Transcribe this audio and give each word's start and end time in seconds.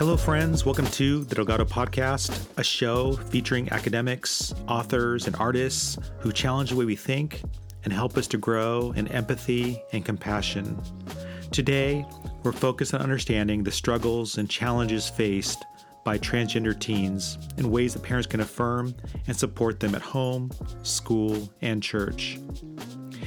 Hello, 0.00 0.16
friends. 0.16 0.64
Welcome 0.64 0.86
to 0.92 1.24
the 1.24 1.34
Delgado 1.34 1.66
Podcast, 1.66 2.46
a 2.56 2.64
show 2.64 3.12
featuring 3.12 3.70
academics, 3.70 4.54
authors, 4.66 5.26
and 5.26 5.36
artists 5.36 5.98
who 6.20 6.32
challenge 6.32 6.70
the 6.70 6.76
way 6.76 6.86
we 6.86 6.96
think 6.96 7.42
and 7.84 7.92
help 7.92 8.16
us 8.16 8.26
to 8.28 8.38
grow 8.38 8.92
in 8.92 9.08
empathy 9.08 9.78
and 9.92 10.02
compassion. 10.02 10.80
Today, 11.52 12.06
we're 12.42 12.52
focused 12.52 12.94
on 12.94 13.02
understanding 13.02 13.62
the 13.62 13.70
struggles 13.70 14.38
and 14.38 14.48
challenges 14.48 15.06
faced 15.06 15.66
by 16.02 16.16
transgender 16.16 16.80
teens 16.80 17.36
in 17.58 17.70
ways 17.70 17.92
that 17.92 18.02
parents 18.02 18.26
can 18.26 18.40
affirm 18.40 18.94
and 19.26 19.36
support 19.36 19.80
them 19.80 19.94
at 19.94 20.00
home, 20.00 20.50
school, 20.82 21.52
and 21.60 21.82
church. 21.82 22.38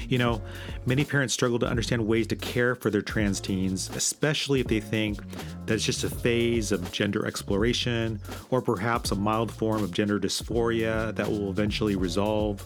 You 0.09 0.17
know, 0.17 0.41
many 0.85 1.05
parents 1.05 1.33
struggle 1.33 1.59
to 1.59 1.67
understand 1.67 2.05
ways 2.05 2.27
to 2.27 2.35
care 2.35 2.75
for 2.75 2.89
their 2.89 3.01
trans 3.01 3.39
teens, 3.39 3.89
especially 3.95 4.59
if 4.59 4.67
they 4.67 4.79
think 4.79 5.19
that 5.65 5.75
it's 5.75 5.85
just 5.85 6.03
a 6.03 6.09
phase 6.09 6.71
of 6.71 6.91
gender 6.91 7.25
exploration 7.25 8.19
or 8.49 8.61
perhaps 8.61 9.11
a 9.11 9.15
mild 9.15 9.51
form 9.51 9.83
of 9.83 9.91
gender 9.91 10.19
dysphoria 10.19 11.15
that 11.15 11.27
will 11.27 11.49
eventually 11.49 11.95
resolve. 11.95 12.63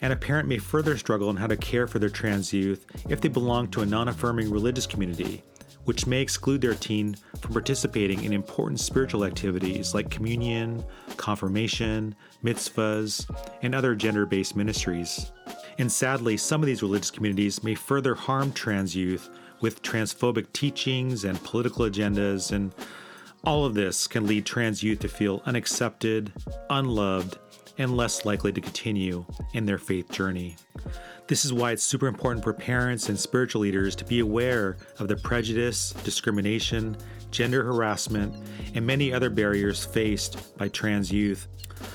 And 0.00 0.12
a 0.12 0.16
parent 0.16 0.48
may 0.48 0.58
further 0.58 0.96
struggle 0.98 1.28
on 1.28 1.36
how 1.36 1.46
to 1.46 1.56
care 1.56 1.86
for 1.86 1.98
their 1.98 2.08
trans 2.08 2.52
youth 2.52 2.86
if 3.08 3.20
they 3.20 3.28
belong 3.28 3.68
to 3.68 3.82
a 3.82 3.86
non 3.86 4.08
affirming 4.08 4.50
religious 4.50 4.86
community, 4.86 5.42
which 5.84 6.06
may 6.06 6.20
exclude 6.20 6.60
their 6.60 6.74
teen 6.74 7.14
from 7.40 7.52
participating 7.52 8.24
in 8.24 8.32
important 8.32 8.80
spiritual 8.80 9.24
activities 9.24 9.94
like 9.94 10.10
communion, 10.10 10.84
confirmation, 11.16 12.14
mitzvahs, 12.42 13.28
and 13.62 13.74
other 13.74 13.94
gender 13.94 14.26
based 14.26 14.56
ministries. 14.56 15.30
And 15.78 15.90
sadly, 15.90 16.36
some 16.36 16.62
of 16.62 16.66
these 16.66 16.82
religious 16.82 17.10
communities 17.10 17.62
may 17.62 17.74
further 17.74 18.14
harm 18.14 18.52
trans 18.52 18.96
youth 18.96 19.30
with 19.62 19.82
transphobic 19.82 20.52
teachings 20.52 21.24
and 21.24 21.42
political 21.42 21.86
agendas, 21.86 22.52
and 22.52 22.74
all 23.44 23.64
of 23.64 23.74
this 23.74 24.06
can 24.06 24.26
lead 24.26 24.44
trans 24.44 24.82
youth 24.82 24.98
to 25.00 25.08
feel 25.08 25.42
unaccepted, 25.46 26.32
unloved, 26.68 27.38
and 27.78 27.96
less 27.96 28.24
likely 28.24 28.52
to 28.52 28.60
continue 28.60 29.24
in 29.54 29.64
their 29.64 29.78
faith 29.78 30.10
journey. 30.10 30.56
This 31.28 31.44
is 31.44 31.52
why 31.52 31.72
it's 31.72 31.82
super 31.82 32.08
important 32.08 32.44
for 32.44 32.52
parents 32.52 33.08
and 33.08 33.18
spiritual 33.18 33.62
leaders 33.62 33.96
to 33.96 34.04
be 34.04 34.20
aware 34.20 34.76
of 34.98 35.08
the 35.08 35.16
prejudice, 35.16 35.92
discrimination, 36.04 36.96
gender 37.30 37.64
harassment, 37.64 38.36
and 38.74 38.86
many 38.86 39.12
other 39.12 39.30
barriers 39.30 39.84
faced 39.84 40.56
by 40.58 40.68
trans 40.68 41.10
youth. 41.10 41.48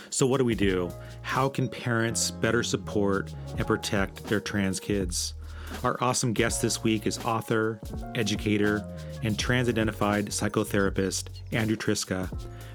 So, 0.09 0.25
what 0.25 0.39
do 0.39 0.45
we 0.45 0.55
do? 0.55 0.91
How 1.21 1.47
can 1.47 1.69
parents 1.69 2.31
better 2.31 2.63
support 2.63 3.33
and 3.57 3.67
protect 3.67 4.23
their 4.25 4.39
trans 4.39 4.79
kids? 4.79 5.35
Our 5.83 5.97
awesome 6.01 6.33
guest 6.33 6.61
this 6.61 6.83
week 6.83 7.05
is 7.07 7.19
author, 7.19 7.79
educator, 8.15 8.85
and 9.23 9.37
trans 9.37 9.69
identified 9.69 10.27
psychotherapist 10.27 11.29
Andrew 11.51 11.75
Triska, 11.75 12.29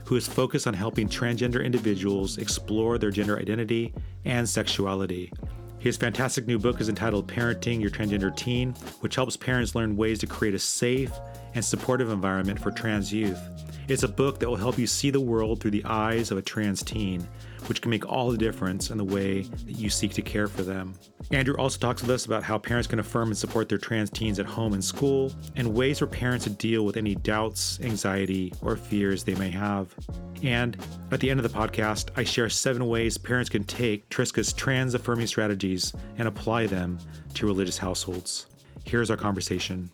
who 0.04 0.16
is 0.16 0.26
focused 0.28 0.66
on 0.66 0.74
helping 0.74 1.08
transgender 1.08 1.64
individuals 1.64 2.38
explore 2.38 2.98
their 2.98 3.10
gender 3.10 3.38
identity 3.38 3.92
and 4.24 4.48
sexuality. 4.48 5.32
His 5.78 5.96
fantastic 5.96 6.46
new 6.46 6.60
book 6.60 6.80
is 6.80 6.88
entitled 6.88 7.26
Parenting 7.26 7.80
Your 7.80 7.90
Transgender 7.90 8.34
Teen, 8.36 8.72
which 9.00 9.16
helps 9.16 9.36
parents 9.36 9.74
learn 9.74 9.96
ways 9.96 10.20
to 10.20 10.28
create 10.28 10.54
a 10.54 10.58
safe 10.58 11.10
and 11.54 11.64
supportive 11.64 12.10
environment 12.10 12.60
for 12.60 12.70
trans 12.70 13.12
youth. 13.12 13.40
It's 13.88 14.04
a 14.04 14.08
book 14.08 14.38
that 14.38 14.48
will 14.48 14.56
help 14.56 14.78
you 14.78 14.86
see 14.86 15.10
the 15.10 15.20
world 15.20 15.60
through 15.60 15.72
the 15.72 15.84
eyes 15.84 16.30
of 16.30 16.38
a 16.38 16.42
trans 16.42 16.82
teen, 16.82 17.26
which 17.66 17.80
can 17.80 17.90
make 17.90 18.08
all 18.08 18.30
the 18.30 18.38
difference 18.38 18.90
in 18.90 18.98
the 18.98 19.04
way 19.04 19.42
that 19.42 19.78
you 19.78 19.90
seek 19.90 20.12
to 20.14 20.22
care 20.22 20.46
for 20.46 20.62
them. 20.62 20.94
Andrew 21.30 21.56
also 21.56 21.78
talks 21.78 22.02
with 22.02 22.10
us 22.10 22.26
about 22.26 22.42
how 22.42 22.58
parents 22.58 22.86
can 22.86 23.00
affirm 23.00 23.28
and 23.28 23.36
support 23.36 23.68
their 23.68 23.78
trans 23.78 24.10
teens 24.10 24.38
at 24.38 24.46
home 24.46 24.72
and 24.72 24.84
school, 24.84 25.32
and 25.56 25.74
ways 25.74 25.98
for 25.98 26.06
parents 26.06 26.44
to 26.44 26.50
deal 26.50 26.84
with 26.84 26.96
any 26.96 27.14
doubts, 27.16 27.80
anxiety, 27.80 28.52
or 28.62 28.76
fears 28.76 29.24
they 29.24 29.34
may 29.34 29.50
have. 29.50 29.94
And 30.42 30.76
at 31.10 31.20
the 31.20 31.30
end 31.30 31.40
of 31.40 31.50
the 31.50 31.58
podcast, 31.58 32.10
I 32.16 32.24
share 32.24 32.48
seven 32.48 32.86
ways 32.86 33.18
parents 33.18 33.50
can 33.50 33.64
take 33.64 34.08
Triska's 34.10 34.52
trans 34.52 34.94
affirming 34.94 35.26
strategies 35.26 35.92
and 36.18 36.28
apply 36.28 36.66
them 36.66 36.98
to 37.34 37.46
religious 37.46 37.78
households. 37.78 38.46
Here's 38.84 39.10
our 39.10 39.16
conversation. 39.16 39.90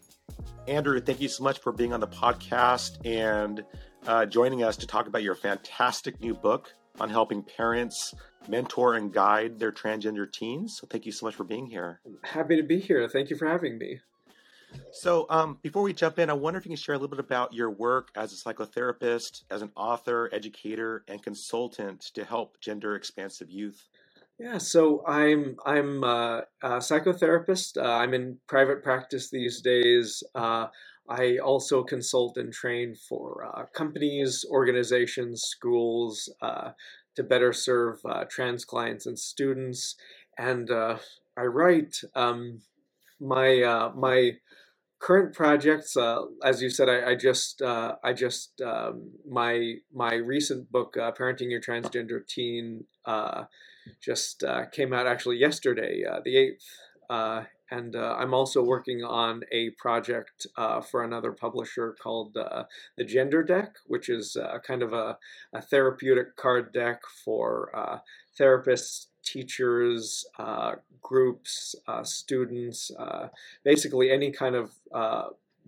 Andrew, 0.66 1.00
thank 1.00 1.20
you 1.20 1.28
so 1.28 1.42
much 1.42 1.58
for 1.60 1.72
being 1.72 1.94
on 1.94 2.00
the 2.00 2.06
podcast 2.06 3.04
and 3.06 3.64
uh, 4.06 4.26
joining 4.26 4.62
us 4.62 4.76
to 4.78 4.86
talk 4.86 5.06
about 5.06 5.22
your 5.22 5.34
fantastic 5.34 6.20
new 6.20 6.34
book 6.34 6.72
on 7.00 7.10
helping 7.10 7.42
parents 7.42 8.14
mentor 8.48 8.94
and 8.94 9.12
guide 9.12 9.58
their 9.58 9.72
transgender 9.72 10.30
teens. 10.30 10.78
So, 10.78 10.86
thank 10.88 11.06
you 11.06 11.12
so 11.12 11.26
much 11.26 11.34
for 11.34 11.44
being 11.44 11.66
here. 11.66 12.00
Happy 12.22 12.56
to 12.56 12.62
be 12.62 12.78
here. 12.78 13.08
Thank 13.08 13.30
you 13.30 13.36
for 13.36 13.46
having 13.46 13.78
me. 13.78 14.00
So, 14.92 15.26
um, 15.30 15.58
before 15.62 15.82
we 15.82 15.92
jump 15.92 16.18
in, 16.18 16.30
I 16.30 16.34
wonder 16.34 16.58
if 16.58 16.64
you 16.64 16.70
can 16.70 16.76
share 16.76 16.94
a 16.94 16.98
little 16.98 17.08
bit 17.08 17.20
about 17.20 17.52
your 17.52 17.70
work 17.70 18.10
as 18.14 18.32
a 18.32 18.36
psychotherapist, 18.36 19.44
as 19.50 19.62
an 19.62 19.70
author, 19.76 20.28
educator, 20.32 21.04
and 21.08 21.22
consultant 21.22 22.00
to 22.14 22.24
help 22.24 22.60
gender 22.60 22.94
expansive 22.94 23.50
youth. 23.50 23.88
Yeah, 24.38 24.58
so 24.58 25.04
I'm 25.06 25.56
I'm 25.66 26.04
uh, 26.04 26.42
a 26.62 26.78
psychotherapist. 26.78 27.76
Uh, 27.76 27.88
I'm 27.88 28.14
in 28.14 28.38
private 28.46 28.84
practice 28.84 29.30
these 29.30 29.60
days. 29.60 30.22
Uh, 30.34 30.68
I 31.08 31.38
also 31.38 31.82
consult 31.82 32.36
and 32.36 32.52
train 32.52 32.94
for 32.94 33.50
uh, 33.54 33.64
companies, 33.74 34.44
organizations, 34.50 35.42
schools 35.42 36.32
uh, 36.42 36.72
to 37.16 37.22
better 37.22 37.52
serve 37.52 37.98
uh, 38.04 38.24
trans 38.30 38.64
clients 38.64 39.06
and 39.06 39.18
students. 39.18 39.96
And 40.38 40.70
I 40.70 41.44
write. 41.44 41.96
Um, 42.14 42.60
my 43.20 43.90
my 43.96 44.32
current 45.00 45.34
projects, 45.34 45.96
as 46.44 46.62
you 46.62 46.70
said, 46.70 46.88
I, 46.88 47.10
I 47.10 47.14
just 47.16 47.60
I 47.62 48.12
just 48.14 48.60
um, 48.60 49.10
my 49.28 49.74
my 49.92 50.14
recent 50.14 50.70
book, 50.70 50.94
"Parenting 50.96 51.50
Your 51.50 51.60
Transgender 51.60 52.24
Teen." 52.26 52.84
just 54.00 54.44
uh, 54.44 54.66
came 54.66 54.92
out 54.92 55.06
actually 55.06 55.38
yesterday, 55.38 56.04
uh, 56.08 56.20
the 56.24 56.54
8th. 57.10 57.46
Uh, 57.70 57.74
and 57.76 57.96
uh, 57.96 58.16
I'm 58.18 58.34
also 58.34 58.62
working 58.62 59.02
on 59.04 59.42
a 59.52 59.70
project 59.70 60.46
uh, 60.56 60.80
for 60.80 61.04
another 61.04 61.32
publisher 61.32 61.96
called 62.00 62.36
uh, 62.36 62.64
the 62.96 63.04
Gender 63.04 63.42
Deck, 63.42 63.76
which 63.86 64.08
is 64.08 64.36
a 64.36 64.60
kind 64.60 64.82
of 64.82 64.92
a, 64.92 65.18
a, 65.52 65.62
therapeutic 65.62 66.36
card 66.36 66.72
deck 66.72 67.02
for 67.24 68.02
therapists, 68.38 69.06
teachers, 69.24 70.24
groups, 71.02 71.74
students, 72.02 72.90
basically 73.64 74.10
any 74.10 74.30
kind 74.30 74.54
of 74.54 74.72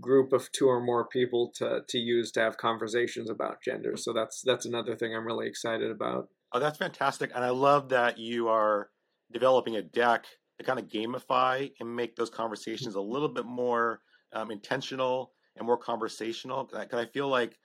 group 0.01 0.33
of 0.33 0.51
two 0.53 0.67
or 0.67 0.81
more 0.81 1.05
people 1.05 1.49
to, 1.57 1.83
to 1.87 1.99
use 1.99 2.31
to 2.33 2.41
have 2.41 2.57
conversations 2.57 3.29
about 3.29 3.61
gender. 3.63 3.97
So 3.97 4.13
that's 4.13 4.41
that's 4.43 4.65
another 4.65 4.97
thing 4.97 5.15
I'm 5.15 5.27
really 5.27 5.47
excited 5.47 5.91
about. 5.91 6.29
Oh, 6.53 6.59
that's 6.59 6.79
fantastic. 6.79 7.31
And 7.35 7.45
I 7.45 7.51
love 7.51 7.91
that 7.91 8.19
you 8.19 8.49
are 8.49 8.89
developing 9.33 9.77
a 9.77 9.83
deck 9.83 10.25
to 10.61 10.67
kind 10.67 10.79
of 10.79 10.89
gamify 10.89 11.73
and 11.81 11.97
make 11.97 12.17
those 12.17 12.31
conversations 12.31 12.95
a 12.95 13.01
little 13.01 13.29
bit 13.29 13.47
more 13.47 14.03
um, 14.33 14.51
intentional 14.51 15.33
and 15.57 15.67
more 15.67 15.79
conversational. 15.79 16.65
Because 16.65 17.01
I 17.01 17.07
feel 17.07 17.29
like 17.29 17.59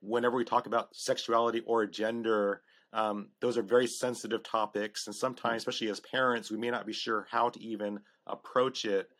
whenever 0.00 0.36
we 0.36 0.44
talk 0.44 0.66
about 0.66 0.88
sexuality 0.94 1.62
or 1.66 1.86
gender, 1.86 2.62
um, 2.94 3.28
those 3.40 3.58
are 3.58 3.62
very 3.62 3.86
sensitive 3.86 4.42
topics. 4.42 5.06
And 5.06 5.14
sometimes, 5.14 5.62
especially 5.62 5.90
as 5.90 6.00
parents, 6.00 6.50
we 6.50 6.56
may 6.56 6.70
not 6.70 6.86
be 6.86 6.92
sure 6.94 7.26
how 7.30 7.50
to 7.50 7.62
even 7.62 8.00
approach 8.26 8.86
it. 8.86 9.10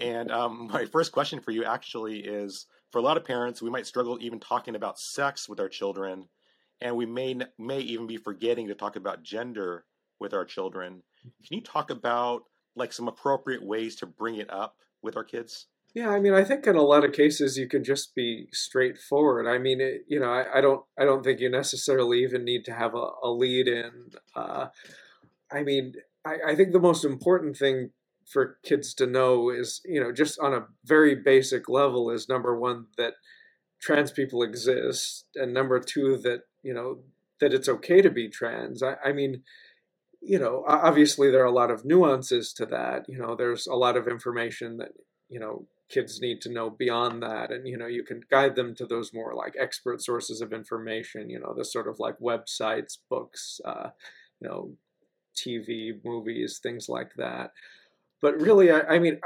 And 0.00 0.32
um, 0.32 0.68
my 0.72 0.86
first 0.86 1.12
question 1.12 1.40
for 1.40 1.50
you 1.50 1.64
actually 1.64 2.20
is 2.20 2.66
for 2.90 2.98
a 2.98 3.02
lot 3.02 3.18
of 3.18 3.24
parents, 3.24 3.60
we 3.60 3.70
might 3.70 3.86
struggle 3.86 4.16
even 4.22 4.40
talking 4.40 4.76
about 4.76 4.98
sex 4.98 5.46
with 5.46 5.60
our 5.60 5.68
children 5.68 6.24
and 6.80 6.96
we 6.96 7.06
may 7.06 7.36
may 7.58 7.80
even 7.80 8.06
be 8.06 8.16
forgetting 8.16 8.68
to 8.68 8.74
talk 8.74 8.96
about 8.96 9.22
gender 9.22 9.84
with 10.20 10.32
our 10.32 10.44
children. 10.44 11.02
Can 11.22 11.58
you 11.58 11.60
talk 11.60 11.90
about 11.90 12.44
like 12.76 12.92
some 12.92 13.08
appropriate 13.08 13.62
ways 13.62 13.96
to 13.96 14.06
bring 14.06 14.36
it 14.36 14.50
up 14.50 14.76
with 15.02 15.16
our 15.16 15.24
kids? 15.24 15.66
Yeah, 15.94 16.10
I 16.10 16.20
mean, 16.20 16.34
I 16.34 16.44
think 16.44 16.66
in 16.66 16.76
a 16.76 16.82
lot 16.82 17.04
of 17.04 17.12
cases 17.12 17.56
you 17.56 17.66
can 17.66 17.82
just 17.82 18.14
be 18.14 18.48
straightforward. 18.52 19.46
I 19.46 19.58
mean, 19.58 19.80
it, 19.80 20.04
you 20.06 20.20
know, 20.20 20.30
I, 20.30 20.58
I, 20.58 20.60
don't, 20.60 20.84
I 20.98 21.04
don't 21.04 21.24
think 21.24 21.40
you 21.40 21.50
necessarily 21.50 22.22
even 22.22 22.44
need 22.44 22.64
to 22.66 22.74
have 22.74 22.94
a, 22.94 23.08
a 23.22 23.30
lead 23.30 23.66
in. 23.68 24.10
Uh, 24.36 24.66
I 25.50 25.62
mean, 25.62 25.94
I, 26.24 26.36
I 26.48 26.54
think 26.54 26.72
the 26.72 26.78
most 26.78 27.04
important 27.04 27.56
thing 27.56 27.90
for 28.28 28.58
kids 28.62 28.92
to 28.94 29.06
know 29.06 29.50
is, 29.50 29.80
you 29.84 30.00
know, 30.00 30.12
just 30.12 30.38
on 30.38 30.52
a 30.52 30.66
very 30.84 31.14
basic 31.14 31.68
level, 31.68 32.10
is 32.10 32.28
number 32.28 32.58
one 32.58 32.86
that 32.98 33.14
trans 33.80 34.12
people 34.12 34.42
exist, 34.42 35.24
and 35.34 35.54
number 35.54 35.80
two 35.80 36.18
that 36.18 36.42
you 36.62 36.74
know 36.74 36.98
that 37.40 37.54
it's 37.54 37.68
okay 37.68 38.02
to 38.02 38.10
be 38.10 38.28
trans. 38.28 38.82
I, 38.82 38.96
I 39.04 39.12
mean, 39.12 39.42
you 40.20 40.38
know, 40.38 40.64
obviously 40.66 41.30
there 41.30 41.42
are 41.42 41.46
a 41.46 41.52
lot 41.52 41.70
of 41.70 41.84
nuances 41.84 42.52
to 42.54 42.66
that. 42.66 43.06
You 43.08 43.18
know, 43.18 43.34
there's 43.36 43.66
a 43.66 43.74
lot 43.74 43.96
of 43.96 44.08
information 44.08 44.78
that 44.78 44.92
you 45.28 45.38
know 45.38 45.66
kids 45.88 46.20
need 46.20 46.40
to 46.42 46.52
know 46.52 46.68
beyond 46.68 47.22
that 47.22 47.50
and 47.50 47.66
you 47.66 47.76
know 47.76 47.86
you 47.86 48.02
can 48.02 48.20
guide 48.30 48.54
them 48.54 48.74
to 48.74 48.84
those 48.84 49.14
more 49.14 49.34
like 49.34 49.54
expert 49.58 50.02
sources 50.02 50.40
of 50.40 50.52
information 50.52 51.30
you 51.30 51.40
know 51.40 51.54
the 51.56 51.64
sort 51.64 51.88
of 51.88 51.98
like 51.98 52.18
websites 52.18 52.98
books 53.08 53.60
uh, 53.64 53.88
you 54.40 54.48
know 54.48 54.70
tv 55.36 55.92
movies 56.04 56.60
things 56.62 56.88
like 56.88 57.10
that 57.16 57.52
but 58.20 58.38
really 58.40 58.70
i, 58.70 58.80
I 58.80 58.98
mean 58.98 59.18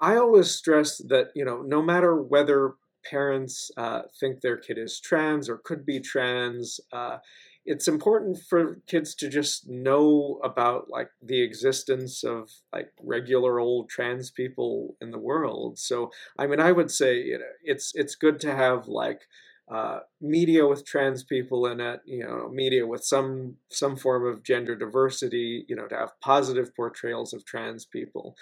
I, 0.00 0.12
I 0.12 0.16
always 0.16 0.50
stress 0.50 0.98
that 1.08 1.28
you 1.34 1.44
know 1.44 1.62
no 1.62 1.82
matter 1.82 2.16
whether 2.16 2.74
parents 3.04 3.70
uh, 3.76 4.02
think 4.18 4.40
their 4.40 4.56
kid 4.56 4.78
is 4.78 5.00
trans 5.00 5.48
or 5.48 5.58
could 5.58 5.84
be 5.84 6.00
trans, 6.00 6.80
uh, 6.92 7.18
it's 7.64 7.86
important 7.86 8.38
for 8.48 8.80
kids 8.86 9.14
to 9.14 9.28
just 9.28 9.68
know 9.68 10.40
about 10.42 10.90
like 10.90 11.10
the 11.22 11.42
existence 11.42 12.24
of 12.24 12.50
like 12.72 12.92
regular 13.02 13.60
old 13.60 13.88
trans 13.88 14.30
people 14.30 14.96
in 15.00 15.10
the 15.10 15.18
world. 15.18 15.78
So 15.78 16.10
I 16.38 16.46
mean, 16.46 16.60
I 16.60 16.72
would 16.72 16.90
say 16.90 17.16
you 17.16 17.38
know, 17.38 17.44
it's 17.62 17.92
it's 17.94 18.14
good 18.14 18.40
to 18.40 18.54
have 18.54 18.88
like 18.88 19.22
uh, 19.70 20.00
media 20.20 20.66
with 20.66 20.84
trans 20.84 21.22
people 21.22 21.66
in 21.66 21.80
it, 21.80 22.00
you 22.04 22.24
know, 22.24 22.48
media 22.52 22.86
with 22.86 23.04
some 23.04 23.56
some 23.70 23.96
form 23.96 24.26
of 24.26 24.42
gender 24.42 24.76
diversity, 24.76 25.64
you 25.68 25.76
know, 25.76 25.86
to 25.86 25.96
have 25.96 26.20
positive 26.20 26.74
portrayals 26.74 27.32
of 27.32 27.44
trans 27.44 27.84
people 27.84 28.36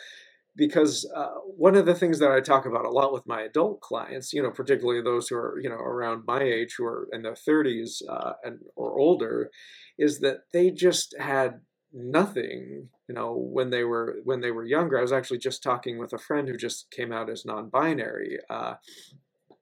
because 0.56 1.11
uh, 1.14 1.35
one 1.56 1.76
of 1.76 1.87
the 1.87 1.94
things 1.94 2.19
that 2.19 2.31
I 2.31 2.41
talk 2.41 2.67
about 2.67 2.85
a 2.85 2.91
lot 2.91 3.12
with 3.12 3.26
my 3.26 3.43
adult 3.43 3.81
clients, 3.81 4.32
you 4.32 4.43
know, 4.43 4.50
particularly 4.50 5.02
those 5.02 5.29
who 5.29 5.37
are 5.37 5.58
you 5.61 5.69
know 5.69 5.76
around 5.76 6.25
my 6.26 6.43
age, 6.43 6.75
who 6.76 6.85
are 6.85 7.08
in 7.12 7.23
their 7.23 7.35
30s 7.35 8.02
uh, 8.08 8.32
and 8.44 8.61
or 8.76 8.99
older, 8.99 9.50
is 9.99 10.20
that 10.20 10.41
they 10.52 10.70
just 10.70 11.14
had 11.19 11.61
nothing 11.93 12.88
you 13.08 13.14
know 13.14 13.35
when 13.35 13.70
they 13.70 13.85
were 13.85 14.19
when 14.25 14.41
they 14.41 14.50
were 14.50 14.64
younger. 14.64 14.99
I 14.99 15.02
was 15.02 15.12
actually 15.12 15.38
just 15.38 15.62
talking 15.62 15.99
with 15.99 16.12
a 16.12 16.19
friend 16.19 16.49
who 16.49 16.56
just 16.56 16.91
came 16.91 17.12
out 17.12 17.31
as 17.31 17.44
non-binary 17.44 18.38
uh, 18.49 18.75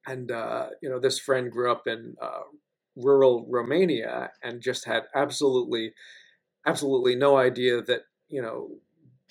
and 0.06 0.30
uh, 0.30 0.68
you 0.82 0.88
know 0.88 0.98
this 0.98 1.18
friend 1.18 1.50
grew 1.50 1.70
up 1.70 1.86
in 1.86 2.14
uh, 2.20 2.40
rural 2.96 3.46
romania 3.48 4.30
and 4.42 4.60
just 4.60 4.84
had 4.84 5.04
absolutely 5.14 5.92
absolutely 6.66 7.14
no 7.14 7.36
idea 7.36 7.82
that 7.82 8.02
you 8.28 8.42
know 8.42 8.70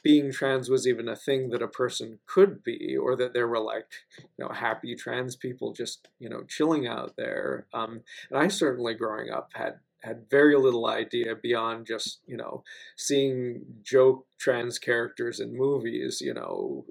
being 0.07 0.31
trans 0.31 0.69
was 0.69 0.87
even 0.87 1.09
a 1.09 1.17
thing 1.17 1.49
that 1.49 1.61
a 1.61 1.67
person 1.67 2.17
could 2.27 2.63
be, 2.63 2.95
or 2.95 3.17
that 3.17 3.33
there 3.33 3.45
were 3.45 3.59
like, 3.59 3.87
you 4.17 4.45
know, 4.45 4.49
happy 4.53 4.95
trans 4.95 5.35
people 5.35 5.73
just, 5.73 6.07
you 6.17 6.29
know, 6.29 6.43
chilling 6.47 6.87
out 6.87 7.17
there. 7.17 7.67
Um, 7.73 7.99
and 8.29 8.39
I 8.39 8.47
certainly 8.47 8.93
growing 8.93 9.29
up 9.29 9.51
had 9.53 9.79
had 10.03 10.29
very 10.29 10.55
little 10.55 10.87
idea 10.87 11.35
beyond 11.35 11.87
just, 11.87 12.21
you 12.25 12.37
know, 12.37 12.63
seeing 12.95 13.65
joke 13.83 14.25
trans 14.39 14.79
characters 14.79 15.41
in 15.41 15.57
movies, 15.57 16.21
you 16.21 16.33
know, 16.33 16.85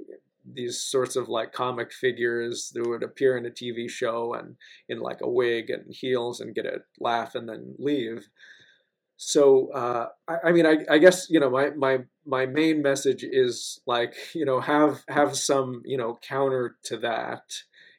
these 0.45 0.79
sorts 0.79 1.17
of 1.17 1.31
like 1.31 1.55
comic 1.55 1.95
figures 1.95 2.71
that 2.75 2.87
would 2.87 3.03
appear 3.03 3.39
in 3.39 3.47
a 3.47 3.51
TV 3.51 3.89
show 3.89 4.35
and 4.35 4.57
in 4.91 5.01
like 5.01 5.23
a 5.23 5.31
wig 5.31 5.71
and 5.71 5.87
heels 5.89 6.43
and 6.43 6.55
get 6.55 6.67
a 6.67 6.83
laugh 7.01 7.35
and 7.35 7.49
then 7.49 7.75
leave 7.79 8.29
so 9.17 9.71
uh, 9.73 10.09
I, 10.29 10.49
I, 10.49 10.53
mean 10.53 10.67
I, 10.67 10.79
I, 10.91 10.99
guess 10.99 11.29
you 11.31 11.41
know 11.41 11.51
my 11.51 11.71
my 11.71 12.01
my 12.27 12.47
main 12.47 12.83
message 12.83 13.25
is 13.25 13.81
like 13.87 14.15
you 14.35 14.45
know 14.45 14.61
have 14.61 15.03
have 15.09 15.37
some 15.37 15.83
you 15.85 15.97
know 15.97 16.19
counter 16.23 16.77
to 16.85 16.99
that 16.99 17.43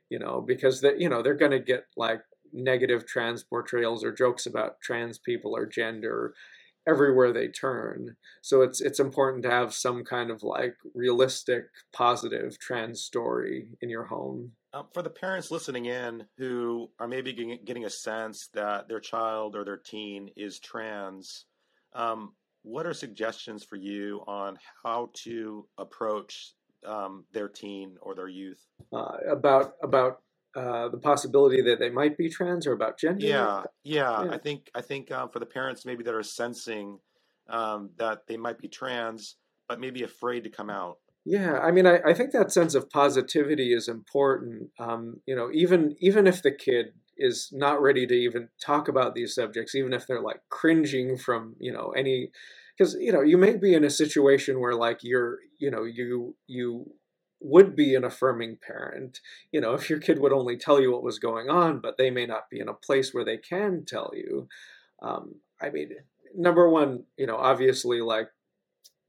you 0.10 0.20
know 0.20 0.42
because 0.42 0.82
that 0.82 1.00
you 1.00 1.10
know 1.10 1.22
they're 1.22 1.34
gonna 1.34 1.60
get 1.60 1.86
like 1.96 2.22
negative 2.54 3.06
trans 3.06 3.44
portrayals 3.44 4.04
or 4.04 4.12
jokes 4.12 4.46
about 4.46 4.80
trans 4.82 5.18
people 5.18 5.56
or 5.56 5.66
gender 5.66 6.34
everywhere 6.88 7.34
they 7.34 7.48
turn. 7.48 8.16
So 8.42 8.62
it's 8.62 8.80
it's 8.80 9.00
important 9.00 9.44
to 9.44 9.52
have 9.52 9.74
some 9.74 10.04
kind 10.04 10.32
of 10.32 10.42
like 10.44 10.76
realistic 10.96 11.66
positive 11.94 12.58
trans 12.60 13.02
story 13.02 13.70
in 13.82 13.90
your 13.90 14.06
home 14.06 14.54
um, 14.78 14.88
for 14.94 15.02
the 15.02 15.10
parents 15.10 15.52
listening 15.52 15.86
in 15.86 16.26
who 16.38 16.90
are 17.00 17.08
maybe 17.08 17.34
getting, 17.66 17.86
a 17.86 17.90
sense 17.90 18.50
that 18.54 18.88
their 18.88 19.00
child 19.00 19.56
or 19.56 19.64
their 19.64 19.78
teen 19.78 20.30
is 20.36 20.60
trans, 20.60 21.46
um, 21.94 22.34
what 22.64 22.86
are 22.86 22.94
suggestions 22.94 23.64
for 23.64 23.76
you 23.76 24.22
on 24.28 24.58
how 24.84 25.10
to 25.14 25.68
approach 25.78 26.54
um, 26.86 27.24
their 27.32 27.48
teen 27.48 27.96
or 28.02 28.14
their 28.16 28.28
youth? 28.28 28.66
Uh, 28.92 29.18
about 29.30 29.74
about 29.82 30.22
uh, 30.56 30.90
the 30.90 30.98
possibility 30.98 31.62
that 31.62 31.80
they 31.80 31.90
might 31.90 32.18
be 32.18 32.30
trans 32.30 32.68
or 32.68 32.74
about 32.74 33.00
gender? 33.00 33.26
Yeah, 33.26 33.64
yeah. 33.84 34.24
yeah. 34.24 34.32
I 34.32 34.38
think 34.38 34.70
I 34.76 34.82
think 34.82 35.12
uh, 35.12 35.28
for 35.28 35.40
the 35.40 35.46
parents 35.46 35.86
maybe 35.86 36.04
that 36.04 36.14
are 36.14 36.24
sensing 36.24 37.00
um, 37.50 37.92
that 37.98 38.28
they 38.28 38.38
might 38.38 38.60
be 38.60 38.68
trans, 38.68 39.38
but 39.70 39.80
maybe 39.80 40.04
afraid 40.04 40.44
to 40.44 40.50
come 40.50 40.70
out. 40.70 40.98
Yeah, 41.30 41.60
I 41.60 41.72
mean, 41.72 41.86
I, 41.86 42.00
I 42.06 42.14
think 42.14 42.32
that 42.32 42.54
sense 42.54 42.74
of 42.74 42.90
positivity 42.90 43.74
is 43.74 43.90
important. 43.90 44.70
Um, 44.80 45.20
you 45.26 45.36
know, 45.36 45.50
even 45.52 45.98
even 46.00 46.26
if 46.26 46.42
the 46.42 46.52
kid 46.52 46.94
is 47.18 47.50
not 47.52 47.82
ready 47.82 48.08
to 48.08 48.14
even 48.14 48.48
talk 48.64 48.88
about 48.88 49.14
these 49.14 49.36
subjects, 49.36 49.76
even 49.76 49.92
if 49.92 50.08
they're 50.08 50.22
like 50.22 50.40
cringing 50.50 51.18
from 51.18 51.56
you 51.60 51.74
know 51.74 51.90
any, 51.98 52.32
because 52.78 52.96
you 52.98 53.12
know 53.12 53.22
you 53.22 53.38
may 53.38 53.58
be 53.58 53.74
in 53.74 53.84
a 53.84 53.90
situation 53.90 54.62
where 54.62 54.74
like 54.74 55.00
you're 55.04 55.40
you 55.60 55.70
know 55.70 55.84
you 55.84 56.36
you 56.48 56.92
would 57.42 57.76
be 57.76 57.94
an 57.94 58.04
affirming 58.04 58.58
parent 58.66 59.20
you 59.52 59.62
know 59.62 59.74
if 59.74 59.92
your 59.92 60.00
kid 60.00 60.18
would 60.20 60.34
only 60.34 60.58
tell 60.58 60.82
you 60.82 60.92
what 60.92 61.04
was 61.04 61.20
going 61.20 61.50
on 61.52 61.80
but 61.80 61.96
they 61.96 62.10
may 62.10 62.26
not 62.26 62.50
be 62.50 62.60
in 62.60 62.68
a 62.68 62.74
place 62.74 63.14
where 63.14 63.24
they 63.24 63.38
can 63.38 63.86
tell 63.86 64.12
you 64.16 64.48
um, 65.04 65.36
i 65.62 65.70
mean 65.70 65.92
number 66.36 66.68
one 66.68 67.04
you 67.16 67.28
know 67.28 67.38
obviously 67.38 68.02
like 68.02 68.30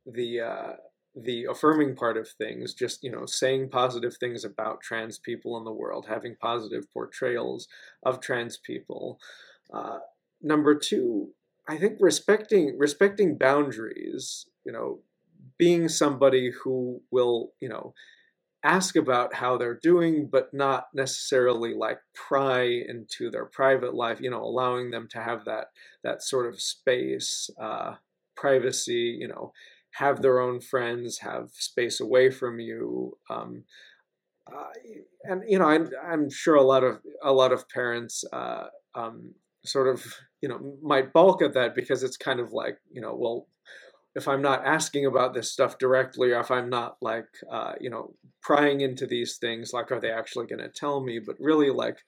the 0.06 0.40
uh, 0.40 0.72
the 1.24 1.44
affirming 1.44 1.96
part 1.96 2.16
of 2.16 2.28
things, 2.28 2.74
just 2.74 3.02
you 3.02 3.10
know, 3.10 3.26
saying 3.26 3.70
positive 3.70 4.16
things 4.16 4.44
about 4.44 4.80
trans 4.80 5.18
people 5.18 5.56
in 5.56 5.64
the 5.64 5.72
world, 5.72 6.06
having 6.08 6.36
positive 6.40 6.90
portrayals 6.92 7.68
of 8.02 8.20
trans 8.20 8.56
people. 8.58 9.18
Uh, 9.72 9.98
number 10.42 10.74
two, 10.74 11.30
I 11.68 11.76
think 11.78 11.98
respecting 12.00 12.76
respecting 12.78 13.36
boundaries. 13.36 14.46
You 14.64 14.72
know, 14.72 15.00
being 15.58 15.88
somebody 15.88 16.50
who 16.50 17.02
will 17.10 17.52
you 17.60 17.68
know 17.68 17.94
ask 18.64 18.96
about 18.96 19.34
how 19.34 19.56
they're 19.56 19.78
doing, 19.80 20.28
but 20.30 20.52
not 20.52 20.88
necessarily 20.92 21.74
like 21.74 22.00
pry 22.14 22.64
into 22.64 23.30
their 23.30 23.46
private 23.46 23.94
life. 23.94 24.20
You 24.20 24.30
know, 24.30 24.42
allowing 24.42 24.90
them 24.90 25.08
to 25.12 25.22
have 25.22 25.44
that 25.46 25.68
that 26.02 26.22
sort 26.22 26.46
of 26.46 26.60
space, 26.60 27.50
uh, 27.60 27.94
privacy. 28.36 29.16
You 29.18 29.28
know 29.28 29.52
have 29.92 30.22
their 30.22 30.40
own 30.40 30.60
friends, 30.60 31.18
have 31.18 31.50
space 31.52 32.00
away 32.00 32.30
from 32.30 32.60
you. 32.60 33.16
Um, 33.30 33.64
uh, 34.50 34.70
and 35.24 35.42
you 35.46 35.58
know, 35.58 35.66
I'm, 35.66 35.90
I'm 36.04 36.30
sure 36.30 36.54
a 36.54 36.62
lot 36.62 36.84
of 36.84 37.00
a 37.22 37.32
lot 37.32 37.52
of 37.52 37.68
parents 37.68 38.24
uh, 38.32 38.66
um, 38.94 39.34
sort 39.64 39.88
of 39.88 40.04
you 40.40 40.48
know 40.48 40.76
might 40.82 41.12
balk 41.12 41.42
at 41.42 41.54
that 41.54 41.74
because 41.74 42.02
it's 42.02 42.16
kind 42.16 42.40
of 42.40 42.52
like 42.52 42.78
you 42.90 43.00
know, 43.00 43.14
well, 43.14 43.46
if 44.14 44.26
I'm 44.26 44.42
not 44.42 44.66
asking 44.66 45.06
about 45.06 45.34
this 45.34 45.52
stuff 45.52 45.78
directly, 45.78 46.32
or 46.32 46.40
if 46.40 46.50
I'm 46.50 46.70
not 46.70 46.96
like 47.00 47.28
uh, 47.50 47.72
you 47.80 47.90
know 47.90 48.14
prying 48.42 48.80
into 48.80 49.06
these 49.06 49.36
things, 49.36 49.72
like 49.72 49.92
are 49.92 50.00
they 50.00 50.10
actually 50.10 50.46
going 50.46 50.62
to 50.62 50.68
tell 50.68 51.00
me? 51.02 51.18
But 51.18 51.36
really, 51.38 51.70
like 51.70 51.98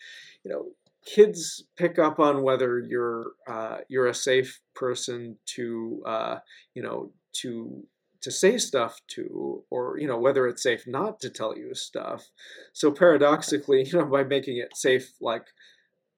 you 0.44 0.50
know, 0.50 0.66
kids 1.04 1.64
pick 1.76 1.99
up 1.99 2.18
on 2.18 2.42
whether 2.42 2.78
you're 2.78 3.32
uh, 3.49 3.78
you're 3.88 4.06
a 4.08 4.14
safe 4.14 4.60
person 4.75 5.37
to 5.56 6.02
uh, 6.06 6.37
you 6.75 6.82
know 6.82 7.12
to 7.34 7.87
to 8.22 8.30
say 8.30 8.58
stuff 8.58 9.00
to 9.08 9.64
or 9.70 9.99
you 9.99 10.06
know 10.06 10.18
whether 10.18 10.46
it's 10.46 10.62
safe 10.62 10.87
not 10.87 11.20
to 11.20 11.30
tell 11.30 11.56
you 11.56 11.75
stuff. 11.75 12.30
So 12.72 12.90
paradoxically 12.90 13.84
you 13.87 13.99
know 13.99 14.06
by 14.06 14.25
making 14.25 14.58
it 14.58 14.76
safe 14.76 15.12
like 15.20 15.46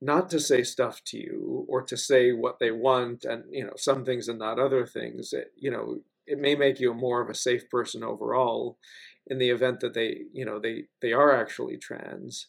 not 0.00 0.28
to 0.30 0.40
say 0.40 0.64
stuff 0.64 1.00
to 1.06 1.16
you 1.16 1.64
or 1.68 1.80
to 1.82 1.96
say 1.96 2.32
what 2.32 2.58
they 2.58 2.72
want 2.72 3.24
and 3.24 3.44
you 3.50 3.64
know 3.64 3.74
some 3.76 4.04
things 4.04 4.28
and 4.28 4.38
not 4.38 4.58
other 4.58 4.84
things 4.84 5.32
it, 5.32 5.52
you 5.56 5.70
know 5.70 6.00
it 6.26 6.38
may 6.38 6.54
make 6.54 6.80
you 6.80 6.92
more 6.92 7.20
of 7.20 7.30
a 7.30 7.34
safe 7.34 7.68
person 7.70 8.02
overall 8.02 8.78
in 9.26 9.38
the 9.38 9.50
event 9.50 9.80
that 9.80 9.94
they 9.94 10.22
you 10.32 10.44
know 10.44 10.58
they 10.58 10.84
they 11.00 11.12
are 11.12 11.34
actually 11.34 11.76
trans. 11.76 12.48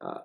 Uh, 0.00 0.20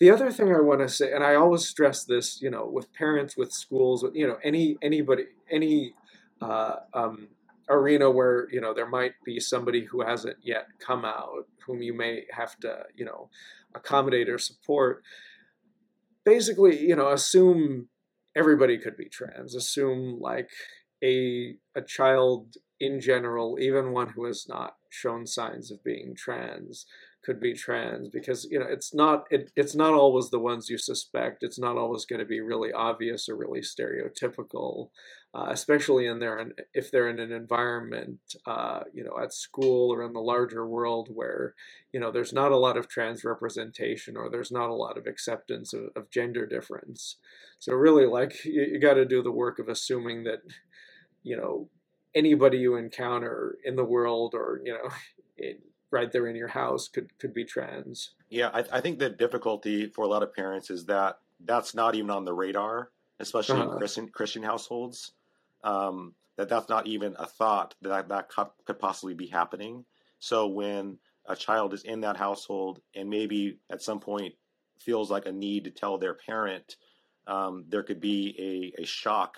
the 0.00 0.10
other 0.10 0.30
thing 0.30 0.52
i 0.52 0.60
want 0.60 0.80
to 0.80 0.88
say 0.88 1.12
and 1.12 1.24
i 1.24 1.34
always 1.34 1.66
stress 1.66 2.04
this 2.04 2.42
you 2.42 2.50
know 2.50 2.66
with 2.66 2.92
parents 2.92 3.36
with 3.36 3.52
schools 3.52 4.02
with 4.02 4.14
you 4.14 4.26
know 4.26 4.36
any 4.42 4.76
anybody 4.82 5.24
any 5.50 5.94
uh, 6.40 6.76
um, 6.92 7.28
arena 7.68 8.10
where 8.10 8.48
you 8.50 8.60
know 8.60 8.74
there 8.74 8.88
might 8.88 9.14
be 9.24 9.40
somebody 9.40 9.84
who 9.84 10.02
hasn't 10.02 10.36
yet 10.42 10.66
come 10.78 11.04
out 11.04 11.46
whom 11.66 11.80
you 11.82 11.94
may 11.94 12.24
have 12.30 12.58
to 12.60 12.84
you 12.94 13.04
know 13.04 13.28
accommodate 13.74 14.28
or 14.28 14.38
support. 14.38 15.02
Basically 16.24 16.80
you 16.80 16.96
know 16.96 17.10
assume 17.10 17.88
everybody 18.36 18.78
could 18.78 18.96
be 18.96 19.08
trans. 19.08 19.54
Assume 19.54 20.18
like 20.20 20.50
a 21.02 21.56
a 21.74 21.82
child 21.82 22.56
in 22.80 23.00
general 23.00 23.56
even 23.60 23.92
one 23.92 24.08
who 24.08 24.24
has 24.24 24.46
not 24.48 24.76
shown 24.90 25.26
signs 25.26 25.70
of 25.70 25.82
being 25.84 26.14
trans 26.14 26.86
could 27.24 27.40
be 27.40 27.54
trans 27.54 28.08
because 28.08 28.46
you 28.50 28.58
know 28.58 28.66
it's 28.68 28.94
not 28.94 29.24
it, 29.30 29.50
it's 29.56 29.74
not 29.74 29.94
always 29.94 30.30
the 30.30 30.38
ones 30.38 30.68
you 30.68 30.78
suspect. 30.78 31.42
It's 31.42 31.58
not 31.58 31.76
always 31.76 32.04
going 32.04 32.20
to 32.20 32.26
be 32.26 32.40
really 32.40 32.72
obvious 32.72 33.28
or 33.28 33.36
really 33.36 33.60
stereotypical 33.60 34.88
uh, 35.34 35.48
especially 35.48 36.06
in 36.06 36.20
there 36.20 36.52
if 36.74 36.90
they're 36.90 37.08
in 37.08 37.18
an 37.18 37.32
environment 37.32 38.20
uh, 38.46 38.80
you 38.92 39.02
know 39.02 39.18
at 39.20 39.32
school 39.32 39.92
or 39.92 40.04
in 40.04 40.12
the 40.12 40.20
larger 40.20 40.66
world 40.66 41.08
where 41.12 41.54
you 41.92 41.98
know 41.98 42.12
there's 42.12 42.32
not 42.32 42.52
a 42.52 42.56
lot 42.56 42.76
of 42.76 42.88
trans 42.88 43.24
representation 43.24 44.16
or 44.16 44.30
there's 44.30 44.52
not 44.52 44.70
a 44.70 44.74
lot 44.74 44.96
of 44.96 45.06
acceptance 45.06 45.72
of, 45.72 45.84
of 45.96 46.10
gender 46.10 46.46
difference. 46.46 47.16
So 47.58 47.72
really 47.72 48.06
like 48.06 48.44
you, 48.44 48.62
you 48.62 48.80
got 48.80 48.94
to 48.94 49.04
do 49.04 49.22
the 49.22 49.32
work 49.32 49.58
of 49.58 49.68
assuming 49.68 50.22
that 50.24 50.40
you 51.24 51.36
know 51.36 51.68
anybody 52.14 52.58
you 52.58 52.76
encounter 52.76 53.56
in 53.64 53.74
the 53.74 53.84
world 53.84 54.34
or 54.34 54.60
you 54.64 54.72
know 54.72 54.88
in, 55.36 55.56
right 55.94 56.12
there 56.12 56.26
in 56.26 56.36
your 56.36 56.48
house 56.48 56.88
could 56.88 57.16
could 57.18 57.32
be 57.32 57.44
trans. 57.44 58.10
Yeah, 58.28 58.50
I, 58.52 58.64
I 58.72 58.80
think 58.82 58.98
the 58.98 59.08
difficulty 59.08 59.86
for 59.86 60.04
a 60.04 60.08
lot 60.08 60.22
of 60.22 60.34
parents 60.34 60.68
is 60.68 60.84
that 60.86 61.18
that's 61.44 61.74
not 61.74 61.94
even 61.94 62.10
on 62.10 62.24
the 62.24 62.34
radar, 62.34 62.90
especially 63.20 63.60
uh-huh. 63.60 63.72
in 63.72 63.78
Christian 63.78 64.08
Christian 64.08 64.42
households. 64.42 65.12
Um, 65.62 66.14
that 66.36 66.48
that's 66.48 66.68
not 66.68 66.86
even 66.86 67.14
a 67.18 67.26
thought 67.26 67.74
that 67.82 68.08
that 68.08 68.28
could 68.66 68.78
possibly 68.78 69.14
be 69.14 69.28
happening. 69.28 69.84
So 70.18 70.48
when 70.48 70.98
a 71.26 71.36
child 71.36 71.72
is 71.72 71.84
in 71.84 72.00
that 72.00 72.16
household 72.16 72.80
and 72.94 73.08
maybe 73.08 73.58
at 73.70 73.82
some 73.82 74.00
point 74.00 74.34
feels 74.78 75.10
like 75.10 75.26
a 75.26 75.32
need 75.32 75.64
to 75.64 75.70
tell 75.70 75.96
their 75.96 76.14
parent, 76.14 76.76
um, 77.26 77.64
there 77.68 77.84
could 77.84 78.00
be 78.00 78.72
a, 78.76 78.82
a 78.82 78.84
shock 78.84 79.36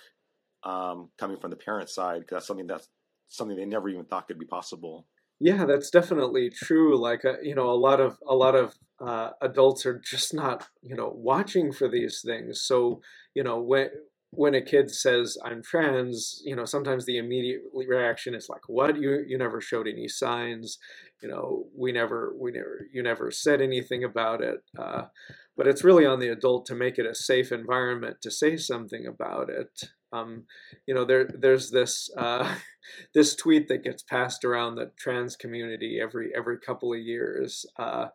um, 0.63 1.11
coming 1.19 1.37
from 1.37 1.51
the 1.51 1.57
parent 1.57 1.91
side 1.91 2.21
because 2.21 2.37
that's 2.37 2.47
something 2.47 2.67
that's 2.67 2.89
something 3.29 3.57
they 3.57 3.67
never 3.67 3.89
even 3.89 4.05
thought 4.05 4.27
could 4.27 4.39
be 4.39 4.47
possible. 4.47 5.07
Yeah, 5.39 5.65
that's 5.67 5.91
definitely 5.91 6.51
true. 6.51 6.97
Like 6.99 7.25
uh, 7.25 7.39
you 7.43 7.55
know, 7.55 7.71
a 7.71 7.77
lot 7.77 8.01
of 8.01 8.19
a 8.27 8.35
lot 8.35 8.55
of 8.55 8.75
uh, 9.01 9.31
adults 9.43 9.85
are 9.85 9.99
just 9.99 10.33
not 10.33 10.67
you 10.83 10.97
know 10.97 11.13
watching 11.15 11.73
for 11.73 11.89
these 11.89 12.23
things. 12.25 12.63
So 12.63 13.03
you 13.35 13.43
know 13.45 13.61
when 13.61 13.89
when 14.31 14.55
a 14.55 14.63
kid 14.63 14.91
says 14.91 15.37
I'm 15.45 15.63
trans, 15.63 16.43
you 16.45 16.57
know, 16.57 16.65
sometimes 16.65 17.05
the 17.07 17.19
immediate 17.19 17.63
reaction 17.75 18.35
is 18.35 18.49
like, 18.49 18.67
"What? 18.69 18.99
You 18.99 19.25
you 19.27 19.37
never 19.37 19.61
showed 19.61 19.87
any 19.89 20.09
signs? 20.09 20.79
You 21.23 21.29
know, 21.29 21.67
we 21.77 21.93
never 21.93 22.35
we 22.39 22.51
never 22.53 22.87
you 22.93 23.03
never 23.03 23.31
said 23.31 23.61
anything 23.61 24.05
about 24.05 24.43
it." 24.43 24.61
Uh, 24.79 25.03
but 25.57 25.67
it's 25.67 25.85
really 25.85 26.07
on 26.07 26.19
the 26.21 26.29
adult 26.29 26.65
to 26.67 26.75
make 26.75 26.99
it 26.99 27.07
a 27.07 27.15
safe 27.15 27.53
environment 27.53 28.19
to 28.23 28.31
say 28.31 28.57
something 28.57 29.07
about 29.07 29.51
it. 29.51 29.91
Um, 30.13 30.45
you 30.87 30.95
know, 30.95 31.05
there 31.05 31.29
there's 31.29 31.71
this 31.71 32.11
uh, 32.17 32.55
this 33.15 33.35
tweet 33.35 33.69
that 33.69 33.85
gets 33.85 34.03
passed 34.03 34.45
around 34.45 34.77
the 34.77 34.91
trans 34.99 35.37
community 35.37 35.99
every 36.01 36.31
every 36.37 36.59
couple 36.59 36.93
of 36.93 37.01
years. 37.01 37.67
Uh, 37.79 38.07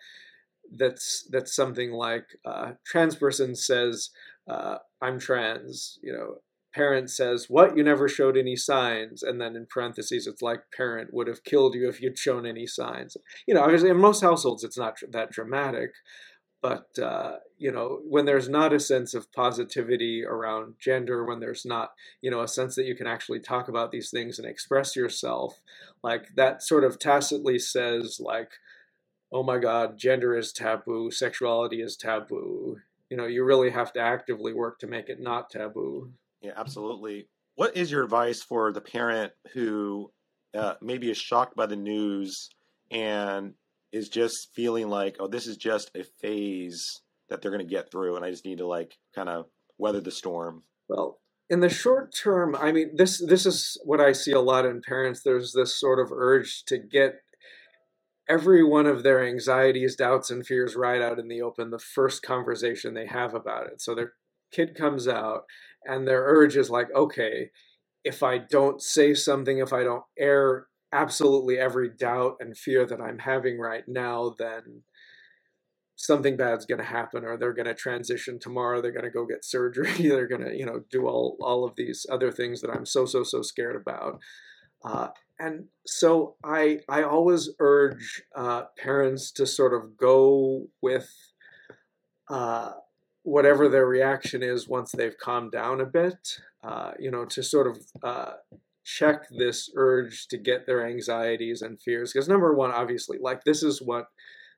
that's 0.75 1.27
that's 1.29 1.55
something 1.55 1.91
like 1.91 2.25
uh, 2.45 2.73
trans 2.85 3.15
person 3.15 3.55
says 3.55 4.09
uh, 4.49 4.77
I'm 5.01 5.19
trans. 5.19 5.99
You 6.01 6.13
know, 6.13 6.35
parent 6.73 7.09
says 7.09 7.47
what 7.49 7.75
you 7.75 7.83
never 7.83 8.07
showed 8.07 8.37
any 8.37 8.55
signs, 8.55 9.23
and 9.23 9.39
then 9.39 9.55
in 9.55 9.67
parentheses 9.69 10.27
it's 10.27 10.41
like 10.41 10.61
parent 10.75 11.13
would 11.13 11.27
have 11.27 11.43
killed 11.43 11.75
you 11.75 11.89
if 11.89 12.01
you'd 12.01 12.17
shown 12.17 12.45
any 12.45 12.67
signs. 12.67 13.17
You 13.47 13.53
know, 13.53 13.61
obviously 13.61 13.89
in 13.89 13.97
most 13.97 14.21
households 14.21 14.63
it's 14.63 14.77
not 14.77 14.97
that 15.11 15.31
dramatic, 15.31 15.91
but 16.61 16.87
uh, 17.01 17.37
you 17.61 17.71
know 17.71 17.99
when 18.09 18.25
there's 18.25 18.49
not 18.49 18.73
a 18.73 18.79
sense 18.79 19.13
of 19.13 19.31
positivity 19.31 20.25
around 20.25 20.73
gender 20.79 21.23
when 21.23 21.39
there's 21.39 21.63
not 21.63 21.91
you 22.19 22.31
know 22.31 22.41
a 22.41 22.47
sense 22.47 22.73
that 22.75 22.85
you 22.85 22.95
can 22.95 23.05
actually 23.05 23.39
talk 23.39 23.67
about 23.67 23.91
these 23.91 24.09
things 24.09 24.39
and 24.39 24.47
express 24.47 24.95
yourself 24.95 25.61
like 26.03 26.35
that 26.35 26.63
sort 26.63 26.83
of 26.83 26.97
tacitly 26.97 27.59
says 27.59 28.19
like 28.19 28.53
oh 29.31 29.43
my 29.43 29.59
god 29.59 29.97
gender 29.97 30.35
is 30.35 30.51
taboo 30.51 31.11
sexuality 31.11 31.81
is 31.81 31.95
taboo. 31.95 32.79
You 33.11 33.17
know 33.17 33.27
you 33.27 33.43
really 33.43 33.69
have 33.69 33.93
to 33.93 33.99
actively 33.99 34.53
work 34.53 34.79
to 34.79 34.87
make 34.87 35.07
it 35.07 35.19
not 35.19 35.51
taboo. 35.51 36.11
Yeah 36.41 36.53
absolutely. 36.55 37.27
What 37.55 37.77
is 37.77 37.91
your 37.91 38.03
advice 38.03 38.41
for 38.41 38.71
the 38.71 38.81
parent 38.81 39.33
who 39.53 40.11
uh, 40.57 40.75
maybe 40.81 41.11
is 41.11 41.17
shocked 41.17 41.55
by 41.55 41.67
the 41.67 41.75
news 41.75 42.49
and 42.89 43.53
is 43.91 44.07
just 44.09 44.53
feeling 44.53 44.89
like, 44.89 45.17
oh, 45.19 45.27
this 45.27 45.45
is 45.47 45.57
just 45.57 45.91
a 45.93 46.03
phase 46.03 47.01
that 47.31 47.41
they're 47.41 47.51
going 47.51 47.65
to 47.65 47.75
get 47.75 47.89
through, 47.89 48.17
and 48.17 48.25
I 48.25 48.29
just 48.29 48.45
need 48.45 48.59
to 48.59 48.67
like 48.67 48.97
kind 49.15 49.29
of 49.29 49.45
weather 49.77 50.01
the 50.01 50.11
storm. 50.11 50.63
Well, 50.89 51.19
in 51.49 51.61
the 51.61 51.69
short 51.69 52.13
term, 52.13 52.55
I 52.55 52.71
mean, 52.71 52.91
this 52.95 53.23
this 53.25 53.45
is 53.45 53.79
what 53.85 54.01
I 54.01 54.11
see 54.11 54.31
a 54.33 54.39
lot 54.39 54.65
in 54.65 54.81
parents. 54.81 55.23
There's 55.23 55.53
this 55.53 55.79
sort 55.79 55.99
of 55.99 56.11
urge 56.11 56.65
to 56.65 56.77
get 56.77 57.21
every 58.29 58.63
one 58.63 58.85
of 58.85 59.03
their 59.03 59.25
anxieties, 59.25 59.95
doubts, 59.95 60.29
and 60.29 60.45
fears 60.45 60.75
right 60.75 61.01
out 61.01 61.19
in 61.19 61.29
the 61.29 61.41
open 61.41 61.71
the 61.71 61.79
first 61.79 62.21
conversation 62.21 62.93
they 62.93 63.07
have 63.07 63.33
about 63.33 63.67
it. 63.67 63.81
So 63.81 63.95
their 63.95 64.13
kid 64.51 64.75
comes 64.75 65.07
out, 65.07 65.43
and 65.85 66.05
their 66.05 66.23
urge 66.25 66.57
is 66.57 66.69
like, 66.69 66.87
okay, 66.93 67.49
if 68.03 68.23
I 68.23 68.39
don't 68.39 68.81
say 68.81 69.13
something, 69.13 69.59
if 69.59 69.71
I 69.71 69.83
don't 69.83 70.03
air 70.19 70.67
absolutely 70.91 71.57
every 71.57 71.89
doubt 71.89 72.35
and 72.41 72.57
fear 72.57 72.85
that 72.85 72.99
I'm 72.99 73.19
having 73.19 73.57
right 73.57 73.87
now, 73.87 74.35
then 74.37 74.83
something 76.01 76.35
bad's 76.35 76.65
going 76.65 76.79
to 76.79 76.83
happen 76.83 77.23
or 77.23 77.37
they're 77.37 77.53
going 77.53 77.67
to 77.67 77.73
transition 77.73 78.39
tomorrow 78.39 78.81
they're 78.81 78.91
going 78.91 79.05
to 79.05 79.11
go 79.11 79.25
get 79.25 79.45
surgery 79.45 79.91
they're 79.99 80.27
going 80.27 80.43
to 80.43 80.57
you 80.57 80.65
know 80.65 80.83
do 80.89 81.07
all 81.07 81.37
all 81.41 81.63
of 81.63 81.75
these 81.75 82.05
other 82.11 82.31
things 82.31 82.61
that 82.61 82.71
i'm 82.71 82.85
so 82.85 83.05
so 83.05 83.23
so 83.23 83.41
scared 83.41 83.75
about. 83.75 84.19
Uh, 84.83 85.09
and 85.39 85.65
so 85.85 86.35
i 86.43 86.79
i 86.89 87.03
always 87.03 87.49
urge 87.59 88.23
uh, 88.35 88.63
parents 88.77 89.31
to 89.31 89.45
sort 89.45 89.73
of 89.73 89.95
go 89.95 90.65
with 90.81 91.09
uh, 92.29 92.71
whatever 93.23 93.69
their 93.69 93.85
reaction 93.85 94.41
is 94.41 94.67
once 94.67 94.91
they've 94.91 95.17
calmed 95.19 95.51
down 95.51 95.79
a 95.79 95.85
bit 95.85 96.39
uh, 96.63 96.91
you 96.99 97.11
know 97.11 97.25
to 97.25 97.43
sort 97.43 97.67
of 97.67 97.77
uh, 98.03 98.33
check 98.83 99.27
this 99.29 99.69
urge 99.75 100.27
to 100.27 100.37
get 100.37 100.65
their 100.65 100.85
anxieties 100.85 101.61
and 101.61 101.79
fears. 101.81 102.11
Because 102.11 102.27
number 102.27 102.53
one 102.53 102.71
obviously 102.71 103.17
like 103.19 103.43
this 103.43 103.63
is 103.63 103.81
what 103.81 104.07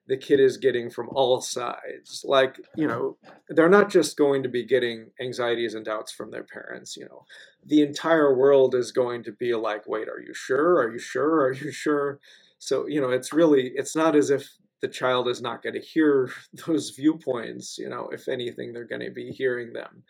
the 0.08 0.18
kid 0.18 0.40
is 0.40 0.58
getting 0.58 0.90
from 0.90 1.10
all 1.10 1.42
sides. 1.42 2.24
Like 2.28 2.60
you 2.76 2.88
know 2.88 3.18
they're 3.50 3.70
not 3.70 3.90
just 3.90 4.18
going 4.18 4.44
to 4.44 4.50
be 4.50 4.66
getting 4.66 5.12
anxieties 5.20 5.74
and 5.74 5.86
doubts 5.86 6.12
from 6.12 6.32
their 6.32 6.44
parents 6.44 6.98
you 6.98 7.06
know. 7.06 7.26
The 7.66 7.82
entire 7.82 8.36
world 8.36 8.76
is 8.76 8.92
going 8.92 9.24
to 9.24 9.32
be 9.32 9.54
like 9.54 9.88
wait 9.88 10.08
are 10.08 10.22
you 10.22 10.34
sure? 10.34 10.80
Are 10.80 10.92
you 10.92 11.00
sure? 11.00 11.42
Are 11.42 11.54
you 11.54 11.72
sure? 11.72 12.20
So 12.60 12.88
you 12.88 13.02
know 13.02 13.10
it's 13.10 13.34
really 13.34 13.72
it's 13.76 13.96
not 13.96 14.16
as 14.16 14.30
if 14.30 14.50
the 14.82 14.88
child 14.90 15.30
is 15.30 15.42
not 15.42 15.64
going 15.64 15.76
to 15.76 15.82
hear 15.82 16.30
those 16.66 16.92
viewpoints 16.92 17.78
you 17.78 17.90
know 17.90 18.10
if 18.12 18.28
anything 18.28 18.74
they're 18.74 18.84
going 18.84 19.02
to 19.02 19.12
be 19.12 19.32
hearing 19.32 19.72
them 19.72 20.04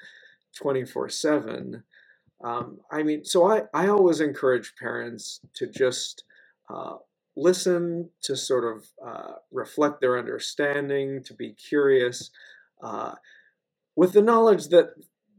24 0.55 1.09
7 1.09 1.83
um, 2.43 2.79
I 2.91 3.03
mean, 3.03 3.23
so 3.23 3.49
I, 3.49 3.63
I 3.73 3.87
always 3.87 4.19
encourage 4.19 4.75
parents 4.75 5.39
to 5.55 5.67
just 5.67 6.25
uh, 6.69 6.95
listen, 7.35 8.09
to 8.23 8.35
sort 8.35 8.63
of 8.63 8.85
uh, 9.05 9.33
reflect 9.51 10.01
their 10.01 10.17
understanding, 10.17 11.23
to 11.25 11.33
be 11.33 11.53
curious, 11.53 12.29
uh, 12.83 13.13
with 13.95 14.13
the 14.13 14.21
knowledge 14.21 14.67
that 14.69 14.91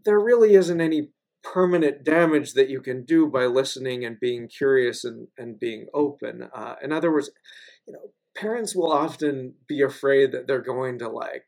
there 0.05 0.21
really 0.21 0.55
isn't 0.55 0.81
any 0.81 1.11
permanent 1.43 2.05
damage 2.05 2.55
that 2.55 2.71
you 2.71 2.81
can 2.81 3.05
do 3.05 3.27
by 3.27 3.45
listening 3.47 4.05
and 4.05 4.19
being 4.19 4.49
curious 4.49 5.05
and, 5.05 5.29
and 5.37 5.61
being 5.61 5.87
open. 5.93 6.49
Uh, 6.55 6.75
in 6.83 6.91
other 6.91 7.13
words, 7.13 7.31
you 7.87 7.93
know, 7.93 8.01
parents 8.35 8.75
will 8.75 8.91
often 8.91 9.55
be 9.69 9.83
afraid 9.83 10.33
that 10.33 10.47
they're 10.47 10.61
going 10.63 10.99
to 10.99 11.09
like 11.09 11.45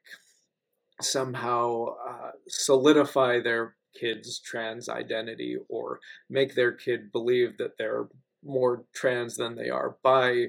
somehow 1.01 1.87
uh, 2.09 2.31
solidify 2.49 3.41
their 3.41 3.75
kid's 3.99 4.39
trans 4.39 4.89
identity 4.89 5.57
or 5.69 5.99
make 6.29 6.55
their 6.55 6.73
kid 6.73 7.11
believe 7.13 7.57
that 7.59 7.79
they're 7.79 8.09
more 8.45 8.85
trans 8.95 9.37
than 9.37 9.57
they 9.57 9.69
are 9.69 9.97
by 10.03 10.47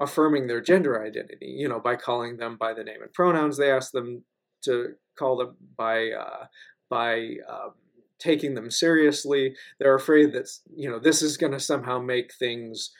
affirming 0.00 0.46
their 0.46 0.60
gender 0.60 1.02
identity, 1.04 1.46
you 1.46 1.68
know, 1.68 1.80
by 1.80 1.96
calling 1.96 2.36
them 2.36 2.56
by 2.56 2.74
the 2.74 2.84
name 2.84 3.02
and 3.02 3.12
pronouns 3.12 3.56
they 3.56 3.70
ask 3.70 3.92
them 3.92 4.24
to 4.62 4.94
call 5.18 5.36
them 5.36 5.56
by 5.76 6.10
uh, 6.10 6.46
by 6.90 7.36
um, 7.48 7.74
taking 8.18 8.54
them 8.54 8.70
seriously. 8.70 9.54
They're 9.78 9.94
afraid 9.94 10.32
that 10.32 10.48
you 10.74 10.90
know 10.90 10.98
this 10.98 11.22
is 11.22 11.36
going 11.36 11.52
to 11.52 11.60
somehow 11.60 12.00
make 12.00 12.32
things 12.34 12.90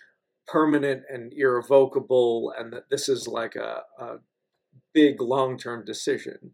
permanent 0.46 1.02
and 1.12 1.32
irrevocable, 1.37 2.52
and 2.56 2.73
that 2.73 2.88
this 2.90 3.08
is 3.08 3.26
like 3.26 3.56
a, 3.56 3.82
a 3.99 4.16
big 4.94 5.20
long 5.20 5.58
term 5.58 5.85
decision 5.85 6.52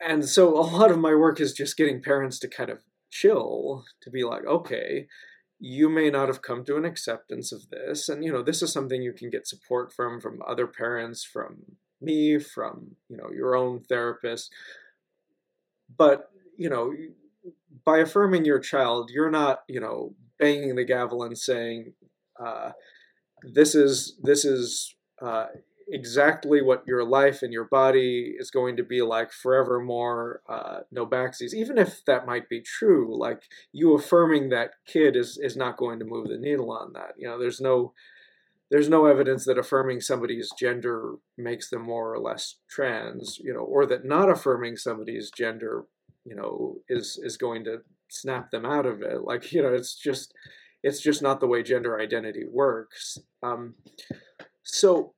and 0.00 0.28
so 0.28 0.56
a 0.58 0.62
lot 0.62 0.90
of 0.90 0.98
my 0.98 1.14
work 1.14 1.40
is 1.40 1.52
just 1.52 1.76
getting 1.76 2.02
parents 2.02 2.38
to 2.38 2.48
kind 2.48 2.70
of 2.70 2.82
chill 3.10 3.84
to 4.02 4.10
be 4.10 4.24
like 4.24 4.44
okay 4.46 5.06
you 5.60 5.88
may 5.88 6.10
not 6.10 6.28
have 6.28 6.42
come 6.42 6.64
to 6.64 6.76
an 6.76 6.84
acceptance 6.84 7.52
of 7.52 7.68
this. 7.70 8.08
And 8.08 8.24
you 8.24 8.32
know 8.32 8.42
this 8.42 8.62
is 8.62 8.72
something 8.72 9.02
you 9.02 9.12
can 9.12 9.30
get 9.30 9.46
support 9.46 9.92
from 9.92 10.20
from 10.20 10.42
other 10.46 10.66
parents 10.66 11.24
from 11.24 11.76
me 12.00 12.38
from 12.38 12.96
you 13.08 13.16
know 13.16 13.30
your 13.32 13.56
own 13.56 13.80
therapist. 13.80 14.52
But 15.96 16.30
you 16.56 16.68
know 16.68 16.92
by 17.84 17.98
affirming 17.98 18.44
your 18.44 18.58
child 18.58 19.10
you're 19.12 19.30
not 19.30 19.62
you 19.68 19.80
know 19.80 20.14
banging 20.38 20.76
the 20.76 20.84
gavel 20.84 21.22
and 21.22 21.36
saying 21.36 21.92
uh, 22.38 22.72
this 23.42 23.74
is 23.74 24.16
this 24.22 24.44
is 24.44 24.94
uh, 25.20 25.46
exactly 25.90 26.62
what 26.62 26.86
your 26.86 27.04
life 27.04 27.42
and 27.42 27.52
your 27.52 27.64
body 27.64 28.34
is 28.38 28.50
going 28.50 28.76
to 28.76 28.82
be 28.82 29.02
like 29.02 29.32
forevermore, 29.32 30.42
uh, 30.48 30.80
no 30.90 31.06
backsies. 31.06 31.54
Even 31.54 31.78
if 31.78 32.04
that 32.04 32.26
might 32.26 32.48
be 32.48 32.60
true, 32.60 33.18
like 33.18 33.42
you 33.72 33.94
affirming 33.94 34.48
that 34.50 34.72
kid 34.86 35.16
is 35.16 35.38
is 35.42 35.56
not 35.56 35.76
going 35.76 35.98
to 35.98 36.04
move 36.04 36.28
the 36.28 36.38
needle 36.38 36.70
on 36.70 36.92
that. 36.92 37.14
You 37.16 37.28
know, 37.28 37.38
there's 37.38 37.60
no 37.60 37.92
there's 38.70 38.88
no 38.88 39.06
evidence 39.06 39.46
that 39.46 39.58
affirming 39.58 40.00
somebody's 40.00 40.50
gender 40.58 41.14
makes 41.38 41.70
them 41.70 41.82
more 41.82 42.12
or 42.12 42.20
less 42.20 42.56
trans. 42.68 43.38
You 43.38 43.54
know, 43.54 43.60
or 43.60 43.86
that 43.86 44.04
not 44.04 44.30
affirming 44.30 44.76
somebody's 44.76 45.30
gender, 45.30 45.84
you 46.24 46.36
know, 46.36 46.76
is 46.88 47.18
is 47.22 47.36
going 47.36 47.64
to 47.64 47.78
snap 48.10 48.50
them 48.50 48.66
out 48.66 48.86
of 48.86 49.02
it. 49.02 49.22
Like 49.22 49.52
you 49.52 49.62
know, 49.62 49.72
it's 49.72 49.94
just 49.94 50.34
it's 50.82 51.00
just 51.00 51.22
not 51.22 51.40
the 51.40 51.46
way 51.46 51.62
gender 51.62 51.98
identity 51.98 52.44
works. 52.48 53.18
Um, 53.42 53.74
so, 54.70 55.14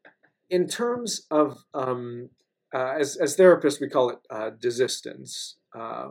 in 0.50 0.66
terms 0.66 1.26
of 1.30 1.64
um, 1.72 2.30
uh, 2.74 2.94
as 2.98 3.16
as 3.16 3.36
therapists, 3.36 3.80
we 3.80 3.88
call 3.88 4.10
it 4.10 4.18
uh, 4.30 4.50
desistance. 4.50 5.54
Uh, 5.74 6.08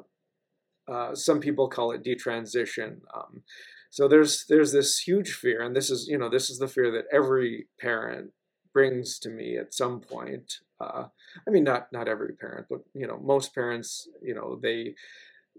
uh, 0.87 1.13
some 1.13 1.39
people 1.39 1.69
call 1.69 1.91
it 1.91 2.03
detransition. 2.03 3.01
Um, 3.13 3.43
so 3.91 4.07
there's 4.07 4.45
there's 4.47 4.71
this 4.71 4.99
huge 4.99 5.33
fear, 5.33 5.61
and 5.61 5.75
this 5.75 5.89
is 5.89 6.07
you 6.07 6.17
know 6.17 6.29
this 6.29 6.49
is 6.49 6.57
the 6.57 6.67
fear 6.67 6.91
that 6.91 7.05
every 7.11 7.67
parent 7.79 8.31
brings 8.73 9.19
to 9.19 9.29
me 9.29 9.57
at 9.57 9.73
some 9.73 9.99
point. 9.99 10.59
Uh, 10.79 11.05
I 11.47 11.51
mean, 11.51 11.63
not 11.63 11.91
not 11.91 12.07
every 12.07 12.33
parent, 12.33 12.67
but 12.69 12.79
you 12.93 13.07
know 13.07 13.19
most 13.19 13.53
parents, 13.53 14.07
you 14.21 14.33
know 14.33 14.59
they 14.61 14.95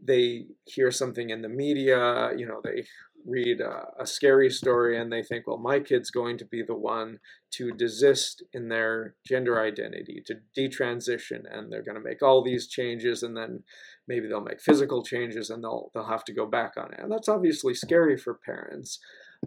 they 0.03 0.47
hear 0.65 0.91
something 0.91 1.31
in 1.31 1.43
the 1.43 1.49
media, 1.49 2.33
you 2.37 2.47
know 2.47 2.61
they 2.65 2.85
read 3.27 3.61
a, 3.61 3.87
a, 3.99 4.07
scary 4.07 4.51
story 4.51 4.99
and 4.99 5.13
they 5.13 5.23
think, 5.23 5.47
well, 5.47 5.59
my 5.59 5.81
kid's 5.81 6.11
going 6.11 6.39
to 6.39 6.45
be 6.45 6.63
the 6.63 6.75
one 6.75 7.19
to 7.53 7.73
desist 7.73 8.43
in 8.53 8.69
their 8.69 9.15
gender 9.27 9.61
identity, 9.61 10.23
to 10.27 10.37
detransition, 10.57 11.43
and 11.51 11.71
they're 11.71 11.83
going 11.83 11.97
to 11.97 12.09
make 12.09 12.23
all 12.23 12.43
these 12.43 12.67
changes, 12.67 13.23
and 13.23 13.37
then 13.37 13.63
maybe 14.09 14.27
they'll 14.29 14.41
make 14.41 14.61
physical 14.61 15.03
changes 15.03 15.51
and 15.51 15.63
they'll 15.63 15.91
they'll 15.95 16.07
have 16.07 16.25
to 16.25 16.33
go 16.33 16.47
back 16.47 16.73
on 16.77 16.93
it. 16.93 17.01
And 17.01 17.11
that's 17.11 17.29
obviously 17.29 17.75
scary 17.75 18.17
for 18.17 18.35
parents. 18.35 18.99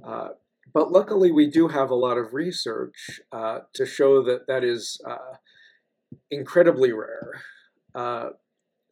Uh, 0.06 0.30
but 0.74 0.92
luckily, 0.92 1.32
we 1.32 1.50
do 1.50 1.68
have 1.68 1.90
a 1.90 1.96
lot 1.96 2.18
of 2.18 2.34
research 2.34 3.22
uh, 3.32 3.60
to 3.74 3.86
show 3.86 4.24
that 4.24 4.48
that 4.48 4.64
is 4.64 5.00
uh, 5.08 5.38
incredibly 6.32 6.92
rare. 6.92 7.42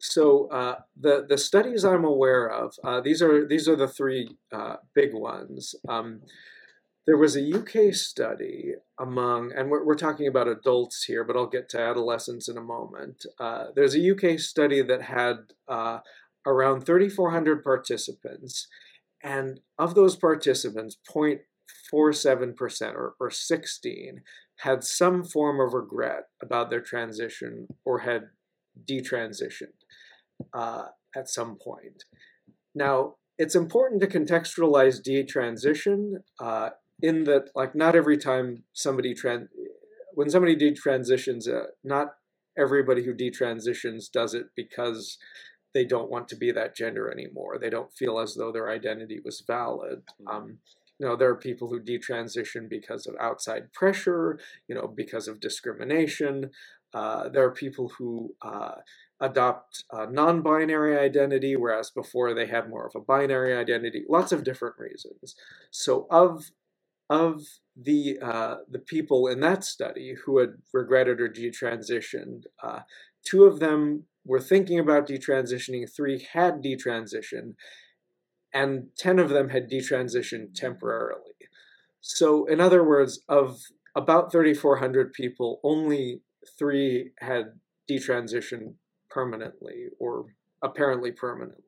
So 0.02 0.48
uh, 0.48 0.80
the 1.00 1.24
the 1.28 1.38
studies 1.38 1.84
I'm 1.84 2.04
aware 2.04 2.50
of, 2.50 2.74
uh, 2.82 3.00
these 3.00 3.22
are 3.22 3.46
these 3.46 3.68
are 3.68 3.76
the 3.76 3.86
three 3.86 4.36
uh, 4.52 4.76
big 4.94 5.14
ones. 5.14 5.76
Um, 5.88 6.22
there 7.06 7.16
was 7.16 7.36
a 7.36 7.54
UK 7.54 7.94
study 7.94 8.74
among, 9.00 9.52
and 9.52 9.70
we're, 9.70 9.84
we're 9.84 9.94
talking 9.94 10.26
about 10.26 10.48
adults 10.48 11.04
here, 11.04 11.24
but 11.24 11.36
I'll 11.36 11.46
get 11.46 11.68
to 11.70 11.80
adolescents 11.80 12.48
in 12.48 12.56
a 12.56 12.62
moment. 12.62 13.26
Uh, 13.40 13.66
there's 13.74 13.94
a 13.94 14.10
UK 14.10 14.40
study 14.40 14.82
that 14.82 15.02
had 15.02 15.36
uh, 15.68 15.98
around 16.46 16.84
3,400 16.84 17.62
participants, 17.62 18.66
and 19.22 19.60
of 19.78 19.94
those 19.94 20.16
participants, 20.16 20.96
0.47% 21.12 22.94
or, 22.94 23.14
or 23.20 23.30
16 23.30 24.22
had 24.58 24.84
some 24.84 25.24
form 25.24 25.60
of 25.60 25.74
regret 25.74 26.24
about 26.40 26.70
their 26.70 26.80
transition 26.80 27.68
or 27.84 28.00
had 28.00 28.30
detransitioned 28.88 29.81
uh, 30.52 30.86
at 31.14 31.28
some 31.28 31.56
point. 31.56 32.04
Now, 32.74 33.16
it's 33.38 33.54
important 33.54 34.00
to 34.02 34.06
contextualize 34.06 35.00
detransition 35.02 36.22
uh, 36.38 36.70
in 37.00 37.24
that, 37.24 37.50
like, 37.54 37.74
not 37.74 37.96
every 37.96 38.16
time 38.16 38.64
somebody 38.72 39.14
trans, 39.14 39.48
when 40.14 40.30
somebody 40.30 40.56
detransitions, 40.56 41.48
uh, 41.48 41.66
not 41.82 42.14
everybody 42.56 43.04
who 43.04 43.14
detransitions 43.14 44.10
does 44.10 44.34
it 44.34 44.46
because 44.54 45.18
they 45.74 45.84
don't 45.84 46.10
want 46.10 46.28
to 46.28 46.36
be 46.36 46.52
that 46.52 46.76
gender 46.76 47.10
anymore. 47.10 47.58
They 47.58 47.70
don't 47.70 47.92
feel 47.92 48.18
as 48.18 48.34
though 48.34 48.52
their 48.52 48.70
identity 48.70 49.20
was 49.24 49.42
valid. 49.46 50.02
Hmm. 50.20 50.28
Um, 50.28 50.58
you 50.98 51.08
know, 51.08 51.16
there 51.16 51.30
are 51.30 51.36
people 51.36 51.68
who 51.68 51.80
detransition 51.80 52.68
because 52.68 53.06
of 53.06 53.16
outside 53.18 53.72
pressure, 53.72 54.38
you 54.68 54.74
know, 54.74 54.86
because 54.86 55.26
of 55.26 55.40
discrimination. 55.40 56.50
Uh, 56.94 57.28
there 57.28 57.44
are 57.44 57.52
people 57.52 57.90
who 57.96 58.34
uh, 58.42 58.74
adopt 59.20 59.84
a 59.92 60.10
non 60.10 60.42
binary 60.42 60.98
identity, 60.98 61.56
whereas 61.56 61.90
before 61.90 62.34
they 62.34 62.46
had 62.46 62.68
more 62.68 62.86
of 62.86 62.94
a 62.94 63.04
binary 63.04 63.56
identity. 63.56 64.04
Lots 64.08 64.32
of 64.32 64.44
different 64.44 64.76
reasons. 64.78 65.34
So, 65.70 66.06
of 66.10 66.50
of 67.08 67.42
the 67.76 68.18
uh, 68.22 68.56
the 68.70 68.78
people 68.78 69.26
in 69.26 69.40
that 69.40 69.64
study 69.64 70.14
who 70.24 70.38
had 70.38 70.54
regretted 70.72 71.20
or 71.20 71.28
detransitioned, 71.28 72.44
uh, 72.62 72.80
two 73.24 73.44
of 73.44 73.60
them 73.60 74.04
were 74.24 74.40
thinking 74.40 74.78
about 74.78 75.08
detransitioning, 75.08 75.90
three 75.90 76.26
had 76.32 76.62
detransitioned, 76.62 77.54
and 78.52 78.88
10 78.96 79.18
of 79.18 79.30
them 79.30 79.48
had 79.48 79.70
detransitioned 79.70 80.54
temporarily. 80.54 81.32
So, 82.00 82.46
in 82.46 82.60
other 82.60 82.84
words, 82.84 83.22
of 83.28 83.60
about 83.94 84.32
3,400 84.32 85.12
people, 85.12 85.60
only 85.62 86.22
three 86.58 87.12
had 87.20 87.60
detransitioned 87.90 88.74
permanently 89.10 89.86
or 89.98 90.26
apparently 90.62 91.12
permanently. 91.12 91.64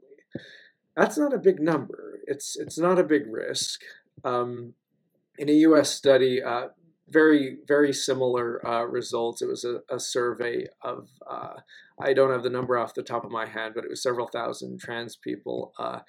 That's 0.97 1.19
not 1.19 1.35
a 1.35 1.39
big 1.39 1.61
number. 1.61 2.21
It's 2.27 2.57
it's 2.57 2.79
not 2.79 2.99
a 2.99 3.05
big 3.05 3.23
risk. 3.27 3.81
Um, 4.25 4.75
in 5.39 5.49
a 5.49 5.53
U.S. 5.53 5.91
study, 5.91 6.43
uh, 6.43 6.69
very 7.09 7.59
very 7.67 7.93
similar 7.93 8.65
uh, 8.67 8.85
results. 8.85 9.43
It 9.43 9.49
was 9.49 9.65
a, 9.65 9.81
a 9.93 9.99
survey 9.99 10.67
of 10.83 11.09
uh, 11.29 11.55
I 12.01 12.13
don't 12.13 12.31
have 12.31 12.45
the 12.45 12.51
number 12.51 12.79
off 12.79 12.95
the 12.95 13.03
top 13.03 13.25
of 13.25 13.31
my 13.31 13.47
head, 13.47 13.73
but 13.75 13.85
it 13.85 13.91
was 13.91 14.03
several 14.03 14.29
thousand 14.29 14.81
trans 14.81 15.17
people. 15.17 15.73
Uh, 15.79 16.01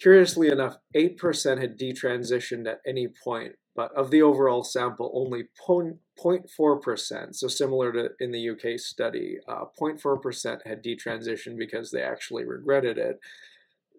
curiously 0.00 0.48
enough, 0.48 0.76
eight 0.94 1.16
percent 1.16 1.60
had 1.60 1.78
detransitioned 1.78 2.66
at 2.66 2.80
any 2.86 3.08
point 3.08 3.52
but 3.76 3.92
of 3.94 4.10
the 4.10 4.22
overall 4.22 4.64
sample, 4.64 5.12
only 5.14 5.44
0.4%, 5.68 7.34
so 7.34 7.46
similar 7.46 7.92
to 7.92 8.08
in 8.18 8.32
the 8.32 8.48
UK 8.50 8.78
study, 8.80 9.36
uh, 9.46 9.66
0.4% 9.78 10.66
had 10.66 10.82
detransitioned 10.82 11.58
because 11.58 11.90
they 11.90 12.02
actually 12.02 12.44
regretted 12.44 12.96
it. 12.98 13.20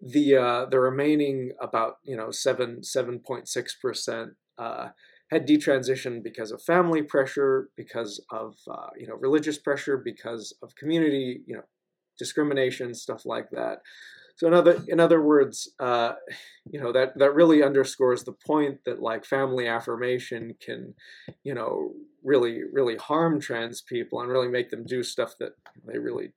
The 0.02 0.36
uh, 0.36 0.66
the 0.66 0.78
remaining 0.78 1.52
about 1.60 1.94
you 2.04 2.16
know 2.16 2.30
seven 2.30 2.84
seven 2.84 3.18
point 3.18 3.48
six 3.48 3.74
percent 3.74 4.34
uh, 4.56 4.90
had 5.32 5.46
detransitioned 5.46 6.22
because 6.22 6.52
of 6.52 6.62
family 6.62 7.02
pressure, 7.02 7.68
because 7.76 8.24
of 8.30 8.54
uh, 8.70 8.90
you 8.96 9.08
know 9.08 9.16
religious 9.16 9.58
pressure, 9.58 9.96
because 9.96 10.54
of 10.62 10.76
community 10.76 11.42
you 11.46 11.56
know 11.56 11.64
discrimination, 12.16 12.94
stuff 12.94 13.26
like 13.26 13.50
that. 13.50 13.78
So 14.38 14.46
in 14.46 14.54
other 14.54 14.80
in 14.86 15.00
other 15.00 15.20
words, 15.20 15.68
uh, 15.80 16.12
you 16.70 16.80
know 16.80 16.92
that 16.92 17.18
that 17.18 17.34
really 17.34 17.60
underscores 17.60 18.22
the 18.22 18.36
point 18.46 18.78
that 18.86 19.02
like 19.02 19.24
family 19.24 19.66
affirmation 19.66 20.54
can, 20.64 20.94
you 21.42 21.54
know, 21.54 21.92
really 22.22 22.60
really 22.72 22.96
harm 22.96 23.40
trans 23.40 23.82
people 23.82 24.20
and 24.20 24.30
really 24.30 24.46
make 24.46 24.70
them 24.70 24.84
do 24.86 25.02
stuff 25.02 25.34
that 25.40 25.54
they 25.84 25.98
really 25.98 26.34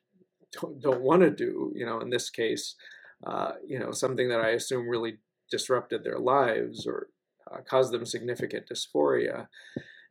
don't, 0.59 0.81
don't 0.81 1.01
want 1.03 1.21
to 1.21 1.29
do. 1.29 1.71
You 1.75 1.85
know, 1.85 1.99
in 1.99 2.09
this 2.09 2.31
case, 2.31 2.75
uh, 3.25 3.51
you 3.67 3.77
know, 3.77 3.91
something 3.91 4.29
that 4.29 4.41
I 4.41 4.49
assume 4.49 4.89
really 4.89 5.19
disrupted 5.51 6.03
their 6.03 6.17
lives 6.17 6.87
or 6.87 7.09
uh, 7.51 7.57
caused 7.69 7.93
them 7.93 8.07
significant 8.07 8.65
dysphoria. 8.67 9.45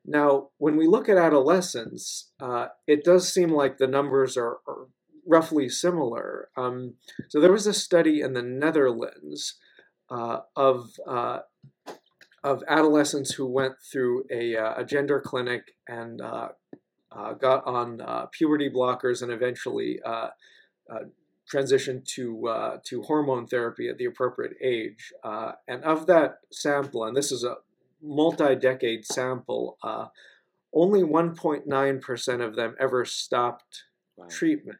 Now, 0.04 0.50
when 0.58 0.76
we 0.76 0.86
look 0.86 1.08
at 1.08 1.18
adolescents, 1.18 2.30
uh, 2.40 2.68
it 2.86 3.02
does 3.04 3.32
seem 3.32 3.50
like 3.50 3.78
the 3.78 3.88
numbers 3.88 4.36
are, 4.36 4.58
are 4.66 4.86
roughly 5.26 5.68
similar. 5.68 6.48
Um, 6.56 6.94
so 7.28 7.40
there 7.40 7.52
was 7.52 7.66
a 7.66 7.74
study 7.74 8.20
in 8.20 8.32
the 8.32 8.42
Netherlands 8.42 9.54
uh, 10.10 10.40
of 10.56 10.90
uh, 11.06 11.40
of 12.42 12.64
adolescents 12.68 13.34
who 13.34 13.46
went 13.46 13.74
through 13.80 14.24
a, 14.30 14.56
uh, 14.56 14.80
a 14.80 14.84
gender 14.84 15.20
clinic 15.20 15.74
and 15.86 16.20
uh, 16.20 16.48
uh, 17.12 17.34
got 17.34 17.66
on 17.66 18.00
uh, 18.00 18.26
puberty 18.32 18.70
blockers 18.70 19.22
and 19.22 19.30
eventually 19.30 20.00
transitioned 21.52 22.04
to 22.06 22.80
to 22.84 23.02
hormone 23.02 23.46
therapy 23.46 23.88
at 23.88 23.98
the 23.98 24.04
appropriate 24.04 24.54
age. 24.62 25.12
and 25.68 25.82
of 25.84 26.06
that 26.06 26.38
sample, 26.50 27.04
and 27.04 27.16
this 27.16 27.30
is 27.30 27.44
a 27.44 27.56
multi-decade 28.02 29.04
sample, 29.04 29.76
only 30.72 31.02
1.9% 31.02 32.46
of 32.46 32.56
them 32.56 32.76
ever 32.78 33.04
stopped 33.04 33.84
wow. 34.16 34.26
treatment 34.30 34.78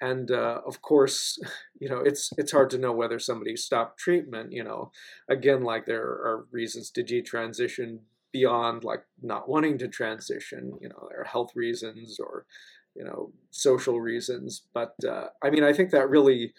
and 0.00 0.30
uh, 0.30 0.60
of 0.66 0.82
course 0.82 1.38
you 1.80 1.88
know 1.88 1.98
it's 1.98 2.30
it's 2.36 2.52
hard 2.52 2.70
to 2.70 2.78
know 2.78 2.92
whether 2.92 3.18
somebody 3.18 3.56
stopped 3.56 3.98
treatment 3.98 4.52
you 4.52 4.64
know. 4.64 4.90
Again 5.28 5.62
like 5.62 5.86
there 5.86 6.02
are 6.02 6.46
reasons 6.50 6.90
to 6.92 7.02
detransition 7.02 8.00
beyond 8.32 8.84
like 8.84 9.04
not 9.22 9.48
wanting 9.48 9.78
to 9.78 9.88
transition 9.88 10.72
you 10.80 10.88
know 10.88 11.06
there 11.10 11.20
are 11.20 11.24
health 11.24 11.52
reasons 11.54 12.18
or 12.18 12.46
you 12.94 13.04
know 13.04 13.32
social 13.50 14.00
reasons. 14.00 14.62
But 14.74 14.94
uh, 15.08 15.28
i 15.42 15.50
mean 15.50 15.64
i 15.64 15.72
think 15.72 15.90
that 15.90 16.10
really 16.10 16.52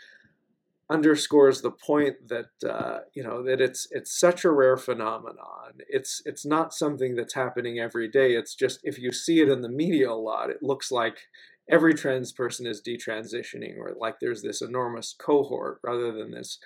underscores 0.89 1.62
the 1.62 1.71
point 1.71 2.15
that 2.30 2.50
uh, 2.67 3.00
you 3.13 3.21
know 3.21 3.43
that 3.43 3.60
it's 3.60 3.88
it's 3.91 4.17
such 4.17 4.45
a 4.45 4.52
rare 4.52 4.78
phenomenon. 4.78 5.73
It's 5.89 6.21
it's 6.26 6.45
not 6.45 6.73
something 6.73 7.15
that's 7.15 7.34
happening 7.34 7.80
every 7.80 8.08
day. 8.08 8.34
It's 8.34 8.56
just 8.56 8.80
if 8.84 8.97
you 8.97 9.12
see 9.12 9.41
it 9.41 9.50
in 9.50 9.62
the 9.62 9.69
media 9.69 10.10
a 10.10 10.13
lot 10.13 10.50
it 10.50 10.63
looks 10.63 10.91
like 10.91 11.17
every 11.69 11.93
trans 11.93 12.32
person 12.32 12.65
is 12.65 12.82
detransitioning, 12.82 13.77
or 13.77 13.95
like 13.99 14.19
there's 14.19 14.41
this 14.41 14.62
enormous 14.62 15.15
cohort 15.17 15.80
rather 15.84 16.12
than 16.12 16.32
this 16.32 16.60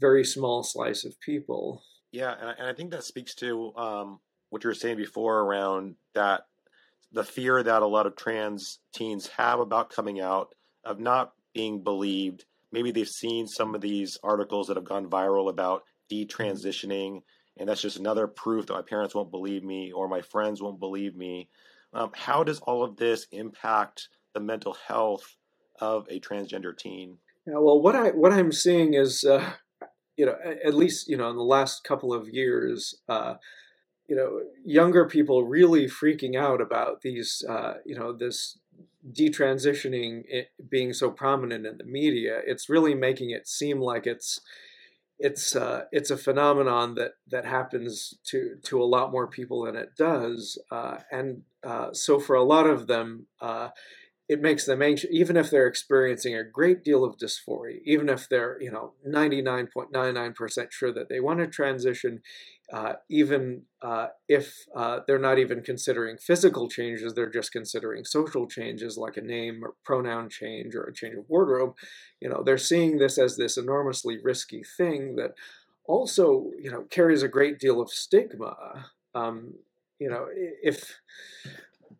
very 0.00 0.24
small 0.24 0.62
slice 0.62 1.04
of 1.04 1.20
people. 1.20 1.82
Yeah, 2.12 2.34
and 2.58 2.66
I 2.66 2.72
think 2.72 2.90
that 2.90 3.04
speaks 3.04 3.34
to 3.36 3.74
um, 3.76 4.20
what 4.50 4.64
you 4.64 4.68
were 4.68 4.74
saying 4.74 4.96
before 4.96 5.40
around 5.40 5.96
that 6.14 6.42
the 7.12 7.24
fear 7.24 7.62
that 7.62 7.82
a 7.82 7.86
lot 7.86 8.06
of 8.06 8.16
trans 8.16 8.78
teens 8.92 9.28
have 9.28 9.60
about 9.60 9.90
coming 9.90 10.20
out, 10.20 10.54
of 10.84 11.00
not 11.00 11.32
being 11.54 11.82
believed. 11.82 12.44
Maybe 12.72 12.90
they've 12.90 13.08
seen 13.08 13.46
some 13.46 13.74
of 13.74 13.80
these 13.80 14.18
articles 14.22 14.68
that 14.68 14.76
have 14.76 14.84
gone 14.84 15.08
viral 15.08 15.48
about 15.50 15.84
detransitioning, 16.10 17.22
and 17.56 17.68
that's 17.68 17.82
just 17.82 17.98
another 17.98 18.26
proof 18.26 18.66
that 18.66 18.74
my 18.74 18.82
parents 18.82 19.14
won't 19.14 19.30
believe 19.30 19.64
me 19.64 19.92
or 19.92 20.08
my 20.08 20.20
friends 20.20 20.62
won't 20.62 20.80
believe 20.80 21.16
me. 21.16 21.48
Um, 21.92 22.10
how 22.14 22.44
does 22.44 22.60
all 22.60 22.84
of 22.84 22.96
this 22.96 23.26
impact 23.32 24.08
the 24.38 24.44
mental 24.44 24.76
health 24.86 25.36
of 25.80 26.06
a 26.08 26.20
transgender 26.20 26.76
teen? 26.76 27.18
Yeah, 27.46 27.58
well, 27.58 27.80
what 27.80 27.96
I 27.96 28.10
what 28.10 28.32
I'm 28.32 28.52
seeing 28.52 28.94
is, 28.94 29.24
uh, 29.24 29.52
you 30.16 30.26
know, 30.26 30.36
at 30.64 30.74
least 30.74 31.08
you 31.08 31.16
know 31.16 31.28
in 31.30 31.36
the 31.36 31.42
last 31.42 31.82
couple 31.82 32.12
of 32.12 32.28
years, 32.28 32.94
uh, 33.08 33.34
you 34.06 34.14
know, 34.14 34.40
younger 34.64 35.06
people 35.06 35.44
really 35.44 35.86
freaking 35.86 36.36
out 36.36 36.60
about 36.60 37.02
these, 37.02 37.42
uh, 37.48 37.74
you 37.84 37.98
know, 37.98 38.12
this 38.12 38.58
detransitioning 39.10 40.22
being 40.68 40.92
so 40.92 41.10
prominent 41.10 41.66
in 41.66 41.78
the 41.78 41.84
media. 41.84 42.40
It's 42.46 42.68
really 42.68 42.94
making 42.94 43.30
it 43.30 43.48
seem 43.48 43.80
like 43.80 44.06
it's 44.06 44.40
it's 45.18 45.56
uh, 45.56 45.84
it's 45.90 46.10
a 46.10 46.16
phenomenon 46.16 46.94
that 46.94 47.12
that 47.28 47.44
happens 47.44 48.14
to 48.24 48.56
to 48.64 48.80
a 48.80 48.84
lot 48.84 49.10
more 49.10 49.26
people 49.26 49.64
than 49.64 49.74
it 49.74 49.96
does, 49.96 50.58
uh, 50.70 50.98
and 51.10 51.42
uh, 51.64 51.92
so 51.92 52.20
for 52.20 52.36
a 52.36 52.44
lot 52.44 52.66
of 52.66 52.86
them, 52.86 53.26
uh, 53.40 53.70
it 54.28 54.42
makes 54.42 54.66
them 54.66 54.82
anxious, 54.82 55.08
even 55.10 55.38
if 55.38 55.50
they're 55.50 55.66
experiencing 55.66 56.34
a 56.34 56.44
great 56.44 56.84
deal 56.84 57.02
of 57.02 57.16
dysphoria, 57.16 57.80
even 57.84 58.10
if 58.10 58.28
they're, 58.28 58.60
you 58.60 58.70
know, 58.70 58.92
99.99% 59.06 60.70
sure 60.70 60.92
that 60.92 61.08
they 61.08 61.18
want 61.18 61.38
to 61.38 61.46
transition, 61.46 62.20
uh, 62.70 62.94
even 63.08 63.62
uh, 63.80 64.08
if 64.28 64.66
uh, 64.76 65.00
they're 65.06 65.18
not 65.18 65.38
even 65.38 65.62
considering 65.62 66.18
physical 66.18 66.68
changes, 66.68 67.14
they're 67.14 67.30
just 67.30 67.52
considering 67.52 68.04
social 68.04 68.46
changes 68.46 68.98
like 68.98 69.16
a 69.16 69.22
name 69.22 69.62
or 69.64 69.72
pronoun 69.82 70.28
change 70.28 70.74
or 70.74 70.82
a 70.82 70.92
change 70.92 71.16
of 71.16 71.24
wardrobe, 71.28 71.74
you 72.20 72.28
know, 72.28 72.42
they're 72.42 72.58
seeing 72.58 72.98
this 72.98 73.16
as 73.16 73.38
this 73.38 73.56
enormously 73.56 74.18
risky 74.22 74.62
thing 74.62 75.16
that 75.16 75.32
also, 75.86 76.50
you 76.60 76.70
know, 76.70 76.82
carries 76.90 77.22
a 77.22 77.28
great 77.28 77.58
deal 77.58 77.80
of 77.80 77.88
stigma. 77.88 78.90
Um, 79.14 79.54
you 79.98 80.10
know, 80.10 80.26
if 80.30 81.00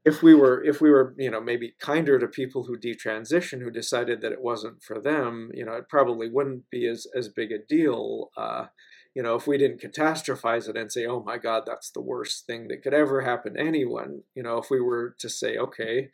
if 0.04 0.22
we 0.22 0.34
were 0.34 0.62
if 0.64 0.80
we 0.80 0.90
were 0.90 1.14
you 1.18 1.30
know 1.30 1.40
maybe 1.40 1.74
kinder 1.80 2.18
to 2.18 2.26
people 2.26 2.64
who 2.64 2.78
detransition 2.78 3.60
who 3.60 3.70
decided 3.70 4.20
that 4.20 4.32
it 4.32 4.42
wasn't 4.42 4.82
for 4.82 5.00
them 5.00 5.50
you 5.54 5.64
know 5.64 5.74
it 5.74 5.88
probably 5.88 6.28
wouldn't 6.28 6.68
be 6.70 6.86
as 6.86 7.06
as 7.16 7.28
big 7.28 7.52
a 7.52 7.58
deal 7.58 8.30
uh, 8.36 8.66
you 9.14 9.22
know 9.22 9.34
if 9.34 9.46
we 9.46 9.58
didn't 9.58 9.80
catastrophize 9.80 10.68
it 10.68 10.76
and 10.76 10.92
say 10.92 11.06
oh 11.06 11.22
my 11.22 11.38
god 11.38 11.64
that's 11.66 11.90
the 11.90 12.00
worst 12.00 12.46
thing 12.46 12.68
that 12.68 12.82
could 12.82 12.94
ever 12.94 13.22
happen 13.22 13.54
to 13.54 13.60
anyone 13.60 14.22
you 14.34 14.42
know 14.42 14.58
if 14.58 14.70
we 14.70 14.80
were 14.80 15.14
to 15.18 15.28
say 15.28 15.56
okay 15.56 16.08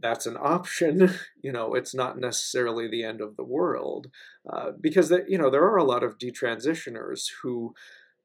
that's 0.00 0.26
an 0.26 0.36
option 0.40 1.14
you 1.42 1.52
know 1.52 1.74
it's 1.74 1.94
not 1.94 2.18
necessarily 2.18 2.88
the 2.88 3.04
end 3.04 3.20
of 3.20 3.36
the 3.36 3.44
world 3.44 4.08
uh, 4.52 4.70
because 4.80 5.08
that 5.08 5.30
you 5.30 5.38
know 5.38 5.50
there 5.50 5.64
are 5.64 5.76
a 5.76 5.84
lot 5.84 6.02
of 6.02 6.18
detransitioners 6.18 7.26
who 7.42 7.74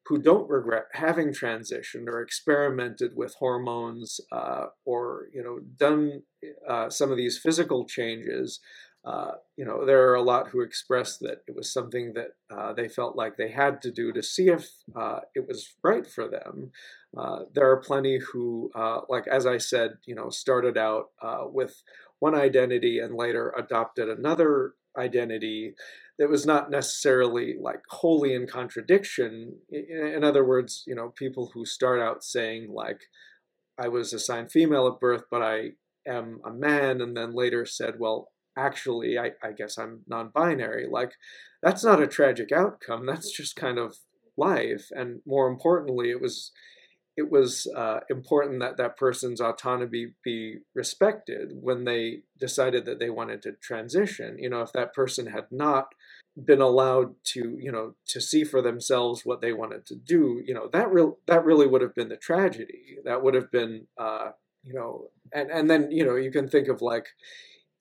who 0.10 0.18
don't 0.18 0.50
regret 0.50 0.86
having 0.94 1.30
transitioned 1.30 2.08
or 2.08 2.20
experimented 2.20 3.12
with 3.16 3.36
hormones 3.36 4.20
uh, 4.32 4.66
or 4.84 5.28
you 5.32 5.42
know 5.42 5.60
done 5.78 6.24
uh, 6.68 6.90
some 6.90 7.12
of 7.12 7.18
these 7.18 7.38
physical 7.38 7.86
changes 7.86 8.60
uh, 9.06 9.34
you 9.56 9.64
know 9.64 9.86
there 9.86 10.10
are 10.10 10.16
a 10.16 10.22
lot 10.22 10.50
who 10.50 10.62
express 10.62 11.18
that 11.18 11.44
it 11.48 11.56
was 11.56 11.72
something 11.72 12.14
that 12.14 12.30
uh, 12.50 12.74
they 12.74 12.88
felt 12.88 13.16
like 13.16 13.38
they 13.38 13.52
had 13.52 13.84
to 13.84 13.92
do 13.92 14.12
to 14.12 14.24
see 14.24 14.50
if 14.50 14.68
uh, 14.96 15.20
it 15.36 15.48
was 15.48 15.70
right 15.84 16.08
for 16.08 16.28
them. 16.28 16.72
Uh, 17.16 17.42
there 17.54 17.70
are 17.70 17.78
plenty 17.78 18.20
who 18.20 18.72
like 19.10 19.28
as 19.28 19.46
i 19.48 19.58
said 19.58 19.92
you 20.06 20.14
know 20.16 20.30
started 20.30 20.78
out 20.78 21.06
with 21.54 21.82
one 22.20 22.36
identity 22.36 23.00
and 23.00 23.16
later 23.16 23.54
adopted 23.58 24.10
another 24.10 24.74
identity 24.98 25.74
that 26.20 26.30
was 26.30 26.46
not 26.46 26.70
necessarily 26.70 27.56
like 27.60 27.82
wholly 27.90 28.34
in 28.34 28.46
contradiction. 28.46 29.56
In 29.72 30.24
other 30.24 30.46
words, 30.46 30.84
you 30.86 30.94
know, 30.94 31.14
people 31.18 31.52
who 31.54 31.66
start 31.66 32.02
out 32.02 32.24
saying 32.24 32.72
like, 32.74 33.00
I 33.80 33.88
was 33.88 34.12
assigned 34.12 34.52
female 34.52 34.88
at 34.88 35.00
birth, 35.00 35.24
but 35.32 35.42
I 35.42 35.72
am 36.06 36.42
a 36.46 36.52
man, 36.52 37.00
and 37.00 37.16
then 37.16 37.34
later 37.34 37.66
said, 37.66 37.96
well, 37.98 38.28
actually, 38.58 39.18
I, 39.18 39.32
I 39.42 39.54
guess 39.58 39.78
I'm 39.78 40.02
non 40.08 40.32
binary. 40.34 40.88
Like, 40.92 41.14
that's 41.64 41.86
not 41.86 42.02
a 42.02 42.08
tragic 42.08 42.52
outcome. 42.52 43.06
That's 43.06 43.32
just 43.32 43.56
kind 43.56 43.78
of 43.78 43.96
life. 44.36 44.88
And 44.92 45.22
more 45.26 45.48
importantly, 45.48 46.12
it 46.12 46.22
was 46.22 46.52
it 47.16 47.30
was 47.30 47.68
uh, 47.76 48.00
important 48.10 48.62
that 48.62 48.78
that 48.78 48.96
person's 48.96 49.42
autonomy 49.42 50.14
be 50.24 50.60
respected 50.74 51.50
when 51.54 51.84
they 51.84 52.20
decided 52.40 52.86
that 52.86 53.00
they 53.00 53.10
wanted 53.10 53.42
to 53.42 53.54
transition. 53.62 54.38
You 54.40 54.50
know, 54.50 54.62
if 54.62 54.72
that 54.72 54.94
person 54.94 55.28
had 55.28 55.46
not 55.52 55.88
been 56.46 56.62
allowed 56.62 57.16
to, 57.24 57.58
you 57.60 57.72
know, 57.72 57.96
to 58.08 58.22
see 58.22 58.44
for 58.44 58.62
themselves 58.62 59.26
what 59.26 59.42
they 59.42 59.54
wanted 59.54 59.86
to 59.88 59.96
do, 59.96 60.42
you 60.46 60.54
know, 60.54 60.70
that 60.72 60.92
real 60.92 61.18
that 61.28 61.46
really 61.46 61.68
would 61.68 61.82
have 61.82 61.96
been 61.96 62.10
the 62.10 62.18
tragedy. 62.18 62.98
That 63.06 63.24
would 63.24 63.34
have 63.34 63.52
been, 63.52 63.88
uh, 63.98 64.32
you 64.64 64.74
know, 64.74 65.10
and 65.34 65.50
and 65.50 65.70
then 65.70 65.92
you 65.92 66.06
know 66.06 66.16
you 66.16 66.32
can 66.32 66.48
think 66.48 66.68
of 66.68 66.82
like 66.82 67.08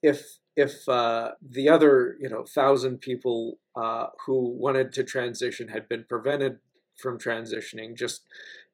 if 0.03 0.39
if 0.57 0.89
uh, 0.89 1.33
the 1.41 1.69
other 1.69 2.17
you 2.21 2.29
know 2.29 2.45
thousand 2.45 3.01
people 3.01 3.59
uh, 3.77 4.07
who 4.27 4.51
wanted 4.59 4.93
to 4.93 5.05
transition 5.05 5.69
had 5.69 5.89
been 5.89 6.05
prevented 6.09 6.59
from 6.97 7.19
transitioning 7.19 7.97
just 7.97 8.23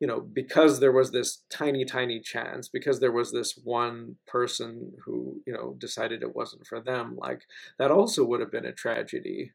you 0.05 0.09
know 0.09 0.21
because 0.21 0.81
there 0.81 0.93
was 0.93 1.12
this 1.12 1.45
tiny 1.49 1.83
tiny 1.83 2.21
chance 2.21 2.69
because 2.69 3.01
there 3.01 3.11
was 3.11 3.33
this 3.33 3.59
one 3.64 4.17
person 4.27 4.93
who 5.03 5.40
you 5.47 5.53
know 5.55 5.77
decided 5.79 6.21
it 6.21 6.37
wasn't 6.37 6.67
for 6.67 6.79
them 6.79 7.17
like 7.17 7.40
that 7.79 7.90
also 7.90 8.23
would 8.23 8.40
have 8.40 8.53
been 8.53 8.67
a 8.67 8.73
tragedy. 8.73 9.53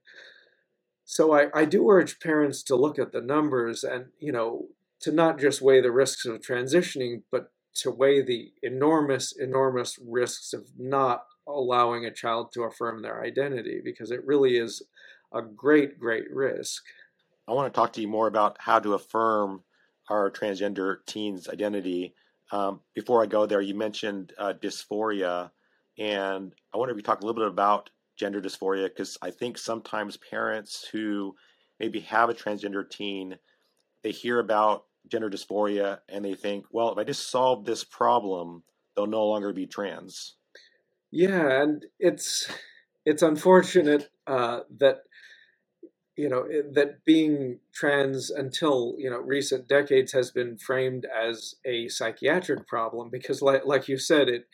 So 1.06 1.34
i, 1.36 1.50
I 1.54 1.66
do 1.66 1.88
urge 1.88 2.20
parents 2.20 2.64
to 2.64 2.76
look 2.76 2.98
at 2.98 3.12
the 3.12 3.22
numbers 3.22 3.84
and 3.84 4.06
you 4.20 4.32
know 4.32 4.70
to 5.02 5.12
not 5.12 5.38
just 5.38 5.62
weigh 5.62 5.82
the 5.82 5.92
risks 5.92 6.26
of 6.26 6.42
transitioning 6.42 7.22
but 7.32 7.52
to 7.82 7.92
weigh 7.92 8.24
the 8.24 8.52
enormous 8.64 9.32
enormous 9.32 10.00
risks 10.04 10.52
of 10.52 10.64
not 10.80 11.26
allowing 11.48 12.06
a 12.06 12.12
child 12.22 12.52
to 12.54 12.64
affirm 12.64 13.04
their 13.04 13.24
identity 13.24 13.82
because 13.84 14.10
it 14.10 14.26
really 14.26 14.58
is 14.58 14.82
a 15.32 15.44
great 15.44 16.00
great 16.00 16.26
risk. 16.34 16.86
I 17.48 17.52
want 17.52 17.72
to 17.72 17.80
talk 17.80 17.94
to 17.94 18.02
you 18.02 18.08
more 18.08 18.26
about 18.26 18.58
how 18.60 18.80
to 18.80 18.96
affirm 18.96 19.64
our 20.10 20.32
transgender 20.32 20.98
teens' 21.06 21.48
identity. 21.48 22.14
Um, 22.52 22.82
before 22.96 23.22
I 23.22 23.28
go 23.28 23.46
there, 23.46 23.62
you 23.62 23.76
mentioned 23.76 24.34
uh, 24.38 24.54
dysphoria, 24.54 25.52
and 25.98 26.54
I 26.74 26.78
wonder 26.78 26.92
if 26.92 26.98
you 26.98 27.04
talk 27.04 27.22
a 27.22 27.26
little 27.26 27.42
bit 27.42 27.52
about 27.52 27.90
gender 28.18 28.42
dysphoria 28.42 28.86
because 28.86 29.18
I 29.22 29.32
think 29.32 29.58
sometimes 29.58 30.18
parents 30.18 30.88
who 30.92 31.36
maybe 31.80 32.02
have 32.02 32.30
a 32.30 32.34
transgender 32.34 32.88
teen, 32.90 33.38
they 34.04 34.12
hear 34.12 34.40
about 34.40 34.86
gender 35.08 35.30
dysphoria 35.30 36.00
and 36.10 36.24
they 36.24 36.34
think, 36.34 36.66
well, 36.72 36.92
if 36.92 36.98
I 36.98 37.04
just 37.04 37.30
solve 37.30 37.66
this 37.66 37.84
problem, 37.84 38.64
they'll 38.96 39.08
no 39.08 39.26
longer 39.26 39.54
be 39.54 39.66
trans. 39.66 40.36
Yeah, 41.12 41.62
and 41.62 41.86
it's 42.00 42.52
it's 43.06 43.24
unfortunate 43.24 44.10
uh, 44.28 44.62
that 44.78 44.98
you 46.20 46.28
know 46.28 46.46
that 46.74 47.06
being 47.06 47.60
trans 47.74 48.30
until 48.30 48.94
you 48.98 49.10
know 49.10 49.20
recent 49.20 49.70
decades 49.70 50.12
has 50.12 50.32
been 50.32 50.58
framed 50.58 51.06
as 51.06 51.56
a 51.64 51.88
psychiatric 51.88 52.68
problem 52.68 53.10
because 53.10 53.42
like 53.42 53.66
like 53.66 53.88
you 53.88 53.98
said 53.98 54.28
it 54.28 54.46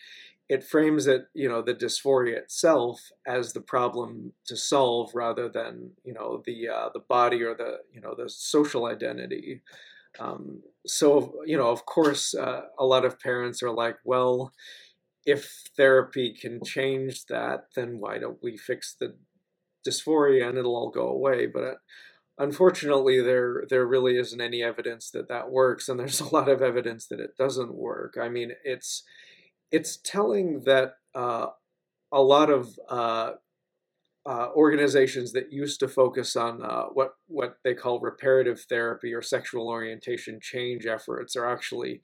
it 0.48 0.64
frames 0.64 1.08
it 1.08 1.26
you 1.34 1.50
know 1.50 1.64
the 1.64 1.74
dysphoria 1.74 2.38
itself 2.38 3.10
as 3.26 3.54
the 3.54 3.62
problem 3.62 4.34
to 4.46 4.56
solve 4.56 5.10
rather 5.16 5.50
than 5.50 5.90
you 6.04 6.14
know 6.14 6.44
the 6.46 6.70
uh, 6.70 6.90
the 6.94 7.00
body 7.00 7.42
or 7.42 7.56
the 7.56 7.80
you 7.92 8.00
know 8.00 8.14
the 8.16 8.30
social 8.30 8.86
identity. 8.86 9.62
Um, 10.20 10.62
so 10.86 11.34
you 11.46 11.58
know 11.58 11.72
of 11.72 11.86
course 11.86 12.36
uh, 12.36 12.62
a 12.78 12.86
lot 12.86 13.06
of 13.06 13.20
parents 13.20 13.64
are 13.64 13.72
like 13.72 13.98
well 14.06 14.54
if 15.26 15.64
therapy 15.76 16.38
can 16.40 16.64
change 16.64 17.26
that 17.26 17.66
then 17.76 18.00
why 18.00 18.20
don't 18.20 18.42
we 18.44 18.56
fix 18.56 18.96
the 19.00 19.16
dysphoria 19.86 20.48
and 20.48 20.58
it'll 20.58 20.76
all 20.76 20.90
go 20.90 21.08
away. 21.08 21.48
But 21.48 21.64
uh, 21.64 21.74
unfortunately, 22.38 23.22
there 23.22 23.64
there 23.70 23.86
really 23.86 24.18
isn't 24.18 24.42
any 24.42 24.64
evidence 24.64 25.12
that 25.12 25.28
that 25.30 25.52
works, 25.52 25.90
and 25.90 26.00
there's 26.00 26.20
a 26.22 26.34
lot 26.34 26.50
of 26.50 26.62
evidence 26.62 27.08
that 27.08 27.20
it 27.20 27.38
doesn't 27.38 27.74
work. 27.74 28.18
I 28.22 28.30
mean, 28.30 28.52
it's 28.64 29.04
it's 29.72 29.98
telling 29.98 30.62
that 30.62 30.96
uh, 31.14 31.48
a 32.12 32.22
lot 32.22 32.50
of 32.50 32.80
uh, 32.90 33.32
uh, 34.26 34.48
organizations 34.56 35.34
that 35.34 35.52
used 35.52 35.80
to 35.80 35.88
focus 35.88 36.36
on 36.36 36.64
uh, 36.64 36.86
what 36.86 37.16
what 37.28 37.58
they 37.64 37.74
call 37.74 38.00
reparative 38.00 38.62
therapy 38.62 39.14
or 39.14 39.22
sexual 39.22 39.68
orientation 39.68 40.40
change 40.42 40.86
efforts 40.86 41.36
are 41.36 41.46
actually 41.46 42.02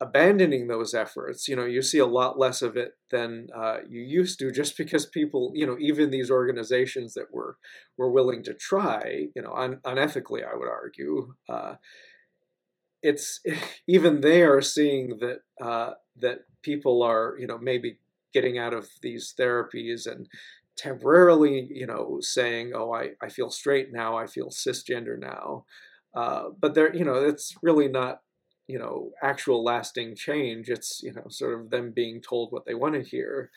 abandoning 0.00 0.66
those 0.66 0.94
efforts. 0.94 1.48
You 1.48 1.56
know, 1.56 1.64
you 1.64 1.82
see 1.82 1.98
a 1.98 2.06
lot 2.06 2.38
less 2.38 2.62
of 2.62 2.76
it 2.76 2.92
than 3.10 3.48
uh, 3.54 3.78
you 3.88 4.00
used 4.02 4.38
to, 4.40 4.50
just 4.50 4.76
because 4.76 5.06
people, 5.06 5.52
you 5.54 5.66
know, 5.66 5.76
even 5.80 6.10
these 6.10 6.30
organizations 6.30 7.14
that 7.14 7.32
were 7.32 7.56
were 7.96 8.10
willing 8.10 8.42
to 8.44 8.54
try, 8.54 9.28
you 9.34 9.42
know, 9.42 9.52
un- 9.54 9.80
unethically, 9.84 10.42
I 10.46 10.56
would 10.56 10.68
argue, 10.68 11.34
uh, 11.48 11.76
it's 13.02 13.40
even 13.88 14.20
they 14.20 14.42
are 14.42 14.60
seeing 14.60 15.18
that 15.18 15.40
uh, 15.60 15.92
that 16.16 16.40
people 16.62 17.02
are, 17.02 17.36
you 17.38 17.46
know, 17.46 17.58
maybe 17.58 17.98
getting 18.32 18.58
out 18.58 18.74
of 18.74 18.88
these 19.02 19.34
therapies 19.38 20.06
and 20.10 20.26
temporarily, 20.76 21.68
you 21.70 21.86
know, 21.86 22.18
saying, 22.20 22.72
"Oh, 22.74 22.92
I, 22.92 23.10
I 23.22 23.28
feel 23.28 23.50
straight 23.50 23.92
now, 23.92 24.16
I 24.16 24.26
feel 24.26 24.48
cisgender 24.50 25.18
now." 25.18 25.64
uh, 26.14 26.50
but 26.60 26.74
there, 26.74 26.94
you 26.94 27.04
know, 27.04 27.14
it's 27.16 27.54
really 27.62 27.88
not 27.88 28.20
you 28.66 28.78
know 28.78 29.10
actual 29.22 29.62
lasting 29.62 30.16
change. 30.16 30.68
It's 30.68 31.02
you 31.02 31.12
know 31.12 31.26
sort 31.28 31.60
of 31.60 31.70
them 31.70 31.92
being 31.92 32.20
told 32.20 32.52
what 32.52 32.66
they 32.66 32.74
want 32.74 32.94
to 32.94 33.02
hear. 33.02 33.50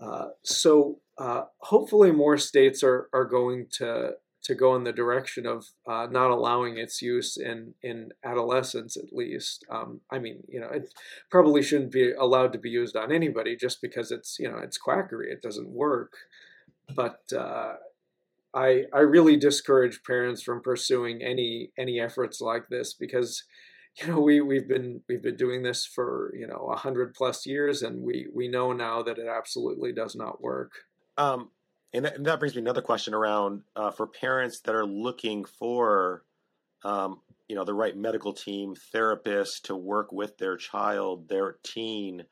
Uh, 0.00 0.28
so 0.42 1.00
uh, 1.18 1.42
hopefully 1.58 2.10
more 2.10 2.38
states 2.38 2.82
are 2.82 3.08
are 3.12 3.24
going 3.24 3.66
to 3.72 4.12
to 4.42 4.54
go 4.54 4.74
in 4.74 4.84
the 4.84 4.92
direction 4.92 5.44
of 5.46 5.66
uh, 5.86 6.06
not 6.10 6.30
allowing 6.30 6.78
its 6.78 7.02
use 7.02 7.36
in 7.36 7.74
in 7.82 8.10
adolescence 8.24 8.96
at 8.96 9.12
least. 9.12 9.64
Um, 9.70 10.00
I 10.10 10.18
mean, 10.18 10.42
you 10.48 10.60
know, 10.60 10.68
it 10.68 10.92
probably 11.30 11.62
shouldn't 11.62 11.92
be 11.92 12.12
allowed 12.12 12.52
to 12.54 12.58
be 12.58 12.70
used 12.70 12.96
on 12.96 13.12
anybody 13.12 13.56
just 13.56 13.82
because 13.82 14.10
it's 14.10 14.38
you 14.38 14.50
know 14.50 14.58
it's 14.58 14.78
quackery. 14.78 15.30
It 15.30 15.42
doesn't 15.42 15.68
work. 15.68 16.14
But 16.94 17.20
uh, 17.36 17.74
I 18.54 18.84
I 18.92 19.00
really 19.00 19.36
discourage 19.36 20.02
parents 20.04 20.42
from 20.42 20.62
pursuing 20.62 21.22
any 21.22 21.72
any 21.78 22.00
efforts 22.00 22.40
like 22.40 22.68
this 22.68 22.94
because 22.94 23.44
you 23.96 24.06
know 24.06 24.20
we 24.20 24.40
we've 24.40 24.68
been 24.68 25.02
we've 25.08 25.22
been 25.22 25.36
doing 25.36 25.62
this 25.62 25.84
for 25.84 26.32
you 26.36 26.46
know 26.46 26.70
a 26.72 26.76
hundred 26.76 27.14
plus 27.14 27.46
years 27.46 27.82
and 27.82 28.02
we 28.02 28.26
we 28.32 28.48
know 28.48 28.72
now 28.72 29.02
that 29.02 29.18
it 29.18 29.26
absolutely 29.26 29.92
does 29.92 30.14
not 30.14 30.40
work. 30.40 30.72
Um, 31.16 31.50
and 31.92 32.04
that, 32.04 32.16
and 32.16 32.26
that 32.26 32.38
brings 32.38 32.54
me 32.54 32.60
another 32.62 32.82
question 32.82 33.14
around 33.14 33.62
uh, 33.74 33.90
for 33.90 34.06
parents 34.06 34.60
that 34.60 34.74
are 34.74 34.86
looking 34.86 35.44
for 35.44 36.22
um, 36.84 37.20
you 37.48 37.56
know 37.56 37.64
the 37.64 37.74
right 37.74 37.96
medical 37.96 38.32
team 38.32 38.74
therapist 38.92 39.66
to 39.66 39.76
work 39.76 40.12
with 40.12 40.38
their 40.38 40.56
child 40.56 41.28
their 41.28 41.56
teen 41.64 42.24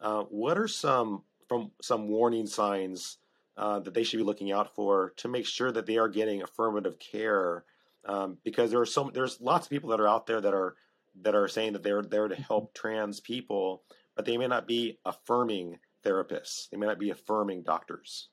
uh, 0.00 0.22
what 0.24 0.58
are 0.58 0.68
some 0.68 1.22
from 1.48 1.70
some 1.80 2.08
warning 2.08 2.46
signs 2.46 3.18
uh, 3.56 3.78
that 3.80 3.94
they 3.94 4.02
should 4.02 4.18
be 4.18 4.24
looking 4.24 4.52
out 4.52 4.74
for 4.74 5.14
to 5.16 5.28
make 5.28 5.46
sure 5.46 5.72
that 5.72 5.86
they 5.86 5.96
are 5.96 6.08
getting 6.08 6.42
affirmative 6.42 6.98
care 6.98 7.64
um, 8.04 8.36
because 8.44 8.70
there 8.70 8.80
are 8.80 8.86
some 8.86 9.10
there's 9.14 9.40
lots 9.40 9.66
of 9.66 9.70
people 9.70 9.90
that 9.90 10.00
are 10.00 10.08
out 10.08 10.26
there 10.26 10.40
that 10.40 10.54
are 10.54 10.76
that 11.22 11.34
are 11.34 11.48
saying 11.48 11.72
that 11.72 11.82
they're 11.82 12.02
there 12.02 12.28
to 12.28 12.36
help 12.36 12.74
trans 12.74 13.20
people 13.20 13.82
but 14.16 14.24
they 14.24 14.38
may 14.38 14.48
not 14.48 14.66
be 14.66 14.98
affirming 15.04 15.78
therapists. 16.04 16.70
They 16.70 16.78
may 16.78 16.86
not 16.86 16.98
be 16.98 17.10
affirming 17.10 17.62
doctors. 17.62 18.30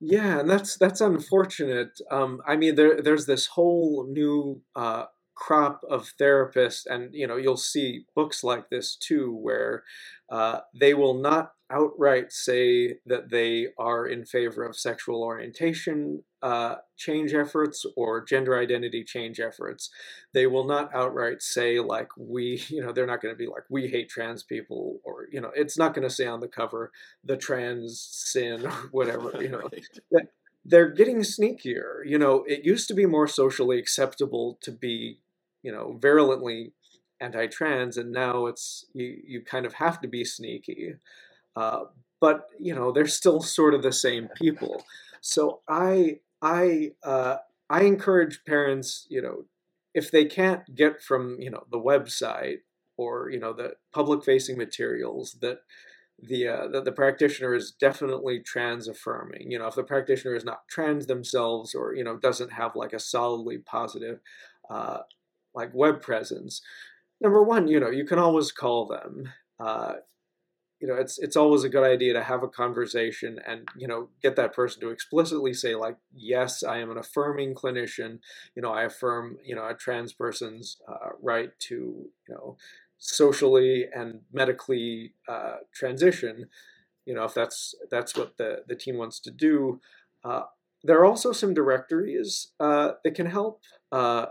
Yeah, 0.00 0.40
and 0.40 0.50
that's 0.50 0.76
that's 0.76 1.00
unfortunate. 1.00 2.00
Um, 2.10 2.40
I 2.46 2.56
mean, 2.56 2.76
there 2.76 3.02
there's 3.02 3.26
this 3.26 3.46
whole 3.46 4.06
new 4.08 4.62
uh, 4.74 5.06
crop 5.34 5.82
of 5.88 6.12
therapists, 6.20 6.86
and 6.86 7.10
you 7.12 7.26
know, 7.26 7.36
you'll 7.36 7.56
see 7.56 8.04
books 8.14 8.42
like 8.42 8.70
this 8.70 8.96
too, 8.96 9.34
where 9.34 9.82
uh, 10.30 10.60
they 10.74 10.94
will 10.94 11.14
not 11.14 11.52
outright 11.70 12.32
say 12.32 12.94
that 13.04 13.30
they 13.30 13.68
are 13.78 14.06
in 14.06 14.24
favor 14.24 14.64
of 14.64 14.76
sexual 14.76 15.22
orientation 15.22 16.22
uh, 16.40 16.76
change 16.96 17.34
efforts 17.34 17.84
or 17.96 18.24
gender 18.24 18.58
identity 18.58 19.04
change 19.04 19.40
efforts. 19.40 19.90
They 20.32 20.46
will 20.46 20.64
not 20.64 20.94
outright 20.94 21.42
say, 21.42 21.78
like, 21.80 22.08
we, 22.16 22.62
you 22.68 22.80
know, 22.80 22.92
they're 22.92 23.06
not 23.06 23.20
going 23.20 23.34
to 23.34 23.38
be 23.38 23.46
like, 23.46 23.64
we 23.68 23.88
hate 23.88 24.08
trans 24.08 24.42
people, 24.42 25.00
or, 25.04 25.26
you 25.30 25.40
know, 25.40 25.50
it's 25.54 25.76
not 25.76 25.94
going 25.94 26.08
to 26.08 26.14
say 26.14 26.26
on 26.26 26.40
the 26.40 26.48
cover, 26.48 26.90
the 27.24 27.36
trans 27.36 28.00
sin, 28.00 28.66
or 28.66 28.70
whatever, 28.92 29.42
you 29.42 29.48
know. 29.48 29.68
right. 30.10 30.28
They're 30.64 30.90
getting 30.90 31.20
sneakier. 31.20 32.00
You 32.04 32.18
know, 32.18 32.44
it 32.46 32.64
used 32.64 32.88
to 32.88 32.94
be 32.94 33.06
more 33.06 33.26
socially 33.26 33.78
acceptable 33.78 34.58
to 34.60 34.70
be, 34.70 35.20
you 35.62 35.72
know, 35.72 35.96
virulently 35.98 36.72
anti-trans, 37.20 37.96
and 37.96 38.12
now 38.12 38.46
it's 38.46 38.86
you, 38.92 39.20
you 39.26 39.40
kind 39.42 39.66
of 39.66 39.74
have 39.74 40.00
to 40.00 40.08
be 40.08 40.24
sneaky. 40.24 40.94
Uh, 41.56 41.84
but 42.20 42.46
you 42.58 42.74
know, 42.74 42.92
they're 42.92 43.06
still 43.06 43.40
sort 43.40 43.74
of 43.74 43.82
the 43.82 43.92
same 43.92 44.28
people. 44.36 44.84
So 45.20 45.60
I 45.68 46.20
I 46.42 46.92
uh, 47.02 47.36
I 47.70 47.82
encourage 47.82 48.44
parents, 48.44 49.06
you 49.08 49.22
know, 49.22 49.44
if 49.94 50.10
they 50.10 50.24
can't 50.24 50.74
get 50.74 51.02
from 51.02 51.36
you 51.40 51.50
know 51.50 51.64
the 51.70 51.78
website 51.78 52.58
or 52.96 53.30
you 53.30 53.38
know 53.38 53.52
the 53.52 53.74
public 53.92 54.24
facing 54.24 54.56
materials 54.56 55.36
that 55.40 55.58
the 56.20 56.48
uh, 56.48 56.68
that 56.68 56.84
the 56.84 56.92
practitioner 56.92 57.54
is 57.54 57.70
definitely 57.70 58.40
trans 58.40 58.88
affirming. 58.88 59.50
You 59.50 59.58
know, 59.58 59.66
if 59.68 59.74
the 59.74 59.84
practitioner 59.84 60.34
is 60.34 60.44
not 60.44 60.68
trans 60.68 61.06
themselves 61.06 61.74
or 61.74 61.94
you 61.94 62.04
know 62.04 62.16
doesn't 62.16 62.52
have 62.52 62.74
like 62.74 62.92
a 62.92 63.00
solidly 63.00 63.58
positive 63.58 64.20
uh, 64.70 64.98
like 65.54 65.70
web 65.74 66.02
presence. 66.02 66.60
Number 67.20 67.42
one, 67.42 67.68
you 67.68 67.80
know, 67.80 67.90
you 67.90 68.04
can 68.04 68.18
always 68.18 68.52
call 68.52 68.86
them. 68.86 69.32
Uh, 69.58 69.94
you 70.80 70.86
know 70.88 70.94
it's 70.94 71.18
it's 71.18 71.36
always 71.36 71.64
a 71.64 71.68
good 71.68 71.84
idea 71.84 72.12
to 72.12 72.22
have 72.22 72.42
a 72.42 72.48
conversation 72.48 73.38
and 73.46 73.68
you 73.76 73.88
know 73.88 74.08
get 74.22 74.36
that 74.36 74.52
person 74.52 74.80
to 74.80 74.90
explicitly 74.90 75.52
say 75.52 75.74
like 75.74 75.96
yes 76.14 76.62
i 76.62 76.78
am 76.78 76.90
an 76.90 76.98
affirming 76.98 77.54
clinician. 77.54 78.18
You 78.54 78.62
know 78.62 78.72
i 78.72 78.84
affirm 78.84 79.38
you 79.44 79.54
know 79.54 79.66
a 79.66 79.74
trans 79.74 80.12
person's 80.12 80.78
uh, 80.88 81.10
right 81.22 81.50
to 81.60 81.74
you 81.74 82.34
know 82.34 82.56
socially 82.98 83.86
and 83.94 84.20
medically 84.32 85.14
uh, 85.28 85.56
transition. 85.72 86.46
You 87.06 87.14
know 87.14 87.24
if 87.24 87.34
that's 87.34 87.74
that's 87.90 88.16
what 88.16 88.36
the 88.36 88.64
the 88.68 88.76
team 88.76 88.96
wants 88.98 89.20
to 89.20 89.30
do. 89.30 89.80
Uh, 90.24 90.42
there 90.84 90.98
are 91.00 91.04
also 91.06 91.32
some 91.32 91.54
directories 91.54 92.52
uh, 92.60 92.92
that 93.02 93.14
can 93.14 93.26
help. 93.26 93.62
Uh, 93.90 94.26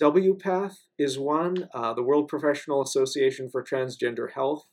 WPATH 0.00 0.76
is 0.98 1.18
one, 1.18 1.68
uh, 1.74 1.92
the 1.94 2.02
World 2.02 2.28
Professional 2.28 2.82
Association 2.82 3.50
for 3.50 3.62
Transgender 3.62 4.32
Health 4.32 4.68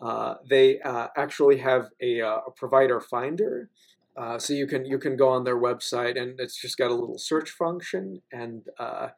uh, 0.00 0.34
they 0.48 0.80
uh, 0.80 1.08
actually 1.16 1.58
have 1.58 1.90
a, 2.00 2.20
uh, 2.20 2.40
a 2.46 2.50
provider 2.50 3.00
finder, 3.00 3.68
uh, 4.16 4.38
so 4.38 4.52
you 4.52 4.66
can 4.66 4.84
you 4.84 4.98
can 4.98 5.16
go 5.16 5.28
on 5.28 5.44
their 5.44 5.58
website 5.58 6.20
and 6.20 6.40
it's 6.40 6.60
just 6.60 6.78
got 6.78 6.90
a 6.90 6.94
little 6.94 7.18
search 7.18 7.50
function, 7.50 8.22
and 8.32 8.62
uh, 8.78 9.08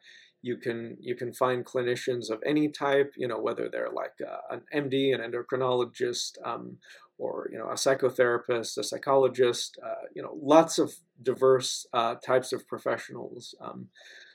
you 0.41 0.57
can 0.57 0.97
you 0.99 1.15
can 1.15 1.31
find 1.33 1.65
clinicians 1.65 2.29
of 2.29 2.41
any 2.45 2.67
type, 2.67 3.13
you 3.15 3.27
know 3.27 3.39
whether 3.39 3.69
they're 3.69 3.91
like 3.91 4.13
an 4.51 4.61
MD, 4.73 5.15
an 5.15 5.21
endocrinologist, 5.21 6.33
um, 6.43 6.77
or 7.17 7.49
you 7.51 7.57
know 7.57 7.69
a 7.69 7.75
psychotherapist, 7.75 8.77
a 8.77 8.83
psychologist, 8.83 9.77
you 10.13 10.21
know 10.21 10.37
lots 10.41 10.79
of 10.79 10.93
diverse 11.21 11.87
types 12.25 12.51
of 12.51 12.67
professionals. 12.67 13.55
Um, 13.61 13.87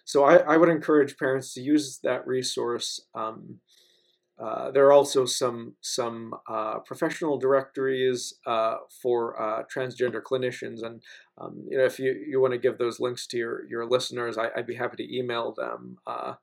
so 0.09 0.25
I, 0.25 0.37
I, 0.37 0.57
would 0.57 0.71
encourage 0.71 1.19
parents 1.19 1.53
to 1.53 1.61
use 1.61 1.99
that 2.03 2.27
resource. 2.27 2.99
Um, 3.15 3.61
uh, 4.43 4.71
there 4.71 4.87
are 4.87 4.93
also 4.93 5.27
some 5.27 5.75
some 5.83 6.33
uh, 6.49 6.79
professional 6.79 7.37
directories 7.37 8.33
uh, 8.47 8.77
for 9.03 9.39
uh, 9.39 9.65
transgender 9.65 10.23
clinicians, 10.23 10.83
and 10.83 11.03
um, 11.37 11.63
you 11.69 11.77
know 11.77 11.85
if 11.85 11.99
you, 11.99 12.25
you 12.27 12.41
want 12.41 12.55
to 12.55 12.59
give 12.59 12.79
those 12.79 12.99
links 12.99 13.27
to 13.27 13.37
your 13.37 13.69
your 13.69 13.85
listeners, 13.85 14.39
I, 14.39 14.49
would 14.57 14.67
be 14.67 14.77
happy 14.77 14.97
to 14.97 15.15
email 15.15 15.53
them. 15.53 15.99
Uh, 16.07 16.37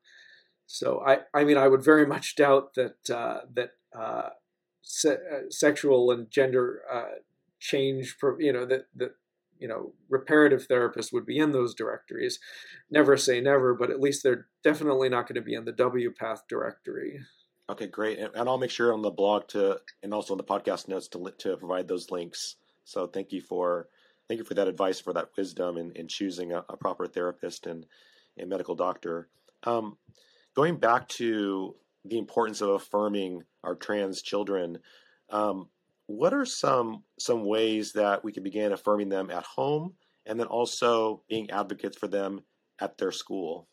so 0.68 1.02
I 1.04 1.22
I 1.34 1.44
mean 1.44 1.58
I 1.58 1.68
would 1.68 1.84
very 1.84 2.06
much 2.16 2.36
doubt 2.36 2.76
that 2.76 3.04
that 3.06 3.72
se- 4.84 5.48
sexual 5.50 6.12
and 6.12 6.30
gender 6.30 6.84
change 7.60 8.16
you 8.38 8.54
know 8.54 8.68
that 8.68 8.86
that 8.96 9.16
you 9.60 9.68
know 9.68 9.94
reparative 10.10 10.68
therapists 10.68 11.14
would 11.14 11.26
be 11.26 11.38
in 11.38 11.52
those 11.52 11.74
directories. 11.74 12.40
Never 12.90 13.18
say 13.18 13.42
never, 13.42 13.74
but 13.74 13.90
at 13.90 14.00
least 14.00 14.24
they're 14.24 14.48
definitely 14.64 15.10
not 15.10 15.28
going 15.28 15.36
to 15.36 15.42
be 15.42 15.56
in 15.56 15.66
the 15.66 15.74
WPATH 15.74 16.42
directory. 16.48 17.20
Okay, 17.70 17.88
great, 17.88 18.20
and, 18.20 18.30
and, 18.36 18.48
I'll 18.48 18.60
make 18.60 18.70
sure 18.70 18.94
on 18.94 19.02
the 19.02 19.10
blog 19.10 19.48
to 19.50 19.80
and 20.04 20.14
also 20.14 20.34
on 20.34 20.38
the 20.38 20.44
podcast 20.44 20.88
notes 20.88 21.08
to 21.10 21.34
to 21.40 21.58
provide 21.58 21.88
those 21.88 22.12
links. 22.12 22.56
So 22.84 23.08
thank 23.08 23.32
you 23.32 23.42
for 23.42 23.88
thank 24.28 24.38
you 24.40 24.44
for 24.44 24.54
that 24.56 24.68
advice, 24.68 25.00
for 25.00 25.14
that 25.14 25.30
wisdom 25.38 25.78
in, 25.78 25.92
in 25.94 26.08
choosing 26.08 26.52
a, 26.52 26.64
a 26.70 26.78
proper 26.78 27.08
therapist 27.08 27.66
and 27.66 27.86
a 28.40 28.46
medical 28.46 28.76
doctor. 28.76 29.30
Um, 29.64 29.98
going 30.56 30.78
back 30.78 31.08
to 31.10 31.76
the 32.04 32.18
importance 32.18 32.62
of 32.62 32.70
affirming 32.70 33.44
our 33.64 33.76
trans 33.76 34.22
children, 34.22 34.80
um, 35.30 35.70
what 36.08 36.34
are 36.34 36.46
some 36.46 37.04
some 37.20 37.46
ways 37.46 37.94
that 37.94 38.24
we 38.24 38.32
can 38.32 38.44
begin 38.44 38.72
affirming 38.72 39.10
them 39.10 39.30
at 39.30 39.44
home, 39.44 39.94
and 40.26 40.40
then 40.40 40.48
also 40.48 41.24
being 41.30 41.50
advocates 41.50 41.98
for 41.98 42.08
them 42.08 42.42
at 42.80 42.98
their 42.98 43.12
school? 43.12 43.68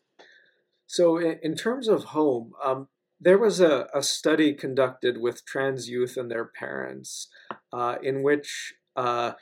So, 0.87 1.17
in 1.19 1.55
terms 1.55 1.87
of 1.87 2.05
home, 2.05 2.51
um, 2.63 2.87
there 3.19 3.37
was 3.37 3.59
a, 3.59 3.87
a 3.93 4.03
study 4.03 4.53
conducted 4.53 5.17
with 5.19 5.45
trans 5.45 5.89
youth 5.89 6.17
and 6.17 6.29
their 6.29 6.45
parents 6.45 7.29
uh, 7.71 7.95
in 8.03 8.21
which 8.21 8.73
uh, 8.95 9.33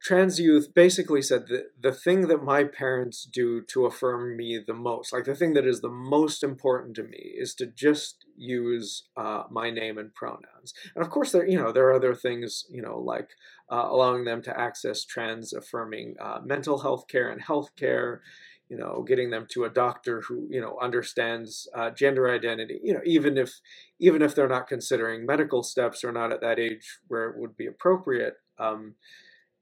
trans 0.00 0.38
youth 0.38 0.72
basically 0.74 1.22
said 1.22 1.48
that 1.48 1.70
the 1.80 1.92
thing 1.92 2.28
that 2.28 2.42
my 2.42 2.64
parents 2.64 3.24
do 3.24 3.62
to 3.62 3.86
affirm 3.86 4.36
me 4.36 4.60
the 4.64 4.74
most, 4.74 5.12
like 5.12 5.24
the 5.24 5.34
thing 5.34 5.54
that 5.54 5.66
is 5.66 5.80
the 5.80 5.88
most 5.88 6.42
important 6.42 6.94
to 6.96 7.02
me, 7.02 7.32
is 7.36 7.54
to 7.56 7.66
just 7.66 8.24
use 8.36 9.08
uh, 9.16 9.44
my 9.50 9.70
name 9.70 9.98
and 9.98 10.14
pronouns. 10.14 10.72
And 10.94 11.04
of 11.04 11.10
course, 11.10 11.32
there 11.32 11.46
you 11.46 11.58
know 11.58 11.72
there 11.72 11.86
are 11.88 11.94
other 11.94 12.14
things 12.14 12.64
you 12.70 12.82
know 12.82 12.98
like 12.98 13.30
uh, 13.70 13.86
allowing 13.88 14.24
them 14.24 14.42
to 14.42 14.58
access 14.58 15.04
trans 15.04 15.52
affirming 15.52 16.16
uh, 16.20 16.40
mental 16.44 16.78
health 16.78 17.08
care 17.08 17.30
and 17.30 17.42
health 17.42 17.74
care 17.76 18.22
you 18.68 18.76
know 18.76 19.02
getting 19.06 19.30
them 19.30 19.46
to 19.50 19.64
a 19.64 19.70
doctor 19.70 20.20
who 20.22 20.46
you 20.50 20.60
know 20.60 20.78
understands 20.80 21.68
uh, 21.74 21.90
gender 21.90 22.30
identity 22.30 22.78
you 22.82 22.92
know 22.92 23.00
even 23.04 23.36
if 23.38 23.60
even 23.98 24.22
if 24.22 24.34
they're 24.34 24.48
not 24.48 24.68
considering 24.68 25.26
medical 25.26 25.62
steps 25.62 26.04
or 26.04 26.12
not 26.12 26.32
at 26.32 26.40
that 26.40 26.58
age 26.58 26.98
where 27.08 27.30
it 27.30 27.38
would 27.38 27.56
be 27.56 27.66
appropriate 27.66 28.34
um, 28.58 28.94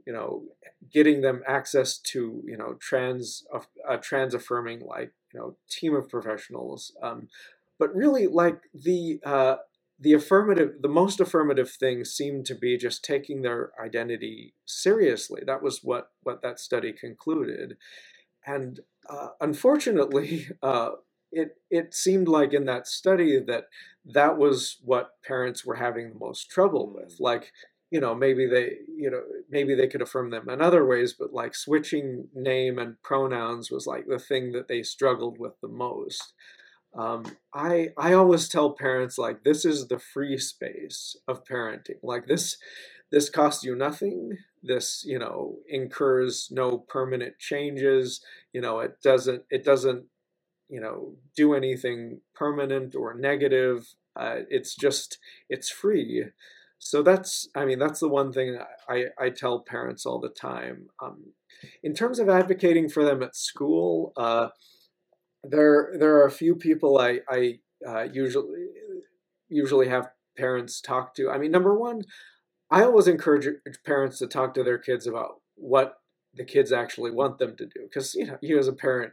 you 0.06 0.12
know 0.12 0.44
getting 0.92 1.20
them 1.20 1.42
access 1.46 1.98
to 1.98 2.42
you 2.46 2.56
know 2.56 2.74
trans 2.80 3.44
uh, 3.88 3.96
trans 3.96 4.34
affirming 4.34 4.80
like 4.80 5.12
you 5.32 5.40
know 5.40 5.56
team 5.68 5.94
of 5.94 6.08
professionals 6.08 6.92
um, 7.02 7.28
but 7.78 7.94
really 7.94 8.26
like 8.26 8.60
the 8.72 9.20
uh, 9.24 9.56
the 9.98 10.12
affirmative 10.12 10.74
the 10.80 10.88
most 10.88 11.20
affirmative 11.20 11.70
thing 11.70 12.04
seemed 12.04 12.44
to 12.46 12.54
be 12.54 12.76
just 12.76 13.04
taking 13.04 13.42
their 13.42 13.72
identity 13.82 14.54
seriously. 14.64 15.42
That 15.46 15.62
was 15.62 15.80
what 15.82 16.10
what 16.22 16.42
that 16.42 16.60
study 16.60 16.92
concluded. 16.92 17.76
And 18.46 18.80
uh, 19.08 19.28
unfortunately 19.40 20.48
uh, 20.62 20.90
it 21.32 21.56
it 21.70 21.94
seemed 21.94 22.28
like 22.28 22.52
in 22.52 22.66
that 22.66 22.86
study 22.86 23.40
that 23.40 23.66
that 24.04 24.38
was 24.38 24.78
what 24.84 25.12
parents 25.26 25.64
were 25.64 25.76
having 25.76 26.10
the 26.10 26.18
most 26.18 26.50
trouble 26.50 26.92
with. 26.94 27.16
Like 27.18 27.52
you 27.90 28.00
know 28.00 28.14
maybe 28.14 28.46
they 28.46 28.78
you 28.96 29.10
know 29.10 29.22
maybe 29.50 29.74
they 29.74 29.86
could 29.86 30.02
affirm 30.02 30.30
them 30.30 30.48
in 30.48 30.60
other 30.60 30.84
ways 30.84 31.14
but 31.18 31.32
like 31.32 31.54
switching 31.54 32.28
name 32.34 32.78
and 32.78 33.00
pronouns 33.02 33.70
was 33.70 33.86
like 33.86 34.06
the 34.08 34.18
thing 34.18 34.52
that 34.52 34.68
they 34.68 34.82
struggled 34.82 35.38
with 35.38 35.52
the 35.60 35.68
most. 35.68 36.32
Um, 36.98 37.24
i 37.54 37.90
i 37.98 38.14
always 38.14 38.48
tell 38.48 38.70
parents 38.72 39.18
like 39.18 39.44
this 39.44 39.64
is 39.64 39.88
the 39.88 39.98
free 39.98 40.38
space 40.38 41.16
of 41.28 41.44
parenting. 41.44 41.98
Like 42.02 42.26
this 42.26 42.56
this 43.12 43.30
costs 43.30 43.64
you 43.64 43.76
nothing. 43.76 44.38
This 44.62 45.04
you 45.06 45.18
know 45.18 45.56
incurs 45.68 46.48
no 46.50 46.78
permanent 46.78 47.38
changes. 47.38 48.20
You 48.52 48.62
know 48.62 48.80
it 48.80 49.02
doesn't 49.02 49.42
it 49.50 49.64
doesn't 49.64 50.04
you 50.68 50.80
know 50.80 51.14
do 51.36 51.54
anything 51.54 52.20
permanent 52.34 52.94
or 52.94 53.14
negative. 53.14 53.86
Uh, 54.16 54.40
it's 54.50 54.74
just 54.74 55.18
it's 55.50 55.70
free 55.70 56.24
so 56.78 57.02
that's 57.02 57.48
i 57.54 57.64
mean 57.64 57.78
that's 57.78 58.00
the 58.00 58.08
one 58.08 58.32
thing 58.32 58.58
i, 58.88 59.04
I 59.18 59.30
tell 59.30 59.60
parents 59.60 60.06
all 60.06 60.20
the 60.20 60.28
time 60.28 60.88
um, 61.02 61.32
in 61.82 61.94
terms 61.94 62.18
of 62.18 62.28
advocating 62.28 62.88
for 62.88 63.04
them 63.04 63.22
at 63.22 63.34
school 63.34 64.12
uh, 64.16 64.48
there 65.42 65.92
there 65.98 66.16
are 66.16 66.26
a 66.26 66.30
few 66.30 66.54
people 66.54 66.98
i 66.98 67.20
i 67.28 67.58
uh, 67.86 68.04
usually 68.12 68.66
usually 69.48 69.88
have 69.88 70.08
parents 70.36 70.80
talk 70.80 71.14
to. 71.14 71.30
I 71.30 71.38
mean 71.38 71.50
number 71.50 71.78
one 71.78 72.02
i 72.70 72.82
always 72.82 73.06
encourage 73.06 73.46
parents 73.84 74.18
to 74.18 74.26
talk 74.26 74.54
to 74.54 74.62
their 74.62 74.78
kids 74.78 75.06
about 75.06 75.40
what 75.54 75.98
the 76.34 76.44
kids 76.44 76.72
actually 76.72 77.10
want 77.10 77.38
them 77.38 77.56
to 77.56 77.64
do 77.64 77.80
because 77.84 78.14
you 78.14 78.26
know 78.26 78.38
you 78.42 78.58
as 78.58 78.68
a 78.68 78.72
parent 78.72 79.12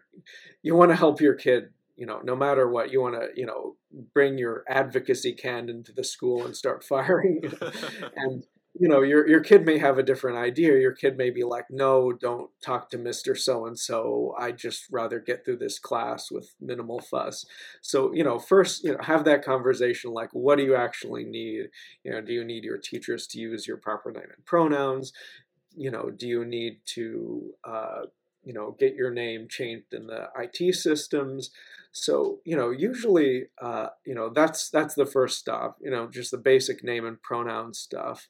you 0.61 0.75
want 0.75 0.91
to 0.91 0.95
help 0.95 1.21
your 1.21 1.35
kid 1.35 1.69
you 1.95 2.05
know, 2.05 2.19
no 2.23 2.35
matter 2.35 2.67
what, 2.67 2.91
you 2.91 3.01
want 3.01 3.15
to, 3.15 3.27
you 3.35 3.45
know, 3.45 3.75
bring 4.13 4.37
your 4.37 4.63
advocacy 4.67 5.33
can 5.33 5.69
into 5.69 5.91
the 5.91 6.03
school 6.03 6.45
and 6.45 6.55
start 6.55 6.83
firing. 6.93 7.41
and 8.15 8.43
you 8.79 8.87
know, 8.87 9.01
your 9.03 9.27
your 9.29 9.41
kid 9.41 9.65
may 9.67 9.77
have 9.77 9.99
a 9.99 10.03
different 10.03 10.37
idea. 10.37 10.79
Your 10.79 10.93
kid 10.93 11.15
may 11.15 11.29
be 11.29 11.43
like, 11.43 11.65
"No, 11.69 12.11
don't 12.11 12.49
talk 12.59 12.89
to 12.89 12.97
Mister 12.97 13.35
So 13.35 13.67
and 13.67 13.77
So. 13.77 14.33
I 14.39 14.51
just 14.51 14.85
rather 14.91 15.19
get 15.19 15.45
through 15.45 15.57
this 15.57 15.77
class 15.77 16.31
with 16.31 16.55
minimal 16.59 16.99
fuss." 16.99 17.45
So, 17.81 18.11
you 18.15 18.23
know, 18.23 18.39
first, 18.39 18.83
you 18.83 18.93
know, 18.93 18.97
have 19.03 19.25
that 19.25 19.45
conversation. 19.45 20.11
Like, 20.11 20.29
what 20.33 20.57
do 20.57 20.63
you 20.63 20.75
actually 20.75 21.23
need? 21.23 21.67
You 22.03 22.11
know, 22.13 22.21
do 22.21 22.33
you 22.33 22.43
need 22.43 22.63
your 22.63 22.79
teachers 22.79 23.27
to 23.27 23.39
use 23.39 23.67
your 23.67 23.77
proper 23.77 24.11
name 24.11 24.23
and 24.35 24.43
pronouns? 24.45 25.13
You 25.75 25.91
know, 25.91 26.09
do 26.11 26.27
you 26.27 26.45
need 26.45 26.79
to, 26.95 27.51
uh, 27.63 28.01
you 28.43 28.53
know, 28.53 28.75
get 28.79 28.95
your 28.95 29.11
name 29.11 29.47
changed 29.49 29.93
in 29.93 30.07
the 30.07 30.29
IT 30.37 30.73
systems? 30.75 31.51
So 31.93 32.39
you 32.43 32.57
know, 32.57 32.71
usually, 32.71 33.45
uh, 33.61 33.87
you 34.05 34.15
know, 34.15 34.29
that's 34.33 34.69
that's 34.69 34.95
the 34.95 35.05
first 35.05 35.39
stop. 35.39 35.77
You 35.81 35.91
know, 35.91 36.09
just 36.09 36.31
the 36.31 36.37
basic 36.37 36.83
name 36.83 37.05
and 37.05 37.21
pronoun 37.21 37.73
stuff. 37.73 38.27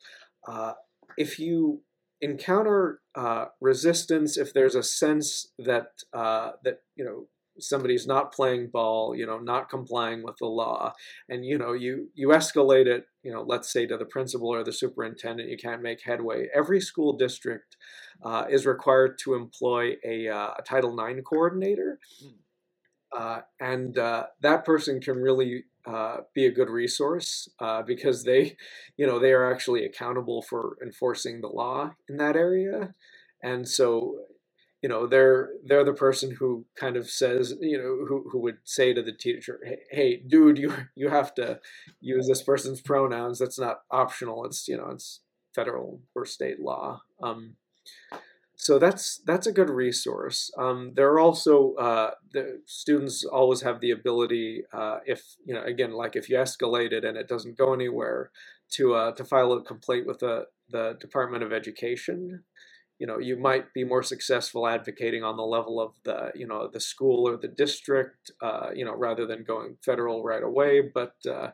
Uh, 0.48 0.74
if 1.18 1.40
you 1.40 1.82
encounter 2.22 3.00
uh, 3.16 3.46
resistance, 3.62 4.38
if 4.38 4.54
there's 4.54 4.76
a 4.76 4.84
sense 4.84 5.48
that 5.58 5.88
uh, 6.14 6.52
that 6.64 6.80
you 6.96 7.06
know 7.06 7.28
somebody's 7.60 8.08
not 8.08 8.34
playing 8.34 8.68
ball, 8.68 9.16
you 9.16 9.26
know, 9.26 9.38
not 9.40 9.70
complying 9.70 10.24
with 10.24 10.38
the 10.40 10.46
law, 10.46 10.94
and 11.30 11.46
you 11.46 11.58
know, 11.58 11.72
you 11.72 12.10
you 12.16 12.30
escalate 12.30 12.88
it, 12.88 13.06
you 13.24 13.32
know, 13.32 13.44
let's 13.44 13.72
say 13.72 13.86
to 13.86 13.98
the 13.98 14.06
principal 14.06 14.50
or 14.50 14.64
the 14.64 14.74
superintendent, 14.74 15.50
you 15.50 15.58
can't 15.58 15.82
make 15.82 16.02
headway. 16.04 16.48
Every 16.54 16.82
school 16.82 17.16
district 17.16 17.78
uh, 18.24 18.46
is 18.50 18.66
required 18.66 19.18
to 19.20 19.36
employ 19.36 19.94
a, 20.04 20.28
uh, 20.28 20.52
a 20.58 20.62
Title 20.64 21.00
IX 21.00 21.22
coordinator. 21.24 22.00
Mm. 22.24 22.34
Uh, 23.16 23.42
and 23.60 23.98
uh, 23.98 24.26
that 24.42 24.66
person 24.66 25.00
can 25.00 25.18
really 25.18 25.66
uh, 25.86 26.18
be 26.34 26.46
a 26.46 26.52
good 26.52 26.70
resource 26.70 27.50
uh, 27.60 27.82
because 27.82 28.24
they, 28.24 28.58
you 28.98 29.06
know, 29.06 29.20
they 29.20 29.34
are 29.34 29.52
actually 29.52 29.86
accountable 29.86 30.42
for 30.42 30.78
enforcing 30.82 31.42
the 31.42 31.48
law 31.48 31.92
in 32.10 32.18
that 32.18 32.36
area, 32.36 32.94
and 33.44 33.68
so, 33.68 34.16
you 34.82 34.90
know, 34.90 35.08
they're 35.08 35.50
they're 35.66 35.84
the 35.84 35.94
person 35.94 36.32
who 36.40 36.66
kind 36.76 36.98
of 36.98 37.10
says, 37.10 37.54
you 37.62 37.78
know, 37.78 38.06
who, 38.08 38.30
who 38.32 38.40
would 38.40 38.58
say 38.64 38.94
to 38.94 39.02
the 39.02 39.14
teacher, 39.14 39.60
hey, 39.64 39.80
hey, 39.92 40.18
dude, 40.18 40.58
you 40.58 40.74
you 40.96 41.10
have 41.10 41.34
to 41.36 41.60
use 42.02 42.28
this 42.28 42.42
person's 42.42 42.82
pronouns. 42.82 43.40
That's 43.40 43.60
not 43.60 43.82
optional. 43.92 44.46
It's 44.46 44.68
you 44.68 44.78
know, 44.78 44.90
it's 44.92 45.22
federal 45.56 46.02
or 46.16 46.26
state 46.26 46.60
law. 46.60 47.02
Um, 47.22 47.56
so 48.56 48.80
that's 48.80 49.20
that's 49.26 49.48
a 49.48 49.52
good 49.52 49.70
resource. 49.70 50.52
Um, 50.58 50.94
there 50.96 51.10
are 51.12 51.20
also 51.20 51.74
uh, 51.76 52.12
the 52.32 52.62
students 52.66 53.26
always 53.26 53.62
have 53.62 53.80
the 53.82 53.92
ability, 53.92 54.64
uh, 54.72 55.00
if 55.06 55.24
you 55.46 55.54
know, 55.54 55.64
again, 55.64 55.92
like 55.92 56.16
if 56.16 56.30
you 56.30 56.38
escalate 56.38 56.92
it 56.92 57.04
and 57.04 57.18
it 57.18 57.28
doesn't 57.28 57.58
go 57.58 57.74
anywhere, 57.74 58.32
to 58.72 58.94
uh, 58.96 59.12
to 59.14 59.24
file 59.24 59.54
a 59.54 59.64
complaint 59.64 60.08
with 60.08 60.20
the 60.20 60.46
the 60.70 60.98
Department 61.00 61.44
of 61.44 61.54
Education. 61.54 62.44
You 63.00 63.08
know, 63.08 63.18
you 63.20 63.36
might 63.36 63.74
be 63.74 63.84
more 63.84 64.04
successful 64.04 64.68
advocating 64.68 65.24
on 65.24 65.36
the 65.36 65.44
level 65.44 65.82
of 65.82 65.94
the 66.04 66.32
you 66.36 66.48
know 66.48 66.70
the 66.72 66.80
school 66.80 67.28
or 67.28 67.38
the 67.38 67.48
district, 67.48 68.32
uh, 68.42 68.70
you 68.74 68.86
know, 68.86 68.96
rather 68.96 69.26
than 69.26 69.44
going 69.44 69.78
federal 69.84 70.24
right 70.24 70.44
away. 70.44 70.82
But 70.94 71.16
uh, 71.30 71.52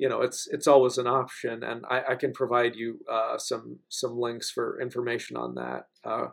you 0.00 0.08
know 0.08 0.22
it's 0.22 0.48
it's 0.50 0.66
always 0.66 0.96
an 0.96 1.06
option 1.06 1.62
and 1.62 1.84
i, 1.90 2.02
I 2.12 2.14
can 2.14 2.32
provide 2.32 2.74
you 2.74 3.00
uh, 3.08 3.36
some 3.36 3.80
some 3.90 4.18
links 4.18 4.50
for 4.50 4.80
information 4.80 5.36
on 5.36 5.54
that. 5.56 5.88
Uh, 6.04 6.28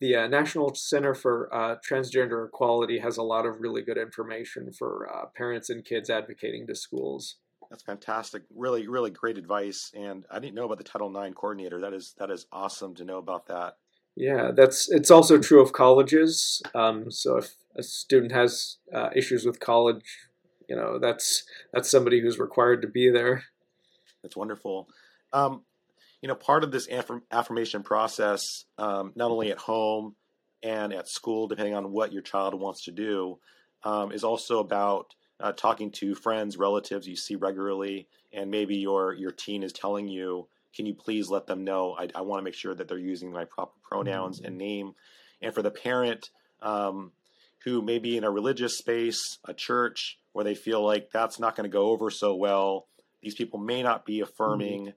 the 0.00 0.16
uh, 0.16 0.26
national 0.26 0.74
center 0.74 1.14
for 1.14 1.48
uh, 1.54 1.76
transgender 1.88 2.48
equality 2.48 2.98
has 2.98 3.18
a 3.18 3.22
lot 3.22 3.46
of 3.46 3.60
really 3.60 3.82
good 3.82 3.96
information 3.96 4.72
for 4.76 5.08
uh, 5.14 5.26
parents 5.36 5.70
and 5.70 5.84
kids 5.84 6.10
advocating 6.10 6.66
to 6.66 6.74
schools. 6.74 7.36
That's 7.70 7.84
fantastic. 7.84 8.42
Really 8.54 8.88
really 8.88 9.10
great 9.10 9.38
advice 9.38 9.92
and 9.94 10.26
i 10.30 10.40
didn't 10.40 10.56
know 10.56 10.64
about 10.64 10.78
the 10.78 10.84
title 10.92 11.16
ix 11.16 11.36
coordinator. 11.36 11.80
That 11.80 11.94
is 11.94 12.14
that 12.18 12.30
is 12.30 12.46
awesome 12.52 12.94
to 12.96 13.04
know 13.04 13.18
about 13.18 13.46
that. 13.46 13.76
Yeah 14.16 14.50
that's 14.50 14.90
it's 14.90 15.12
also 15.12 15.38
true 15.38 15.62
of 15.62 15.72
colleges. 15.72 16.60
Um, 16.74 17.10
so 17.12 17.36
if 17.36 17.54
a 17.76 17.84
student 17.84 18.32
has 18.32 18.78
uh, 18.92 19.10
issues 19.14 19.46
with 19.46 19.60
college 19.60 20.02
you 20.72 20.78
know 20.78 20.98
that's 20.98 21.44
that's 21.70 21.90
somebody 21.90 22.22
who's 22.22 22.38
required 22.38 22.80
to 22.80 22.88
be 22.88 23.10
there. 23.10 23.44
That's 24.22 24.36
wonderful. 24.36 24.88
Um, 25.34 25.64
you 26.22 26.28
know 26.28 26.34
part 26.34 26.64
of 26.64 26.72
this 26.72 26.88
affirm- 26.88 27.24
affirmation 27.30 27.82
process 27.82 28.64
um, 28.78 29.12
not 29.14 29.30
only 29.30 29.50
at 29.50 29.58
home 29.58 30.16
and 30.62 30.94
at 30.94 31.08
school 31.08 31.46
depending 31.46 31.74
on 31.74 31.92
what 31.92 32.12
your 32.12 32.22
child 32.22 32.54
wants 32.54 32.84
to 32.84 32.90
do 32.90 33.38
um, 33.82 34.12
is 34.12 34.24
also 34.24 34.60
about 34.60 35.14
uh, 35.40 35.52
talking 35.52 35.90
to 35.90 36.14
friends 36.14 36.56
relatives 36.56 37.06
you 37.06 37.16
see 37.16 37.34
regularly 37.34 38.06
and 38.32 38.50
maybe 38.50 38.76
your 38.76 39.12
your 39.12 39.32
teen 39.32 39.62
is 39.62 39.72
telling 39.72 40.08
you 40.08 40.46
can 40.74 40.86
you 40.86 40.94
please 40.94 41.28
let 41.28 41.46
them 41.46 41.64
know? 41.64 41.94
I, 41.98 42.08
I 42.14 42.22
want 42.22 42.40
to 42.40 42.44
make 42.44 42.54
sure 42.54 42.74
that 42.74 42.88
they're 42.88 42.96
using 42.96 43.30
my 43.30 43.44
proper 43.44 43.78
pronouns 43.82 44.38
mm-hmm. 44.38 44.46
and 44.46 44.56
name. 44.56 44.94
And 45.42 45.54
for 45.54 45.60
the 45.60 45.70
parent 45.70 46.30
um, 46.62 47.12
who 47.64 47.82
may 47.82 47.98
be 47.98 48.16
in 48.16 48.24
a 48.24 48.30
religious 48.30 48.78
space 48.78 49.38
a 49.44 49.52
church 49.52 50.18
where 50.32 50.44
they 50.44 50.54
feel 50.54 50.84
like 50.84 51.10
that's 51.12 51.38
not 51.38 51.56
going 51.56 51.68
to 51.68 51.72
go 51.72 51.90
over 51.90 52.10
so 52.10 52.34
well. 52.34 52.88
These 53.22 53.34
people 53.34 53.58
may 53.58 53.82
not 53.82 54.04
be 54.04 54.20
affirming. 54.20 54.92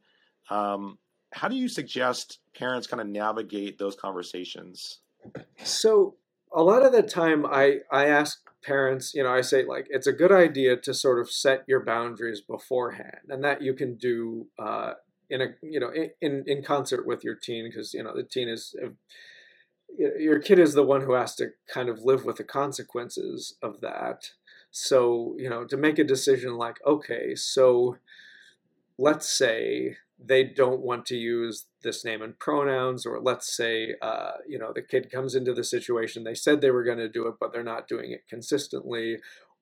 Mm-hmm. 0.51 0.55
Um, 0.55 0.97
how 1.33 1.47
do 1.47 1.55
you 1.55 1.67
suggest 1.67 2.39
parents 2.57 2.87
kind 2.87 3.01
of 3.01 3.07
navigate 3.07 3.77
those 3.77 3.95
conversations? 3.95 4.99
So 5.63 6.15
a 6.53 6.63
lot 6.63 6.85
of 6.85 6.91
the 6.91 7.03
time, 7.03 7.45
I 7.45 7.79
I 7.91 8.05
ask 8.05 8.39
parents, 8.63 9.13
you 9.13 9.23
know, 9.23 9.31
I 9.31 9.41
say 9.41 9.65
like 9.65 9.87
it's 9.89 10.07
a 10.07 10.13
good 10.13 10.31
idea 10.31 10.77
to 10.77 10.93
sort 10.93 11.19
of 11.19 11.29
set 11.29 11.63
your 11.67 11.83
boundaries 11.83 12.41
beforehand, 12.41 13.29
and 13.29 13.43
that 13.43 13.61
you 13.61 13.73
can 13.73 13.95
do 13.95 14.47
uh, 14.57 14.93
in 15.29 15.41
a 15.41 15.47
you 15.61 15.79
know 15.79 15.91
in 16.21 16.43
in 16.47 16.63
concert 16.63 17.05
with 17.05 17.23
your 17.23 17.35
teen 17.35 17.67
because 17.69 17.93
you 17.93 18.03
know 18.03 18.15
the 18.15 18.23
teen 18.23 18.49
is. 18.49 18.75
Uh, 18.81 18.89
your 19.97 20.39
kid 20.39 20.59
is 20.59 20.73
the 20.73 20.83
one 20.83 21.01
who 21.01 21.13
has 21.13 21.35
to 21.35 21.51
kind 21.73 21.87
of 21.87 22.01
live 22.03 22.25
with 22.25 22.35
the 22.35 22.43
consequences 22.43 23.55
of 23.61 23.79
that. 23.79 24.31
So, 24.77 25.35
you 25.37 25.49
know, 25.49 25.63
to 25.63 25.77
make 25.77 25.99
a 25.99 26.03
decision 26.03 26.57
like, 26.57 26.79
okay, 26.85 27.33
so 27.33 27.95
let's 28.97 29.29
say 29.29 29.95
they 30.19 30.43
don't 30.43 30.81
want 30.81 31.05
to 31.05 31.15
use 31.15 31.67
this 31.81 32.03
name 32.03 32.21
and 32.21 32.37
pronouns, 32.37 33.05
or 33.05 33.21
let's 33.21 33.55
say, 33.55 33.95
uh, 34.01 34.31
you 34.45 34.59
know, 34.59 34.73
the 34.73 34.81
kid 34.81 35.09
comes 35.09 35.33
into 35.33 35.53
the 35.53 35.63
situation, 35.63 36.25
they 36.25 36.35
said 36.35 36.59
they 36.59 36.71
were 36.71 36.83
going 36.83 36.97
to 36.97 37.07
do 37.07 37.25
it, 37.27 37.35
but 37.39 37.53
they're 37.53 37.63
not 37.63 37.87
doing 37.87 38.11
it 38.11 38.27
consistently, 38.29 39.19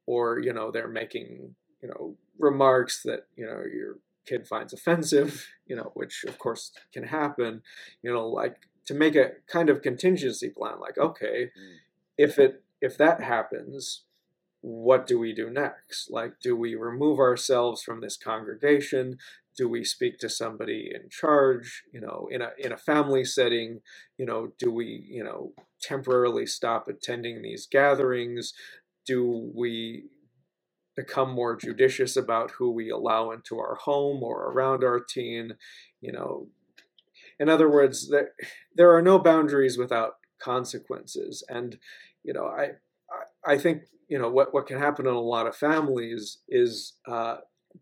or, 0.07 0.39
you 0.39 0.51
know, 0.51 0.72
they're 0.72 0.88
making, 0.88 1.53
you 1.84 1.89
know, 1.89 2.16
remarks 2.39 3.03
that, 3.03 3.28
you 3.36 3.45
know, 3.45 3.61
your 3.72 3.99
kid 4.26 4.47
finds 4.47 4.74
offensive, 4.74 5.47
you 5.68 5.76
know, 5.76 5.91
which 5.93 6.26
of 6.28 6.39
course 6.39 6.72
can 6.91 7.03
happen, 7.03 7.61
you 8.01 8.11
know, 8.11 8.28
like 8.28 8.68
to 8.86 8.95
make 8.95 9.16
a 9.16 9.34
kind 9.45 9.70
of 9.70 9.84
contingency 9.84 10.49
plan 10.49 10.80
like 10.80 10.97
okay 10.97 11.51
mm. 11.57 11.76
if 12.18 12.38
it 12.39 12.64
if 12.82 12.97
that 12.97 13.22
happens 13.22 14.03
what 14.64 15.05
do 15.05 15.20
we 15.20 15.34
do 15.34 15.49
next? 15.49 16.09
Like 16.09 16.39
do 16.41 16.55
we 16.55 16.74
remove 16.74 17.20
ourselves 17.20 17.84
from 17.84 17.99
this 17.99 18.16
congregation? 18.16 19.18
Do 19.57 19.68
we 19.68 19.84
speak 19.84 20.20
to 20.20 20.30
somebody 20.30 20.89
in 20.95 21.09
charge? 21.09 21.84
You 21.91 21.99
know 21.99 22.30
in 22.32 22.41
a 22.41 22.51
in 22.57 22.72
a 22.72 22.78
family 22.78 23.26
setting 23.26 23.82
you 24.18 24.26
know 24.26 24.53
do 24.57 24.72
we 24.72 25.05
you 25.05 25.22
know 25.22 25.51
temporarily 25.82 26.45
stop 26.45 26.88
attending 26.88 27.41
these 27.41 27.68
gatherings? 27.70 28.53
Do 29.05 29.51
we 29.53 30.05
become 30.95 31.32
more 31.32 31.57
judicious 31.57 32.16
about 32.16 32.51
who 32.51 32.72
we 32.72 32.89
allow 32.89 33.32
into 33.32 33.59
our 33.59 33.76
home 33.76 34.24
or 34.24 34.49
around 34.49 34.86
our 34.86 35.01
teen? 35.01 35.55
You 35.99 36.14
know 36.14 36.47
in 37.38 37.49
other 37.49 37.70
words 37.70 38.09
there 38.09 38.32
there 38.74 38.95
are 38.95 39.01
no 39.01 39.20
boundaries 39.20 39.78
without 39.78 40.14
consequences. 40.39 41.43
And 41.49 41.80
you 42.24 42.32
know 42.32 42.45
i 42.45 42.70
i 43.46 43.58
think 43.58 43.84
you 44.08 44.18
know 44.18 44.30
what 44.30 44.54
what 44.54 44.68
can 44.68 44.80
happen 44.80 45.08
in 45.08 45.14
a 45.14 45.20
lot 45.20 45.48
of 45.48 45.56
families 45.56 46.39
is 46.48 46.94
uh, 47.08 47.38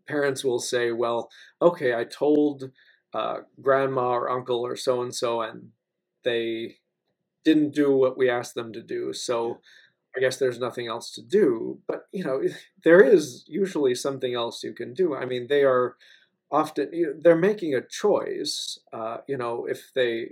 parents 0.06 0.44
will 0.44 0.58
say, 0.58 0.92
well, 0.92 1.30
okay, 1.60 1.94
I 1.94 2.04
told 2.04 2.70
uh, 3.14 3.38
grandma 3.60 4.10
or 4.10 4.30
uncle 4.30 4.64
or 4.64 4.76
so 4.76 5.02
and 5.02 5.14
so, 5.14 5.42
and 5.42 5.68
they 6.24 6.76
didn't 7.44 7.74
do 7.74 7.94
what 7.94 8.16
we 8.16 8.30
asked 8.30 8.54
them 8.54 8.72
to 8.72 8.82
do. 8.82 9.12
So 9.12 9.60
I 10.16 10.20
guess 10.20 10.36
there's 10.36 10.58
nothing 10.58 10.86
else 10.86 11.12
to 11.12 11.22
do. 11.22 11.80
But, 11.86 12.06
you 12.12 12.24
know, 12.24 12.42
there 12.84 13.00
is 13.00 13.44
usually 13.46 13.94
something 13.94 14.34
else 14.34 14.62
you 14.62 14.72
can 14.72 14.94
do. 14.94 15.14
I 15.14 15.24
mean, 15.24 15.46
they 15.48 15.64
are 15.64 15.96
often, 16.50 17.18
they're 17.20 17.36
making 17.36 17.74
a 17.74 17.86
choice. 17.86 18.78
Uh, 18.92 19.18
you 19.26 19.36
know, 19.36 19.66
if 19.66 19.90
they, 19.94 20.30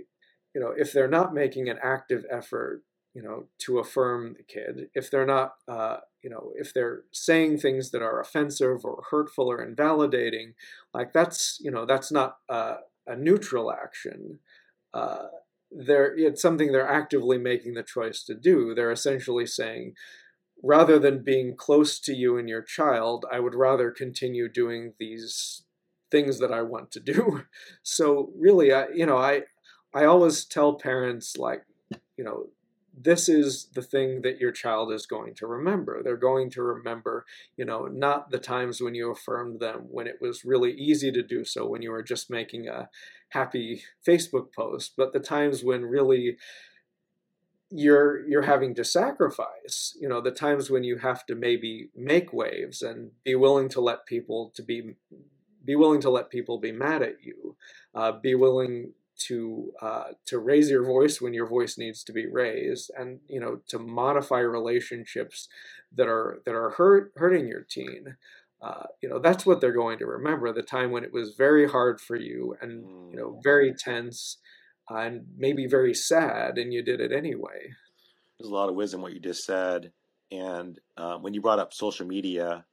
you 0.53 0.61
know, 0.61 0.73
if 0.75 0.91
they're 0.93 1.07
not 1.07 1.33
making 1.33 1.69
an 1.69 1.77
active 1.81 2.25
effort 2.29 2.83
you 3.13 3.21
know, 3.21 3.45
to 3.59 3.79
affirm 3.79 4.35
the 4.37 4.43
kid. 4.43 4.87
If 4.93 5.11
they're 5.11 5.25
not, 5.25 5.55
uh, 5.67 5.97
you 6.23 6.29
know, 6.29 6.51
if 6.55 6.73
they're 6.73 7.03
saying 7.11 7.57
things 7.57 7.91
that 7.91 8.01
are 8.01 8.21
offensive 8.21 8.85
or 8.85 9.03
hurtful 9.09 9.51
or 9.51 9.61
invalidating, 9.61 10.53
like 10.93 11.11
that's, 11.11 11.59
you 11.61 11.71
know, 11.71 11.85
that's 11.85 12.11
not 12.11 12.37
uh, 12.47 12.77
a 13.05 13.15
neutral 13.15 13.71
action. 13.71 14.39
Uh, 14.93 15.27
they're, 15.71 16.17
it's 16.17 16.41
something 16.41 16.71
they're 16.71 16.87
actively 16.87 17.37
making 17.37 17.73
the 17.73 17.83
choice 17.83 18.23
to 18.23 18.33
do. 18.33 18.73
They're 18.73 18.91
essentially 18.91 19.45
saying, 19.45 19.93
rather 20.63 20.99
than 20.99 21.23
being 21.23 21.55
close 21.55 21.99
to 22.01 22.13
you 22.13 22.37
and 22.37 22.47
your 22.47 22.61
child, 22.61 23.25
I 23.31 23.39
would 23.39 23.55
rather 23.55 23.91
continue 23.91 24.47
doing 24.47 24.93
these 24.99 25.63
things 26.11 26.39
that 26.39 26.51
I 26.51 26.61
want 26.61 26.91
to 26.91 26.99
do. 26.99 27.43
So 27.83 28.31
really, 28.37 28.71
I, 28.71 28.87
you 28.93 29.05
know, 29.05 29.17
I, 29.17 29.41
I 29.93 30.05
always 30.05 30.45
tell 30.45 30.75
parents 30.75 31.35
like, 31.35 31.63
you 32.15 32.23
know, 32.23 32.45
this 32.97 33.29
is 33.29 33.67
the 33.73 33.81
thing 33.81 34.21
that 34.21 34.39
your 34.39 34.51
child 34.51 34.91
is 34.91 35.05
going 35.05 35.33
to 35.35 35.47
remember. 35.47 36.01
They're 36.03 36.17
going 36.17 36.49
to 36.51 36.61
remember, 36.61 37.25
you 37.55 37.65
know, 37.65 37.85
not 37.85 38.31
the 38.31 38.39
times 38.39 38.81
when 38.81 38.95
you 38.95 39.11
affirmed 39.11 39.59
them 39.59 39.87
when 39.89 40.07
it 40.07 40.17
was 40.19 40.43
really 40.45 40.71
easy 40.73 41.11
to 41.11 41.23
do 41.23 41.45
so, 41.45 41.65
when 41.65 41.81
you 41.81 41.91
were 41.91 42.03
just 42.03 42.29
making 42.29 42.67
a 42.67 42.89
happy 43.29 43.83
Facebook 44.05 44.53
post, 44.53 44.93
but 44.97 45.13
the 45.13 45.19
times 45.19 45.63
when 45.63 45.85
really 45.85 46.37
you're 47.71 48.27
you're 48.27 48.41
having 48.41 48.75
to 48.75 48.83
sacrifice 48.83 49.95
you 49.99 50.07
know 50.07 50.19
the 50.19 50.29
times 50.29 50.69
when 50.69 50.83
you 50.83 50.97
have 50.97 51.25
to 51.25 51.35
maybe 51.35 51.89
make 51.95 52.33
waves 52.33 52.81
and 52.81 53.11
be 53.23 53.33
willing 53.33 53.69
to 53.69 53.79
let 53.79 54.05
people 54.05 54.51
to 54.53 54.61
be 54.61 54.95
be 55.63 55.75
willing 55.75 56.01
to 56.01 56.09
let 56.09 56.29
people 56.29 56.59
be 56.59 56.73
mad 56.73 57.01
at 57.01 57.23
you 57.23 57.55
uh, 57.95 58.11
be 58.11 58.35
willing 58.35 58.91
to 59.27 59.71
uh, 59.81 60.03
to 60.25 60.39
raise 60.39 60.69
your 60.69 60.85
voice 60.85 61.21
when 61.21 61.33
your 61.33 61.47
voice 61.47 61.77
needs 61.77 62.03
to 62.03 62.13
be 62.13 62.27
raised, 62.27 62.91
and 62.97 63.19
you 63.27 63.39
know 63.39 63.61
to 63.67 63.79
modify 63.79 64.39
relationships 64.39 65.47
that 65.95 66.07
are 66.07 66.41
that 66.45 66.55
are 66.55 66.71
hurt 66.71 67.11
hurting 67.15 67.47
your 67.47 67.61
teen. 67.61 68.17
Uh, 68.61 68.85
you 69.01 69.09
know 69.09 69.17
that's 69.17 69.43
what 69.43 69.59
they're 69.59 69.71
going 69.73 69.97
to 69.97 70.05
remember 70.05 70.53
the 70.53 70.61
time 70.61 70.91
when 70.91 71.03
it 71.03 71.11
was 71.11 71.33
very 71.35 71.67
hard 71.67 71.99
for 71.99 72.15
you 72.15 72.55
and 72.61 72.85
you 73.11 73.17
know 73.17 73.29
mm. 73.29 73.43
very 73.43 73.73
tense 73.73 74.37
uh, 74.91 74.97
and 74.97 75.25
maybe 75.35 75.65
very 75.65 75.95
sad 75.95 76.59
and 76.59 76.71
you 76.71 76.83
did 76.83 77.01
it 77.01 77.11
anyway 77.11 77.71
there's 78.37 78.51
a 78.51 78.53
lot 78.53 78.69
of 78.69 78.75
wisdom 78.75 79.01
what 79.01 79.13
you 79.13 79.19
just 79.19 79.45
said 79.45 79.91
and 80.31 80.79
uh, 80.95 81.17
when 81.17 81.33
you 81.33 81.41
brought 81.41 81.57
up 81.57 81.73
social 81.73 82.05
media 82.05 82.63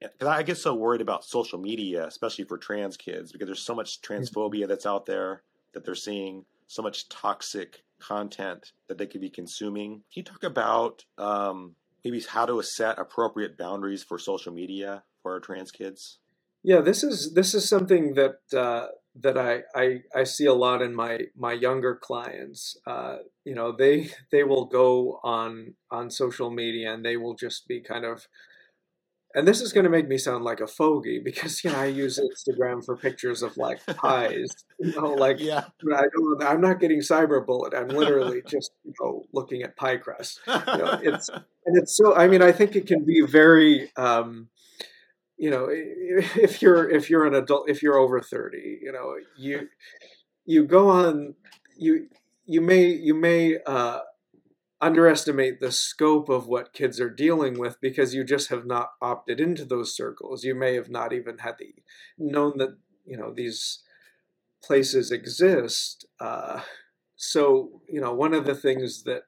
because 0.00 0.28
i 0.28 0.42
get 0.42 0.56
so 0.56 0.74
worried 0.74 1.02
about 1.02 1.26
social 1.26 1.58
media 1.58 2.06
especially 2.06 2.44
for 2.44 2.56
trans 2.56 2.96
kids 2.96 3.30
because 3.30 3.48
there's 3.48 3.60
so 3.60 3.74
much 3.74 4.00
mm. 4.00 4.08
transphobia 4.08 4.66
that's 4.66 4.86
out 4.86 5.04
there 5.04 5.42
that 5.72 5.84
they're 5.84 5.94
seeing 5.94 6.44
so 6.66 6.82
much 6.82 7.08
toxic 7.08 7.82
content 7.98 8.72
that 8.88 8.98
they 8.98 9.06
could 9.06 9.20
be 9.20 9.30
consuming. 9.30 10.02
Can 10.12 10.20
you 10.20 10.22
talk 10.22 10.44
about 10.44 11.04
um, 11.16 11.74
maybe 12.04 12.20
how 12.20 12.46
to 12.46 12.62
set 12.62 12.98
appropriate 12.98 13.58
boundaries 13.58 14.02
for 14.02 14.18
social 14.18 14.52
media 14.52 15.02
for 15.22 15.32
our 15.32 15.40
trans 15.40 15.70
kids? 15.70 16.18
Yeah, 16.62 16.80
this 16.80 17.02
is 17.02 17.32
this 17.34 17.54
is 17.54 17.68
something 17.68 18.14
that 18.14 18.40
uh, 18.56 18.88
that 19.20 19.38
I, 19.38 19.62
I 19.74 20.02
I 20.14 20.24
see 20.24 20.46
a 20.46 20.54
lot 20.54 20.82
in 20.82 20.94
my 20.94 21.20
my 21.36 21.52
younger 21.52 21.94
clients. 21.94 22.76
Uh, 22.86 23.18
you 23.44 23.54
know, 23.54 23.72
they 23.72 24.10
they 24.32 24.44
will 24.44 24.66
go 24.66 25.20
on 25.22 25.74
on 25.90 26.10
social 26.10 26.50
media 26.50 26.92
and 26.92 27.04
they 27.04 27.16
will 27.16 27.34
just 27.34 27.68
be 27.68 27.80
kind 27.80 28.04
of 28.04 28.26
and 29.34 29.46
this 29.46 29.60
is 29.60 29.72
going 29.72 29.84
to 29.84 29.90
make 29.90 30.08
me 30.08 30.18
sound 30.18 30.44
like 30.44 30.60
a 30.60 30.66
fogey 30.66 31.20
because 31.24 31.62
you 31.64 31.70
know 31.70 31.78
I 31.78 31.86
use 31.86 32.18
Instagram 32.18 32.84
for 32.84 32.96
pictures 32.96 33.42
of 33.42 33.56
like 33.56 33.84
pies, 33.86 34.48
you 34.78 34.92
know, 34.92 35.08
like 35.14 35.40
yeah. 35.40 35.64
I 35.94 36.02
don't, 36.14 36.42
I'm 36.42 36.60
not 36.60 36.80
getting 36.80 37.00
cyberbullet. 37.00 37.74
I'm 37.74 37.88
literally 37.88 38.42
just 38.46 38.72
you 38.84 38.92
know 39.00 39.24
looking 39.32 39.62
at 39.62 39.76
pie 39.76 39.98
crust. 39.98 40.40
You 40.46 40.52
know, 40.52 41.00
it's 41.02 41.28
and 41.66 41.76
it's 41.76 41.96
so. 41.96 42.14
I 42.16 42.28
mean, 42.28 42.42
I 42.42 42.52
think 42.52 42.76
it 42.76 42.86
can 42.86 43.04
be 43.04 43.22
very. 43.22 43.90
Um, 43.96 44.48
you 45.36 45.50
know, 45.50 45.68
if 45.70 46.62
you're 46.62 46.90
if 46.90 47.10
you're 47.10 47.26
an 47.26 47.34
adult, 47.34 47.68
if 47.68 47.82
you're 47.82 47.98
over 47.98 48.20
thirty, 48.20 48.78
you 48.82 48.92
know, 48.92 49.14
you 49.36 49.68
you 50.46 50.64
go 50.64 50.88
on 50.88 51.34
you 51.76 52.08
you 52.46 52.60
may 52.60 52.86
you 52.86 53.14
may 53.14 53.58
uh, 53.66 54.00
underestimate 54.80 55.60
the 55.60 55.72
scope 55.72 56.28
of 56.28 56.46
what 56.46 56.72
kids 56.72 57.00
are 57.00 57.10
dealing 57.10 57.58
with 57.58 57.80
because 57.80 58.14
you 58.14 58.24
just 58.24 58.48
have 58.50 58.64
not 58.64 58.90
opted 59.02 59.40
into 59.40 59.64
those 59.64 59.94
circles. 59.94 60.44
You 60.44 60.54
may 60.54 60.74
have 60.74 60.88
not 60.90 61.12
even 61.12 61.38
had 61.38 61.56
the 61.58 61.74
known 62.16 62.58
that 62.58 62.76
you 63.04 63.16
know 63.16 63.32
these 63.34 63.80
places 64.62 65.10
exist. 65.10 66.06
Uh, 66.20 66.60
so 67.16 67.82
you 67.88 68.00
know 68.00 68.12
one 68.12 68.34
of 68.34 68.44
the 68.44 68.54
things 68.54 69.02
that 69.02 69.22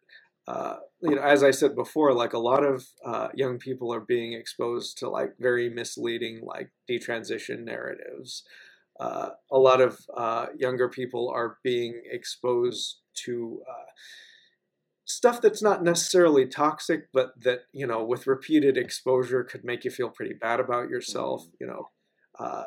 uh, 0.47 0.77
you 1.03 1.17
know 1.17 1.23
as 1.23 1.43
I 1.43 1.51
said 1.51 1.75
before, 1.75 2.13
like 2.13 2.33
a 2.33 2.39
lot 2.39 2.65
of 2.65 2.87
uh, 3.05 3.29
young 3.35 3.59
people 3.59 3.93
are 3.93 4.01
being 4.01 4.33
exposed 4.35 4.99
to 4.99 5.09
like 5.09 5.35
very 5.41 5.69
misleading 5.69 6.43
like 6.45 6.71
detransition 6.89 7.65
narratives. 7.65 8.45
Uh, 9.01 9.31
a 9.51 9.59
lot 9.59 9.81
of 9.81 9.99
uh, 10.15 10.47
younger 10.59 10.89
people 10.89 11.31
are 11.35 11.57
being 11.65 12.03
exposed 12.11 12.99
to 13.15 13.63
uh, 13.67 13.91
stuff 15.11 15.41
that's 15.41 15.63
not 15.63 15.83
necessarily 15.83 16.47
toxic, 16.47 17.09
but 17.13 17.33
that 17.43 17.63
you 17.73 17.87
know, 17.87 18.05
with 18.05 18.27
repeated 18.27 18.77
exposure, 18.77 19.45
could 19.45 19.65
make 19.65 19.85
you 19.85 19.91
feel 19.91 20.11
pretty 20.11 20.35
bad 20.35 20.61
about 20.61 20.89
yourself. 20.89 21.43
Mm-hmm. 21.43 21.57
You 21.61 21.67
know, 21.67 21.89
uh, 22.39 22.65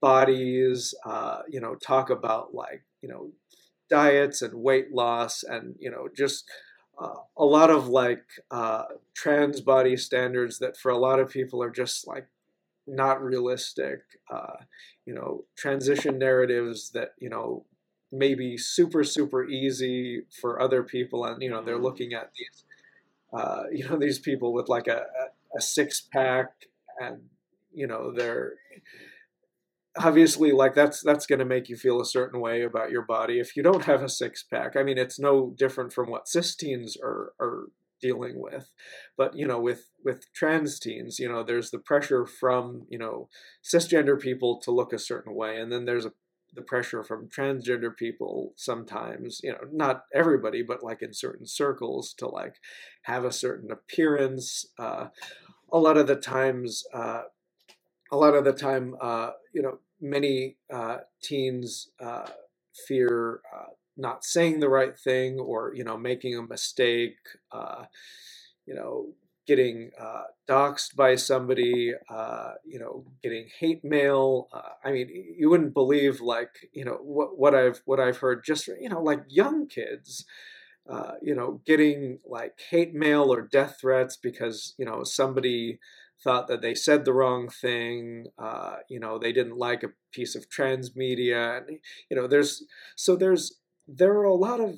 bodies. 0.00 0.94
Uh, 1.04 1.40
you 1.48 1.60
know, 1.60 1.74
talk 1.74 2.10
about 2.10 2.54
like 2.54 2.84
you 3.02 3.08
know, 3.08 3.30
diets 3.88 4.42
and 4.42 4.54
weight 4.54 4.92
loss, 4.92 5.42
and 5.42 5.74
you 5.78 5.90
know, 5.90 6.08
just 6.14 6.44
uh, 7.00 7.20
a 7.36 7.44
lot 7.44 7.70
of 7.70 7.88
like 7.88 8.24
uh, 8.50 8.84
trans 9.14 9.60
body 9.60 9.96
standards 9.96 10.58
that 10.58 10.76
for 10.76 10.90
a 10.90 10.98
lot 10.98 11.20
of 11.20 11.30
people 11.30 11.62
are 11.62 11.70
just 11.70 12.06
like 12.06 12.26
not 12.86 13.22
realistic. 13.22 14.00
Uh, 14.32 14.56
you 15.04 15.14
know, 15.14 15.44
transition 15.56 16.18
narratives 16.18 16.90
that 16.90 17.10
you 17.18 17.28
know 17.28 17.64
maybe 18.12 18.56
super 18.56 19.02
super 19.04 19.44
easy 19.44 20.22
for 20.40 20.60
other 20.60 20.82
people 20.82 21.24
and 21.24 21.42
you 21.42 21.50
know 21.50 21.62
they're 21.62 21.74
mm-hmm. 21.74 21.84
looking 21.84 22.12
at 22.12 22.30
these 22.36 22.64
uh, 23.32 23.64
you 23.72 23.88
know 23.88 23.98
these 23.98 24.18
people 24.18 24.52
with 24.52 24.68
like 24.68 24.86
a, 24.86 24.98
a, 24.98 25.58
a 25.58 25.60
six 25.60 26.00
pack 26.12 26.48
and 27.00 27.20
you 27.72 27.86
know 27.86 28.12
they're 28.12 28.54
obviously 29.98 30.52
like 30.52 30.74
that's 30.74 31.02
that's 31.02 31.26
going 31.26 31.38
to 31.38 31.44
make 31.44 31.68
you 31.68 31.76
feel 31.76 32.00
a 32.00 32.06
certain 32.06 32.40
way 32.40 32.62
about 32.62 32.90
your 32.90 33.02
body 33.02 33.38
if 33.40 33.56
you 33.56 33.62
don't 33.62 33.84
have 33.84 34.02
a 34.02 34.08
six 34.08 34.42
pack 34.42 34.76
i 34.76 34.82
mean 34.82 34.98
it's 34.98 35.18
no 35.18 35.54
different 35.56 35.92
from 35.92 36.10
what 36.10 36.28
cis 36.28 36.54
teens 36.54 36.96
are 37.02 37.32
are 37.40 37.66
dealing 38.00 38.34
with 38.36 38.70
but 39.16 39.34
you 39.34 39.46
know 39.46 39.58
with 39.58 39.90
with 40.04 40.30
trans 40.34 40.78
teens 40.78 41.18
you 41.18 41.28
know 41.28 41.42
there's 41.42 41.70
the 41.70 41.78
pressure 41.78 42.26
from 42.26 42.86
you 42.90 42.98
know 42.98 43.28
cisgender 43.64 44.20
people 44.20 44.60
to 44.60 44.70
look 44.70 44.92
a 44.92 44.98
certain 44.98 45.34
way 45.34 45.58
and 45.58 45.72
then 45.72 45.86
there's 45.86 46.04
a 46.04 46.12
the 46.56 46.62
pressure 46.62 47.04
from 47.04 47.28
transgender 47.28 47.94
people 47.94 48.52
sometimes 48.56 49.40
you 49.44 49.52
know 49.52 49.58
not 49.72 50.04
everybody 50.14 50.62
but 50.62 50.82
like 50.82 51.02
in 51.02 51.12
certain 51.12 51.46
circles 51.46 52.14
to 52.14 52.26
like 52.26 52.56
have 53.02 53.24
a 53.24 53.32
certain 53.32 53.70
appearance 53.70 54.66
uh, 54.78 55.08
a 55.72 55.78
lot 55.78 55.96
of 55.96 56.06
the 56.06 56.16
times 56.16 56.84
uh, 56.92 57.22
a 58.10 58.16
lot 58.16 58.34
of 58.34 58.44
the 58.44 58.52
time 58.52 58.96
uh, 59.00 59.30
you 59.52 59.62
know 59.62 59.78
many 60.00 60.56
uh, 60.72 60.98
teens 61.22 61.90
uh, 62.00 62.28
fear 62.86 63.40
uh, 63.54 63.70
not 63.96 64.24
saying 64.24 64.60
the 64.60 64.68
right 64.68 64.98
thing 64.98 65.38
or 65.38 65.72
you 65.74 65.84
know 65.84 65.96
making 65.96 66.36
a 66.36 66.42
mistake 66.42 67.18
uh, 67.52 67.84
you 68.66 68.74
know 68.74 69.08
getting 69.46 69.90
uh, 70.00 70.24
doxxed 70.48 70.94
by 70.96 71.14
somebody 71.14 71.92
uh, 72.08 72.52
you 72.64 72.78
know 72.78 73.04
getting 73.22 73.48
hate 73.58 73.84
mail 73.84 74.48
uh, 74.52 74.74
i 74.84 74.90
mean 74.90 75.08
you 75.38 75.48
wouldn't 75.50 75.74
believe 75.74 76.20
like 76.20 76.68
you 76.72 76.84
know 76.84 76.98
what, 77.02 77.38
what 77.38 77.54
i've 77.54 77.82
what 77.84 78.00
i've 78.00 78.18
heard 78.18 78.44
just 78.44 78.68
you 78.68 78.88
know 78.88 79.02
like 79.02 79.22
young 79.28 79.66
kids 79.66 80.24
uh, 80.88 81.12
you 81.22 81.34
know 81.34 81.60
getting 81.66 82.18
like 82.24 82.58
hate 82.70 82.94
mail 82.94 83.32
or 83.32 83.42
death 83.42 83.78
threats 83.80 84.16
because 84.16 84.74
you 84.78 84.84
know 84.84 85.02
somebody 85.04 85.78
thought 86.22 86.48
that 86.48 86.62
they 86.62 86.74
said 86.74 87.04
the 87.04 87.12
wrong 87.12 87.48
thing. 87.48 88.26
Uh, 88.38 88.76
you 88.88 88.98
know, 88.98 89.18
they 89.18 89.32
didn't 89.32 89.58
like 89.58 89.82
a 89.82 89.92
piece 90.12 90.34
of 90.34 90.48
transmedia. 90.48 91.58
And, 91.58 91.78
you 92.10 92.16
know, 92.16 92.26
there's 92.26 92.64
so 92.96 93.16
there's 93.16 93.60
there 93.86 94.12
are 94.14 94.24
a 94.24 94.34
lot 94.34 94.60
of 94.60 94.76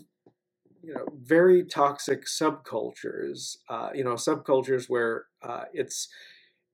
you 0.83 0.95
know 0.95 1.07
very 1.21 1.65
toxic 1.65 2.27
subcultures. 2.27 3.57
Uh, 3.69 3.91
you 3.95 4.05
know, 4.05 4.15
subcultures 4.15 4.89
where 4.89 5.27
uh, 5.43 5.65
it's 5.73 6.09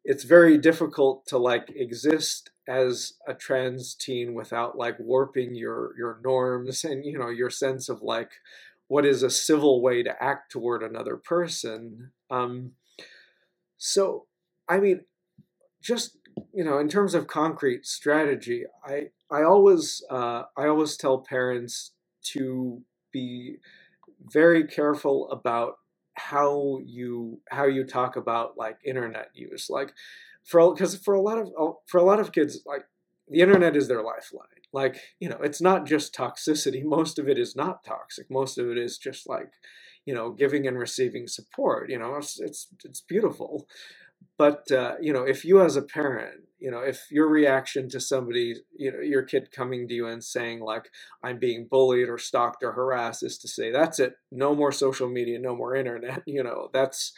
it's 0.05 0.25
very 0.25 0.59
difficult 0.59 1.27
to 1.27 1.39
like 1.39 1.73
exist 1.75 2.51
as 2.69 3.15
a 3.27 3.35
trans 3.35 3.95
teen 3.95 4.35
without 4.35 4.77
like 4.77 4.99
warping 4.99 5.55
your 5.55 5.93
your 5.99 6.21
norms 6.25 6.85
and 6.85 7.05
you 7.05 7.19
know 7.19 7.29
your 7.29 7.51
sense 7.51 7.89
of 7.89 8.03
like 8.03 8.31
what 8.89 9.07
is 9.07 9.23
a 9.23 9.31
civil 9.31 9.83
way 9.83 10.03
to 10.03 10.23
act 10.23 10.53
toward 10.53 10.83
another 10.83 11.17
person 11.17 12.11
um 12.31 12.73
so 13.77 14.27
I 14.69 14.79
mean, 14.79 15.03
just 15.83 16.17
you 16.53 16.65
know, 16.65 16.79
in 16.79 16.89
terms 16.89 17.15
of 17.15 17.27
concrete 17.27 17.87
strategy, 17.87 18.65
I 18.85 19.09
I 19.31 19.43
always 19.43 20.03
uh, 20.11 20.45
I 20.57 20.67
always 20.67 20.97
tell 20.97 21.19
parents 21.19 21.93
to 22.33 22.83
be 23.13 23.57
very 24.23 24.67
careful 24.67 25.31
about 25.31 25.75
how 26.15 26.79
you 26.85 27.41
how 27.51 27.67
you 27.67 27.85
talk 27.85 28.17
about 28.17 28.57
like 28.57 28.79
internet 28.85 29.31
use 29.35 29.69
like 29.69 29.93
for 30.45 30.73
because 30.73 30.97
for 30.97 31.15
a 31.15 31.21
lot 31.21 31.39
of 31.39 31.51
oh, 31.59 31.81
for 31.87 31.99
a 31.99 32.05
lot 32.05 32.21
of 32.21 32.33
kids 32.33 32.61
like 32.67 32.85
the 33.29 33.41
internet 33.41 33.75
is 33.75 33.89
their 33.89 34.03
lifeline. 34.03 34.47
Like 34.73 34.99
you 35.19 35.29
know 35.29 35.39
it's 35.43 35.61
not 35.61 35.87
just 35.87 36.15
toxicity. 36.15 36.85
Most 36.85 37.19
of 37.19 37.29
it 37.29 37.39
is 37.39 37.57
not 37.57 37.85
toxic. 37.85 38.31
Most 38.31 38.59
of 38.59 38.71
it 38.71 38.79
is 38.79 38.99
just 38.99 39.29
like 39.29 39.53
you 40.05 40.15
know 40.15 40.31
giving 40.31 40.67
and 40.67 40.79
receiving 40.79 41.27
support 41.27 41.91
you 41.91 41.99
know 41.99 42.17
it's 42.17 42.39
it's, 42.41 42.69
it's 42.85 43.01
beautiful 43.01 43.67
but 44.39 44.71
uh, 44.73 44.95
you 45.01 45.13
know 45.13 45.25
if 45.25 45.45
you 45.45 45.61
as 45.61 45.77
a 45.77 45.83
parent 45.83 46.43
you 46.59 46.71
know 46.71 46.81
if 46.81 47.07
your 47.11 47.29
reaction 47.29 47.89
to 47.89 48.01
somebody 48.01 48.55
you 48.77 48.93
know 48.93 49.01
your 49.01 49.23
kid 49.23 49.51
coming 49.53 49.89
to 49.89 49.95
you 49.95 50.07
and 50.07 50.25
saying 50.25 50.61
like 50.61 50.87
i'm 51.23 51.39
being 51.39 51.67
bullied 51.71 52.09
or 52.09 52.19
stalked 52.19 52.63
or 52.63 52.73
harassed 52.73 53.23
is 53.23 53.39
to 53.39 53.49
say 53.49 53.71
that's 53.71 53.99
it. 53.99 54.15
No 54.33 54.55
more 54.55 54.73
social 54.73 55.09
media 55.09 55.39
no 55.39 55.57
more 55.57 55.75
internet 55.75 56.23
you 56.27 56.43
know 56.43 56.69
that's 56.73 57.13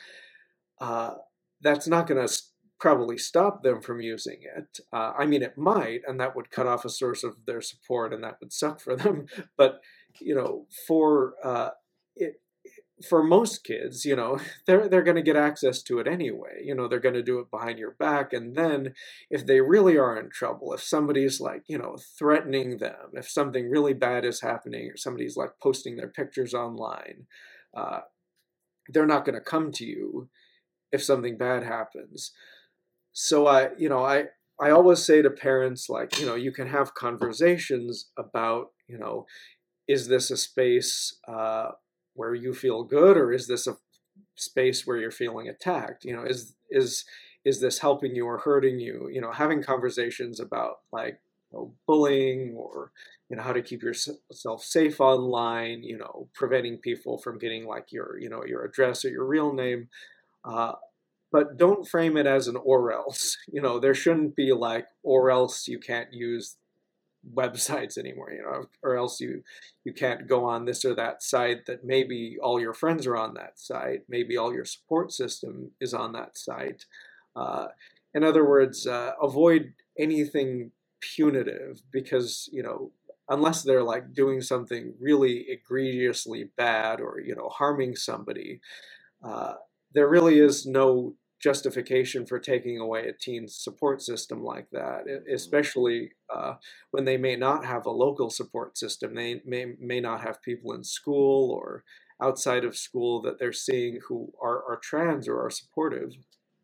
uh, 0.80 1.14
that's 1.62 1.88
not 1.88 2.06
going 2.06 2.26
to 2.26 2.34
probably 2.78 3.16
stop 3.18 3.62
them 3.62 3.80
from 3.80 4.00
using 4.00 4.38
it. 4.56 4.80
Uh, 4.92 5.12
i 5.18 5.26
mean 5.26 5.42
it 5.42 5.56
might 5.56 6.00
and 6.06 6.20
that 6.20 6.36
would 6.36 6.50
cut 6.50 6.66
off 6.66 6.84
a 6.84 6.90
source 6.90 7.24
of 7.24 7.36
their 7.46 7.62
support 7.62 8.12
and 8.12 8.22
that 8.24 8.36
would 8.40 8.52
suck 8.52 8.80
for 8.80 8.96
them 8.96 9.26
but 9.56 9.80
you 10.20 10.34
know 10.34 10.66
for 10.86 11.34
uh, 11.44 11.70
it, 12.16 12.34
for 13.08 13.22
most 13.22 13.64
kids, 13.64 14.04
you 14.04 14.16
know, 14.16 14.38
they're 14.66 14.88
they're 14.88 15.02
going 15.02 15.16
to 15.16 15.22
get 15.22 15.36
access 15.36 15.82
to 15.82 15.98
it 15.98 16.06
anyway. 16.06 16.62
You 16.64 16.74
know, 16.74 16.88
they're 16.88 17.00
going 17.00 17.14
to 17.14 17.22
do 17.22 17.38
it 17.38 17.50
behind 17.50 17.78
your 17.78 17.92
back 17.92 18.32
and 18.32 18.56
then 18.56 18.94
if 19.30 19.46
they 19.46 19.60
really 19.60 19.98
are 19.98 20.18
in 20.18 20.30
trouble, 20.30 20.72
if 20.72 20.82
somebody's 20.82 21.40
like, 21.40 21.64
you 21.66 21.78
know, 21.78 21.96
threatening 22.18 22.78
them, 22.78 23.12
if 23.14 23.28
something 23.28 23.70
really 23.70 23.94
bad 23.94 24.24
is 24.24 24.40
happening 24.40 24.90
or 24.90 24.96
somebody's 24.96 25.36
like 25.36 25.50
posting 25.62 25.96
their 25.96 26.08
pictures 26.08 26.54
online, 26.54 27.26
uh, 27.76 28.00
they're 28.88 29.06
not 29.06 29.24
going 29.24 29.34
to 29.34 29.40
come 29.40 29.72
to 29.72 29.84
you 29.84 30.28
if 30.92 31.02
something 31.02 31.36
bad 31.36 31.64
happens. 31.64 32.32
So 33.12 33.46
I, 33.46 33.70
you 33.76 33.88
know, 33.88 34.04
I 34.04 34.24
I 34.58 34.70
always 34.70 35.02
say 35.02 35.20
to 35.20 35.30
parents 35.30 35.88
like, 35.90 36.18
you 36.18 36.26
know, 36.26 36.34
you 36.34 36.50
can 36.50 36.68
have 36.68 36.94
conversations 36.94 38.10
about, 38.18 38.68
you 38.88 38.98
know, 38.98 39.26
is 39.86 40.08
this 40.08 40.30
a 40.30 40.36
space 40.36 41.18
uh, 41.28 41.72
where 42.16 42.34
you 42.34 42.54
feel 42.54 42.84
good 42.84 43.16
or 43.16 43.32
is 43.32 43.46
this 43.46 43.66
a 43.66 43.76
space 44.34 44.86
where 44.86 44.96
you're 44.96 45.10
feeling 45.10 45.48
attacked? 45.48 46.04
You 46.04 46.16
know 46.16 46.24
is 46.24 46.54
is 46.70 47.04
is 47.44 47.60
this 47.60 47.78
helping 47.78 48.14
you 48.14 48.26
or 48.26 48.38
hurting 48.38 48.80
you? 48.80 49.08
You 49.10 49.20
know 49.20 49.32
having 49.32 49.62
conversations 49.62 50.40
about 50.40 50.80
like 50.92 51.20
you 51.52 51.58
know, 51.58 51.74
bullying 51.86 52.54
or 52.56 52.92
you 53.28 53.36
know 53.36 53.42
how 53.42 53.52
to 53.52 53.62
keep 53.62 53.82
yourself 53.82 54.62
safe 54.62 55.00
online 55.00 55.82
you 55.82 55.98
know 55.98 56.28
preventing 56.34 56.78
people 56.78 57.18
from 57.18 57.38
getting 57.38 57.66
like 57.66 57.92
your 57.92 58.18
you 58.18 58.28
know 58.28 58.44
your 58.44 58.64
address 58.64 59.04
or 59.04 59.10
your 59.10 59.24
real 59.24 59.52
name. 59.52 59.88
Uh, 60.44 60.72
but 61.32 61.56
don't 61.56 61.88
frame 61.88 62.16
it 62.16 62.26
as 62.26 62.46
an 62.48 62.56
or 62.56 62.92
else. 62.92 63.36
You 63.52 63.62
know 63.62 63.78
there 63.78 63.94
shouldn't 63.94 64.36
be 64.36 64.52
like 64.52 64.86
or 65.02 65.30
else 65.30 65.68
you 65.68 65.78
can't 65.78 66.12
use 66.12 66.56
websites 67.34 67.98
anymore 67.98 68.30
you 68.30 68.42
know 68.42 68.66
or 68.82 68.96
else 68.96 69.20
you 69.20 69.42
you 69.84 69.92
can't 69.92 70.28
go 70.28 70.44
on 70.44 70.64
this 70.64 70.84
or 70.84 70.94
that 70.94 71.22
site 71.22 71.66
that 71.66 71.84
maybe 71.84 72.36
all 72.42 72.60
your 72.60 72.74
friends 72.74 73.06
are 73.06 73.16
on 73.16 73.34
that 73.34 73.58
site 73.58 74.02
maybe 74.08 74.36
all 74.36 74.52
your 74.52 74.64
support 74.64 75.12
system 75.12 75.70
is 75.80 75.94
on 75.94 76.12
that 76.12 76.36
site. 76.36 76.84
Uh, 77.34 77.68
in 78.14 78.24
other 78.24 78.48
words 78.48 78.86
uh, 78.86 79.12
avoid 79.20 79.74
anything 79.98 80.70
punitive 81.00 81.82
because 81.92 82.48
you 82.52 82.62
know 82.62 82.90
unless 83.28 83.62
they're 83.62 83.82
like 83.82 84.12
doing 84.12 84.40
something 84.40 84.94
really 85.00 85.46
egregiously 85.48 86.48
bad 86.56 87.00
or 87.00 87.20
you 87.20 87.34
know 87.34 87.48
harming 87.48 87.94
somebody 87.94 88.60
uh, 89.22 89.54
there 89.92 90.08
really 90.08 90.38
is 90.38 90.66
no 90.66 91.14
justification 91.40 92.26
for 92.26 92.38
taking 92.38 92.78
away 92.78 93.06
a 93.08 93.12
teen's 93.12 93.54
support 93.54 94.00
system 94.02 94.42
like 94.42 94.68
that, 94.70 95.04
especially 95.32 96.12
uh, 96.34 96.54
when 96.90 97.04
they 97.04 97.16
may 97.16 97.36
not 97.36 97.64
have 97.64 97.86
a 97.86 97.90
local 97.90 98.30
support 98.30 98.78
system. 98.78 99.14
They 99.14 99.42
may, 99.44 99.74
may 99.78 100.00
not 100.00 100.22
have 100.22 100.42
people 100.42 100.72
in 100.72 100.82
school 100.82 101.50
or 101.50 101.84
outside 102.22 102.64
of 102.64 102.76
school 102.76 103.20
that 103.22 103.38
they're 103.38 103.52
seeing 103.52 104.00
who 104.08 104.32
are, 104.42 104.64
are 104.64 104.80
trans 104.82 105.28
or 105.28 105.44
are 105.44 105.50
supportive. 105.50 106.16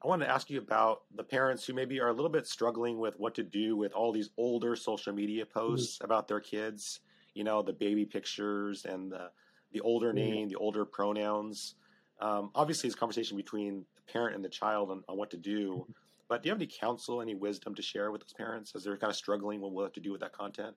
I 0.03 0.09
want 0.09 0.23
to 0.23 0.31
ask 0.31 0.51
you 0.51 0.59
about 0.59 1.03
the 1.14 1.23
parents 1.23 1.64
who 1.64 1.75
maybe 1.75 2.01
are 2.01 2.09
a 2.09 2.12
little 2.12 2.31
bit 2.31 2.47
struggling 2.47 2.99
with 2.99 3.14
what 3.18 3.35
to 3.37 3.45
do 3.45 3.77
with 3.77 3.93
all 3.93 4.11
these 4.11 4.31
older 4.37 4.75
social 4.75 5.12
media 5.12 5.45
mm-hmm. 5.45 5.59
posts 5.59 5.97
mm-hmm. 5.97 6.07
about 6.07 6.29
their 6.29 6.41
kids. 6.41 7.01
You 7.35 7.45
know, 7.45 7.62
the 7.62 7.73
baby 7.73 8.05
pictures 8.05 8.85
and 8.85 9.11
the 9.11 9.31
the 9.73 9.81
older 9.81 10.09
mm-hmm. 10.09 10.16
name, 10.16 10.35
mm-hmm. 10.35 10.49
the 10.49 10.57
older 10.57 10.85
pronouns. 10.85 11.77
Um, 12.20 12.51
obviously, 12.55 12.89
it's 12.89 12.97
a 12.97 12.99
conversation 12.99 13.37
between 13.37 13.85
the 14.07 14.12
parent 14.12 14.34
and 14.36 14.44
the 14.44 14.48
child 14.48 14.90
on, 14.90 15.03
on 15.09 15.16
what 15.16 15.30
to 15.30 15.36
do. 15.36 15.86
But 16.28 16.42
do 16.42 16.48
you 16.48 16.53
have 16.53 16.59
any 16.59 16.70
counsel, 16.80 17.20
any 17.20 17.34
wisdom 17.34 17.74
to 17.74 17.82
share 17.82 18.11
with 18.11 18.22
those 18.22 18.32
parents 18.32 18.72
as 18.74 18.84
they're 18.84 18.96
kind 18.96 19.11
of 19.11 19.16
struggling 19.16 19.61
with 19.61 19.72
what 19.72 19.92
to 19.94 20.00
do 20.00 20.12
with 20.12 20.22
that 20.22 20.32
content? 20.32 20.74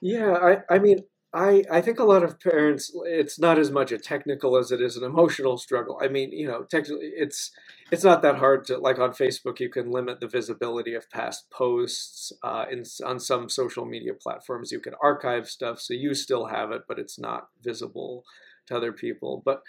Yeah, 0.00 0.32
I, 0.32 0.74
I 0.74 0.78
mean, 0.78 1.00
I, 1.34 1.64
I 1.70 1.80
think 1.80 1.98
a 1.98 2.04
lot 2.04 2.22
of 2.22 2.38
parents 2.38 2.92
it's 3.06 3.38
not 3.38 3.58
as 3.58 3.70
much 3.70 3.90
a 3.90 3.98
technical 3.98 4.56
as 4.56 4.70
it 4.70 4.82
is 4.82 4.96
an 4.98 5.04
emotional 5.04 5.56
struggle. 5.56 5.98
I 6.02 6.08
mean, 6.08 6.30
you 6.30 6.46
know, 6.46 6.64
technically 6.64 7.10
it's 7.14 7.50
it's 7.90 8.04
not 8.04 8.20
that 8.22 8.36
hard 8.36 8.66
to 8.66 8.76
like 8.76 8.98
on 8.98 9.12
Facebook 9.12 9.58
you 9.58 9.70
can 9.70 9.90
limit 9.90 10.20
the 10.20 10.28
visibility 10.28 10.94
of 10.94 11.10
past 11.10 11.50
posts. 11.50 12.32
Uh, 12.42 12.66
in 12.70 12.84
on 13.04 13.18
some 13.18 13.48
social 13.48 13.86
media 13.86 14.12
platforms 14.12 14.72
you 14.72 14.80
can 14.80 14.94
archive 15.02 15.48
stuff 15.48 15.80
so 15.80 15.94
you 15.94 16.12
still 16.12 16.46
have 16.46 16.70
it, 16.70 16.82
but 16.86 16.98
it's 16.98 17.18
not 17.18 17.48
visible 17.62 18.24
to 18.66 18.76
other 18.76 18.92
people. 18.92 19.42
But 19.42 19.62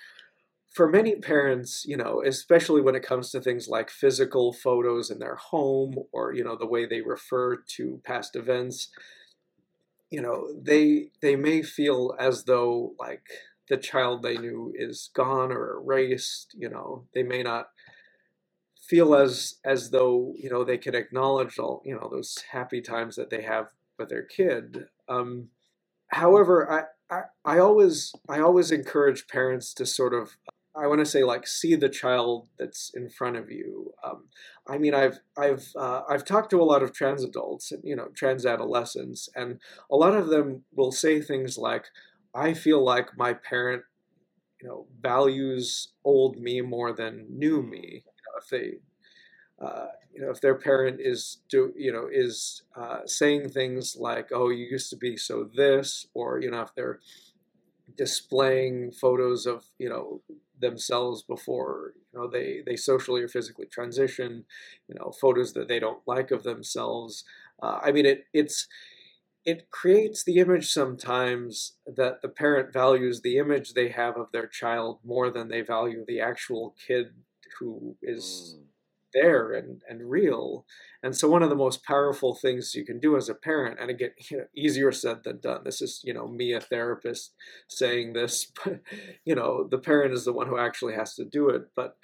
for 0.74 0.89
many 0.89 1.15
parents, 1.15 1.86
you 1.86 1.95
know, 1.95 2.24
especially 2.26 2.82
when 2.82 2.95
it 2.95 3.03
comes 3.03 3.30
to 3.32 3.39
things 3.39 3.67
like 3.67 3.89
physical 3.91 4.51
photos 4.51 5.11
in 5.11 5.19
their 5.19 5.36
home 5.36 5.95
or, 6.11 6.34
you 6.34 6.43
know, 6.43 6.55
the 6.55 6.67
way 6.67 6.86
they 6.86 7.01
refer 7.01 7.57
to 7.76 8.01
past 8.03 8.36
events, 8.36 8.89
you 10.09 10.21
know, 10.21 10.47
they 10.59 11.09
they 11.21 11.36
may 11.36 11.61
feel 11.61 12.15
as 12.19 12.45
though 12.45 12.93
like 12.99 13.26
the 13.69 13.78
child 13.78 14.24
they 14.24 14.38
knew 14.38 14.74
is 14.76 15.09
gone 15.13 15.51
or 15.51 15.78
erased, 15.78 16.55
you 16.57 16.69
know, 16.69 17.05
they 17.13 17.24
may 17.24 17.43
not 17.43 17.67
feel 18.88 19.15
as 19.15 19.59
as 19.63 19.91
though, 19.91 20.34
you 20.38 20.49
know, 20.49 20.63
they 20.63 20.78
can 20.78 20.95
acknowledge 20.95 21.59
all, 21.59 21.84
you 21.86 21.93
know, 21.93 22.09
those 22.11 22.43
happy 22.51 22.82
times 22.82 23.15
that 23.15 23.30
they 23.30 23.43
have 23.43 23.67
with 23.99 24.09
their 24.09 24.24
kid. 24.24 24.86
Um, 25.07 25.49
however, 26.07 26.71
I, 26.71 27.15
I, 27.15 27.21
I 27.45 27.59
always 27.59 28.11
I 28.28 28.39
always 28.39 28.71
encourage 28.71 29.28
parents 29.28 29.74
to 29.76 29.86
sort 29.86 30.13
of 30.15 30.38
I 30.76 30.88
want 30.88 30.99
to 30.99 31.05
say 31.05 31.24
like 31.24 31.45
see 31.45 31.76
the 31.76 31.89
child 31.89 32.47
that's 32.57 32.91
in 32.95 33.09
front 33.09 33.38
of 33.38 33.51
you. 33.51 33.93
Um, 34.03 34.26
I 34.67 34.78
mean, 34.78 34.93
I've 34.95 35.19
I've 35.38 35.67
uh, 35.76 36.01
I've 36.09 36.26
talked 36.26 36.49
to 36.51 36.61
a 36.61 36.63
lot 36.63 36.82
of 36.82 36.93
trans 36.93 37.24
adults, 37.24 37.71
and 37.71 37.82
you 37.84 37.95
know, 37.95 38.07
trans 38.15 38.45
adolescents, 38.45 39.30
and 39.36 39.59
a 39.91 39.95
lot 39.95 40.15
of 40.15 40.28
them 40.30 40.63
will 40.74 40.91
say 40.91 41.21
things 41.21 41.57
like, 41.57 41.86
"I 42.34 42.53
feel 42.53 42.84
like 42.84 43.17
my 43.17 43.34
parent, 43.34 43.84
you 44.61 44.67
know, 44.67 44.88
values 45.01 45.93
old 46.03 46.38
me 46.38 46.61
more 46.61 46.93
than 46.93 47.28
new 47.30 47.61
me." 47.61 48.03
You 48.05 48.24
know, 48.26 48.39
if 48.41 48.49
they 48.49 48.80
uh, 49.65 49.88
you 50.13 50.21
know, 50.21 50.32
if 50.32 50.41
their 50.41 50.55
parent 50.55 50.99
is 51.01 51.39
do 51.49 51.74
you 51.78 51.91
know 51.93 52.07
is 52.11 52.63
uh, 52.76 53.01
saying 53.05 53.49
things 53.49 53.95
like, 53.99 54.30
"Oh, 54.34 54.49
you 54.49 54.65
used 54.65 54.89
to 54.91 54.97
be 54.97 55.17
so 55.17 55.49
this," 55.55 56.07
or 56.13 56.41
you 56.41 56.51
know, 56.51 56.61
if 56.61 56.74
they're 56.76 56.99
displaying 57.97 58.91
photos 58.91 59.45
of 59.45 59.65
you 59.78 59.89
know 59.89 60.21
themselves 60.64 61.24
before 61.24 61.93
you 62.14 62.20
know 62.20 62.28
they 62.30 62.64
they 62.66 62.78
socially 62.78 63.22
or 63.24 63.30
physically 63.30 63.68
transition, 63.68 64.45
you 64.89 64.95
know, 64.95 65.11
photos 65.22 65.53
that 65.53 65.70
they 65.70 65.80
don't 65.80 66.01
like 66.07 66.32
of 66.32 66.43
themselves. 66.43 67.26
Uh, 67.64 67.80
I 67.84 67.93
mean, 67.93 68.07
it 68.07 68.26
it's 68.34 68.68
it 69.45 69.70
creates 69.72 70.24
the 70.24 70.38
image 70.39 70.72
sometimes 70.72 71.78
that 71.86 72.22
the 72.22 72.30
parent 72.30 72.72
values 72.74 73.22
the 73.22 73.38
image 73.38 73.74
they 73.74 73.89
have 73.89 74.18
of 74.18 74.32
their 74.32 74.47
child 74.47 74.99
more 75.03 75.30
than 75.30 75.49
they 75.49 75.61
value 75.61 76.05
the 76.07 76.22
actual 76.22 76.76
kid 76.88 77.14
who 77.59 77.97
is 78.01 78.57
mm 78.57 78.72
there 79.14 79.51
and, 79.53 79.82
and 79.89 80.09
real. 80.09 80.66
And 81.01 81.16
so 81.16 81.30
one 81.30 81.43
of 81.43 81.49
the 81.49 81.55
most 81.55 81.84
powerful 81.84 82.34
things 82.36 82.76
you 82.76 82.86
can 82.86 82.99
do 82.99 83.18
as 83.18 83.30
a 83.30 83.36
parent, 83.36 83.80
and 83.80 83.89
again, 83.89 84.11
you 84.32 84.38
know, 84.38 84.45
easier 84.55 84.91
said 84.91 85.24
than 85.24 85.39
done. 85.39 85.61
This 85.66 85.82
is, 85.82 86.01
you 86.03 86.14
know, 86.14 86.28
me, 86.28 86.53
a 86.53 86.61
therapist, 86.61 87.34
saying 87.68 88.14
this, 88.14 88.51
but 88.64 88.82
you 89.26 89.36
know, 89.36 89.68
the 89.70 89.78
parent 89.78 90.14
is 90.14 90.26
the 90.26 90.34
one 90.34 90.47
who 90.47 90.57
actually 90.57 90.93
has 90.93 91.16
to 91.16 91.26
do 91.26 91.49
it. 91.49 91.64
But 91.76 91.97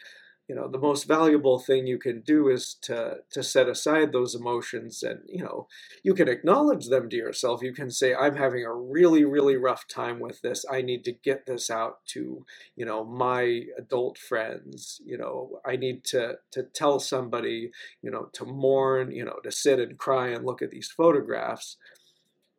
you 0.50 0.56
know 0.56 0.68
the 0.68 0.80
most 0.80 1.08
valuable 1.08 1.60
thing 1.60 1.86
you 1.86 2.00
can 2.00 2.22
do 2.22 2.50
is 2.50 2.74
to 2.82 3.18
to 3.30 3.43
set 3.43 3.70
aside 3.70 4.12
those 4.12 4.34
emotions 4.34 5.04
and 5.04 5.20
you 5.28 5.43
know 5.43 5.68
you 6.02 6.16
can 6.16 6.28
acknowledge 6.28 6.88
them 6.88 7.08
to 7.10 7.16
yourself. 7.16 7.62
You 7.62 7.72
can 7.72 7.91
say 7.91 8.16
i'm 8.16 8.36
having 8.36 8.66
a 8.66 8.74
really 8.74 9.24
really 9.24 9.56
rough 9.56 9.88
time 9.88 10.20
with 10.20 10.41
this. 10.41 10.66
I 10.70 10.82
need 10.82 11.04
to 11.06 11.12
get 11.12 11.45
this 11.45 11.70
out 11.70 12.04
to 12.08 12.45
you 12.76 12.86
know 12.86 13.06
my 13.06 13.62
adult 13.78 14.18
friends. 14.18 15.00
You 15.06 15.20
know 15.20 15.62
i 15.66 15.76
need 15.76 16.04
to 16.06 16.39
to 16.52 16.64
tell 16.64 17.00
somebody 17.00 17.72
you 18.02 18.10
know 18.10 18.30
to 18.34 18.45
mourn 18.45 19.12
you 19.12 19.24
know 19.24 19.38
to 19.43 19.52
sit 19.52 19.80
and 19.80 19.97
cry 19.97 20.30
and 20.30 20.45
look 20.45 20.62
at 20.62 20.72
these 20.72 20.89
photographs 20.89 21.78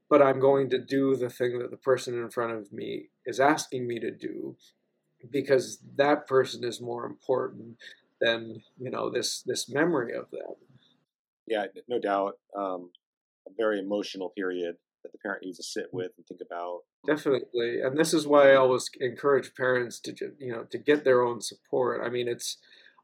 but 0.08 0.22
i'm 0.22 0.38
going 0.40 0.70
to 0.70 0.78
do 0.78 1.16
the 1.16 1.30
thing 1.30 1.58
that 1.58 1.70
the 1.70 1.76
person 1.76 2.14
in 2.14 2.30
front 2.30 2.52
of 2.52 2.72
me 2.72 3.08
is 3.26 3.40
asking 3.40 3.86
me 3.86 3.98
to 3.98 4.10
do 4.10 4.56
because 5.30 5.78
that 5.96 6.26
person 6.26 6.64
is 6.64 6.80
more 6.80 7.04
important 7.04 7.76
than 8.20 8.62
you 8.78 8.90
know 8.90 9.10
this 9.10 9.42
this 9.42 9.68
memory 9.68 10.14
of 10.14 10.30
them. 10.30 10.54
Yeah, 11.46 11.66
no 11.88 11.98
doubt. 11.98 12.38
Um, 12.56 12.90
a 13.46 13.50
very 13.56 13.80
emotional 13.80 14.30
period 14.30 14.76
that 15.02 15.12
the 15.12 15.18
parent 15.18 15.44
needs 15.44 15.56
to 15.56 15.64
sit 15.64 15.86
with 15.92 16.12
and 16.16 16.26
think 16.26 16.40
about. 16.40 16.80
Definitely, 17.06 17.80
and 17.80 17.96
this 17.96 18.12
is 18.12 18.26
why 18.26 18.52
I 18.52 18.56
always 18.56 18.90
encourage 19.00 19.54
parents 19.54 19.98
to 20.00 20.14
you 20.38 20.52
know 20.52 20.64
to 20.64 20.78
get 20.78 21.04
their 21.04 21.22
own 21.22 21.40
support. 21.40 22.02
I 22.04 22.10
mean, 22.10 22.28
it's 22.28 22.58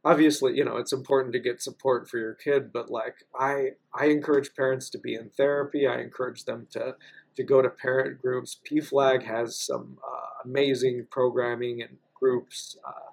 obviously 0.05 0.57
you 0.57 0.65
know 0.65 0.77
it's 0.77 0.93
important 0.93 1.33
to 1.33 1.41
get 1.41 1.63
support 1.63 2.09
for 2.09 2.19
your 2.19 2.35
kid, 2.35 2.73
but 2.73 2.91
like 2.91 3.17
I 3.39 3.71
I 3.95 4.07
encourage 4.07 4.55
parents 4.55 4.91
to 4.91 4.99
be 4.99 5.15
in 5.15 5.31
therapy. 5.31 5.87
I 5.87 6.01
encourage 6.01 6.45
them 6.45 6.67
to 6.73 6.97
to 7.37 7.43
go 7.43 7.63
to 7.63 7.69
parent 7.69 8.21
groups. 8.21 8.59
PFLAG 8.71 9.25
has 9.25 9.59
some 9.59 9.99
uh, 10.07 10.49
amazing 10.49 11.07
programming 11.11 11.83
and 11.83 11.99
groups. 12.21 12.77
Uh, 12.87 13.11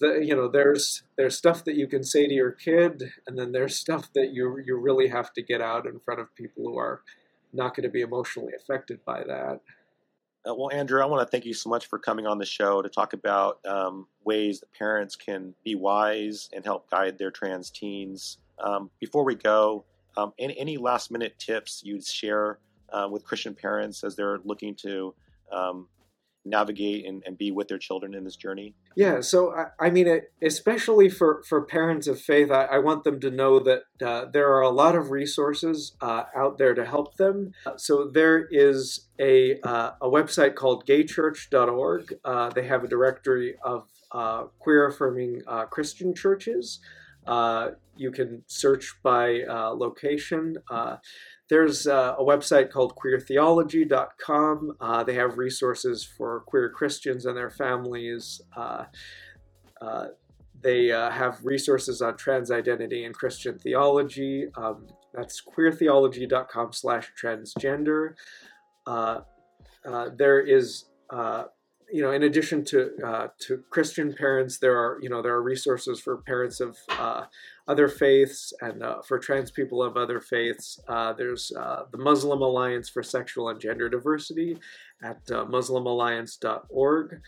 that 0.00 0.24
you 0.24 0.36
know 0.36 0.48
there's 0.48 1.02
there's 1.16 1.36
stuff 1.36 1.64
that 1.64 1.74
you 1.74 1.86
can 1.86 2.04
say 2.04 2.26
to 2.26 2.34
your 2.34 2.52
kid, 2.52 3.10
and 3.26 3.38
then 3.38 3.52
there's 3.52 3.76
stuff 3.76 4.12
that 4.14 4.32
you 4.32 4.58
you 4.64 4.76
really 4.76 5.08
have 5.08 5.32
to 5.32 5.42
get 5.42 5.62
out 5.62 5.86
in 5.86 5.98
front 6.00 6.20
of 6.20 6.34
people 6.34 6.64
who 6.64 6.78
are 6.78 7.00
not 7.52 7.74
going 7.74 7.84
to 7.84 7.88
be 7.88 8.02
emotionally 8.02 8.52
affected 8.54 9.02
by 9.04 9.24
that. 9.24 9.60
Uh, 10.48 10.54
well, 10.54 10.70
Andrew, 10.70 11.02
I 11.02 11.06
want 11.06 11.26
to 11.26 11.30
thank 11.30 11.44
you 11.46 11.54
so 11.54 11.68
much 11.68 11.86
for 11.86 11.98
coming 11.98 12.26
on 12.26 12.38
the 12.38 12.46
show 12.46 12.82
to 12.82 12.88
talk 12.88 13.12
about 13.12 13.58
um, 13.66 14.06
ways 14.24 14.60
that 14.60 14.72
parents 14.72 15.16
can 15.16 15.54
be 15.64 15.74
wise 15.74 16.48
and 16.54 16.64
help 16.64 16.88
guide 16.90 17.18
their 17.18 17.30
trans 17.30 17.70
teens. 17.70 18.38
Um, 18.62 18.90
before 19.00 19.24
we 19.24 19.34
go, 19.34 19.84
um, 20.16 20.32
any, 20.38 20.58
any, 20.58 20.76
last 20.76 21.10
minute 21.10 21.38
tips 21.38 21.82
you'd 21.84 22.04
share 22.04 22.58
uh, 22.92 23.08
with 23.10 23.24
Christian 23.24 23.54
parents 23.54 24.04
as 24.04 24.16
they're 24.16 24.38
looking 24.44 24.74
to 24.76 25.14
um, 25.52 25.86
navigate 26.48 27.06
and, 27.06 27.22
and 27.26 27.36
be 27.36 27.50
with 27.50 27.68
their 27.68 27.78
children 27.78 28.14
in 28.14 28.24
this 28.24 28.36
journey? 28.36 28.74
Yeah, 28.96 29.20
so 29.20 29.52
I, 29.52 29.86
I 29.86 29.90
mean, 29.90 30.20
especially 30.42 31.08
for, 31.08 31.42
for 31.48 31.62
parents 31.62 32.06
of 32.06 32.20
faith, 32.20 32.50
I, 32.50 32.64
I 32.64 32.78
want 32.78 33.04
them 33.04 33.20
to 33.20 33.30
know 33.30 33.58
that 33.60 33.82
uh, 34.04 34.26
there 34.32 34.52
are 34.52 34.62
a 34.62 34.70
lot 34.70 34.94
of 34.94 35.10
resources 35.10 35.96
uh, 36.00 36.24
out 36.36 36.58
there 36.58 36.74
to 36.74 36.84
help 36.84 37.16
them. 37.16 37.52
So 37.76 38.10
there 38.12 38.46
is 38.50 39.08
a, 39.20 39.60
uh, 39.60 39.92
a 40.00 40.08
website 40.08 40.54
called 40.54 40.86
gaychurch.org. 40.86 42.14
Uh, 42.24 42.50
they 42.50 42.66
have 42.66 42.84
a 42.84 42.88
directory 42.88 43.56
of 43.62 43.88
uh, 44.12 44.44
queer 44.58 44.86
affirming 44.86 45.42
uh, 45.46 45.66
Christian 45.66 46.14
churches. 46.14 46.80
you 47.96 48.10
can 48.12 48.42
search 48.46 48.94
by 49.02 49.44
location. 49.74 50.56
There's 51.48 51.86
uh, 51.86 52.14
a 52.18 52.24
website 52.24 52.70
called 52.70 52.94
queertheology.com. 52.96 54.76
Uh, 54.80 55.04
they 55.04 55.14
have 55.14 55.38
resources 55.38 56.04
for 56.04 56.40
queer 56.46 56.68
Christians 56.70 57.26
and 57.26 57.36
their 57.36 57.50
families. 57.50 58.40
Uh, 58.56 58.84
uh 59.80 60.06
they 60.60 60.90
uh, 60.90 61.08
have 61.10 61.38
resources 61.44 62.02
on 62.02 62.16
trans 62.16 62.50
identity 62.50 63.04
and 63.04 63.14
Christian 63.14 63.56
theology. 63.60 64.48
Um, 64.56 64.88
that's 65.14 65.40
queertheology.com 65.40 66.72
slash 66.72 67.12
transgender. 67.16 68.14
There 69.84 70.40
is 70.40 70.86
you 71.90 72.02
know, 72.02 72.12
in 72.12 72.22
addition 72.22 72.64
to 72.66 72.90
uh, 73.04 73.26
to 73.40 73.64
Christian 73.70 74.12
parents, 74.12 74.58
there 74.58 74.76
are 74.76 74.98
you 75.00 75.08
know 75.08 75.22
there 75.22 75.32
are 75.32 75.42
resources 75.42 75.98
for 76.00 76.18
parents 76.18 76.60
of 76.60 76.76
uh, 76.90 77.24
other 77.66 77.88
faiths 77.88 78.52
and 78.60 78.82
uh, 78.82 79.00
for 79.02 79.18
trans 79.18 79.50
people 79.50 79.82
of 79.82 79.96
other 79.96 80.20
faiths. 80.20 80.78
Uh, 80.88 81.14
there's 81.14 81.50
uh, 81.58 81.84
the 81.90 81.98
Muslim 81.98 82.42
Alliance 82.42 82.88
for 82.88 83.02
Sexual 83.02 83.48
and 83.48 83.60
Gender 83.60 83.88
Diversity 83.88 84.56
at 85.02 85.18
uh, 85.30 85.44
MuslimAlliance.org. 85.46 87.20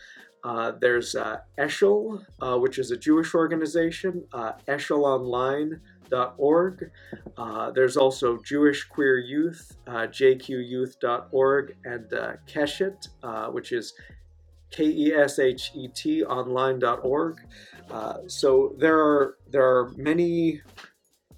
there's 0.80 1.16
Eshel, 1.58 2.24
which 2.60 2.78
is 2.78 2.90
a 2.90 2.96
Jewish 2.96 3.34
organization, 3.34 4.24
EshelOnline.org. 4.32 6.90
there's 7.74 7.96
also 7.96 8.38
Jewish 8.44 8.84
Queer 8.84 9.18
Youth, 9.18 9.76
JQYouth.org, 9.86 11.76
and 11.84 12.10
Keshet, 12.46 13.08
which 13.52 13.72
is 13.72 13.94
K-E-S-H-E-T 14.70 16.24
online.org. 16.24 17.40
Uh, 17.90 18.14
so 18.26 18.74
there 18.78 18.98
are 18.98 19.36
there 19.50 19.64
are 19.64 19.90
many 19.96 20.60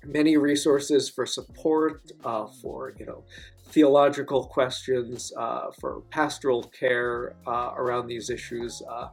many 0.05 0.37
resources 0.37 1.09
for 1.09 1.27
support 1.27 2.11
uh, 2.25 2.47
for 2.61 2.93
you 2.99 3.07
know 3.07 3.25
theological 3.67 4.45
questions 4.45 5.33
uh, 5.39 5.71
for 5.81 6.03
pastoral 6.11 6.65
care 6.65 7.35
uh, 7.47 7.73
around 7.77 8.07
these 8.07 8.29
issues 8.29 8.83
uh, 8.91 9.09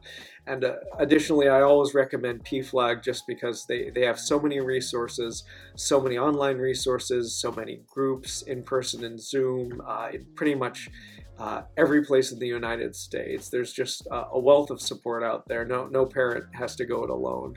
and 0.46 0.64
uh, 0.64 0.74
additionally 0.98 1.48
i 1.48 1.62
always 1.62 1.94
recommend 1.94 2.44
pflag 2.44 3.02
just 3.02 3.26
because 3.26 3.64
they, 3.66 3.88
they 3.90 4.04
have 4.04 4.18
so 4.18 4.38
many 4.38 4.60
resources 4.60 5.44
so 5.76 6.00
many 6.00 6.18
online 6.18 6.58
resources 6.58 7.34
so 7.34 7.50
many 7.52 7.80
groups 7.88 8.42
in 8.42 8.62
person 8.62 9.04
and 9.04 9.20
zoom 9.20 9.80
pretty 10.34 10.54
much 10.54 10.90
uh, 11.40 11.62
every 11.78 12.04
place 12.04 12.32
in 12.32 12.38
the 12.38 12.46
United 12.46 12.94
States. 12.94 13.48
There's 13.48 13.72
just 13.72 14.06
uh, 14.10 14.26
a 14.32 14.38
wealth 14.38 14.70
of 14.70 14.80
support 14.80 15.24
out 15.24 15.48
there. 15.48 15.64
No, 15.64 15.86
no 15.86 16.04
parent 16.04 16.44
has 16.54 16.76
to 16.76 16.84
go 16.84 17.02
it 17.02 17.10
alone. 17.10 17.56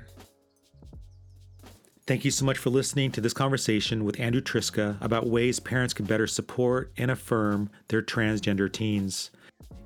Thank 2.07 2.25
you 2.25 2.31
so 2.31 2.45
much 2.45 2.57
for 2.57 2.69
listening 2.69 3.11
to 3.11 3.21
this 3.21 3.33
conversation 3.33 4.03
with 4.03 4.19
Andrew 4.19 4.41
Triska 4.41 5.01
about 5.01 5.27
ways 5.27 5.59
parents 5.59 5.93
can 5.93 6.05
better 6.05 6.27
support 6.27 6.91
and 6.97 7.11
affirm 7.11 7.69
their 7.89 8.01
transgender 8.01 8.71
teens. 8.71 9.31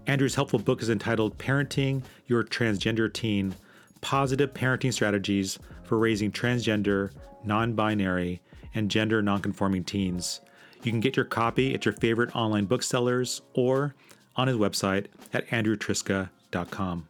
Andrew's 0.05 0.35
helpful 0.35 0.59
book 0.59 0.81
is 0.81 0.89
entitled 0.89 1.37
Parenting 1.37 2.03
Your 2.27 2.43
Transgender 2.43 3.11
Teen 3.11 3.55
Positive 4.01 4.53
Parenting 4.53 4.93
Strategies 4.93 5.59
for 5.83 5.97
Raising 5.97 6.31
Transgender, 6.31 7.11
Non 7.43 7.73
Binary, 7.73 8.41
and 8.73 8.89
Gender 8.89 9.21
Nonconforming 9.21 9.83
Teens. 9.83 10.41
You 10.83 10.91
can 10.91 10.99
get 10.99 11.15
your 11.15 11.25
copy 11.25 11.73
at 11.73 11.85
your 11.85 11.93
favorite 11.93 12.35
online 12.35 12.65
booksellers 12.65 13.41
or 13.53 13.95
on 14.35 14.47
his 14.47 14.57
website 14.57 15.07
at 15.33 15.47
andrewtriska.com. 15.47 17.07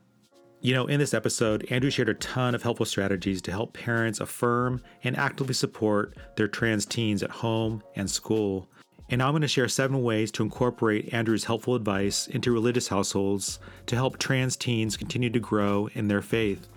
You 0.60 0.74
know, 0.74 0.88
in 0.88 1.00
this 1.00 1.14
episode, 1.14 1.68
Andrew 1.70 1.92
shared 1.92 2.10
a 2.10 2.16
ton 2.16 2.56
of 2.56 2.64
helpful 2.64 2.86
strategies 2.86 3.42
to 3.44 3.52
help 3.52 3.74
parents 3.74 4.20
affirm 4.20 4.82
and 5.04 5.16
actively 5.16 5.54
support 5.54 6.18
their 6.36 6.48
trans 6.48 6.86
teens 6.86 7.22
at 7.22 7.30
home 7.30 7.84
and 7.96 8.10
school. 8.10 8.68
And 9.10 9.22
I'm 9.22 9.32
going 9.32 9.44
to 9.44 9.48
share 9.48 9.68
seven 9.68 10.02
ways 10.02 10.32
to 10.32 10.44
incorporate 10.44 11.14
Andrew's 11.14 11.46
helpful 11.46 11.76
advice 11.76 12.28
into 12.28 12.52
religious 12.52 12.88
households 12.88 13.60
to 13.86 13.96
help 13.96 14.18
trans 14.18 14.58
teens 14.58 14.98
continue 14.98 15.30
to 15.30 15.40
grow 15.40 15.90
in 15.94 16.08
their 16.08 16.24
faith. 16.24 16.68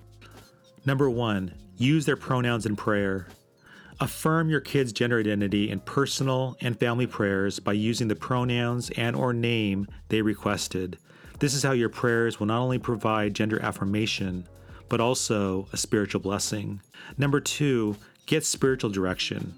Number 0.85 1.09
one, 1.09 1.55
use 1.77 2.05
their 2.05 2.17
pronouns 2.17 2.67
in 2.67 2.77
prayer. 2.77 3.29
Affirm 4.03 4.49
your 4.49 4.61
kid's 4.61 4.95
gender 4.95 5.21
identity 5.21 5.71
in 5.71 5.81
personal 5.81 6.57
and 6.63 6.79
family 6.79 7.07
prayers 7.07 7.61
by 7.61 7.75
using 7.75 8.09
the 8.09 8.17
pronouns 8.17 8.89
and 8.97 9.15
or 9.15 9.35
name 9.35 9.87
they 10.09 10.23
requested. 10.23 10.97
This 11.39 11.53
is 11.53 11.63
how 11.63 11.73
your 11.73 11.91
prayers 11.91 12.41
will 12.41 12.47
not 12.47 12.63
only 12.63 12.79
provide 12.79 13.35
gender 13.35 13.61
affirmation, 13.61 14.49
but 14.89 15.03
also 15.03 15.69
a 15.75 15.77
spiritual 15.77 16.23
blessing. 16.23 16.81
Number 17.19 17.41
2, 17.41 17.95
get 18.25 18.47
spiritual 18.47 18.89
direction. 18.89 19.53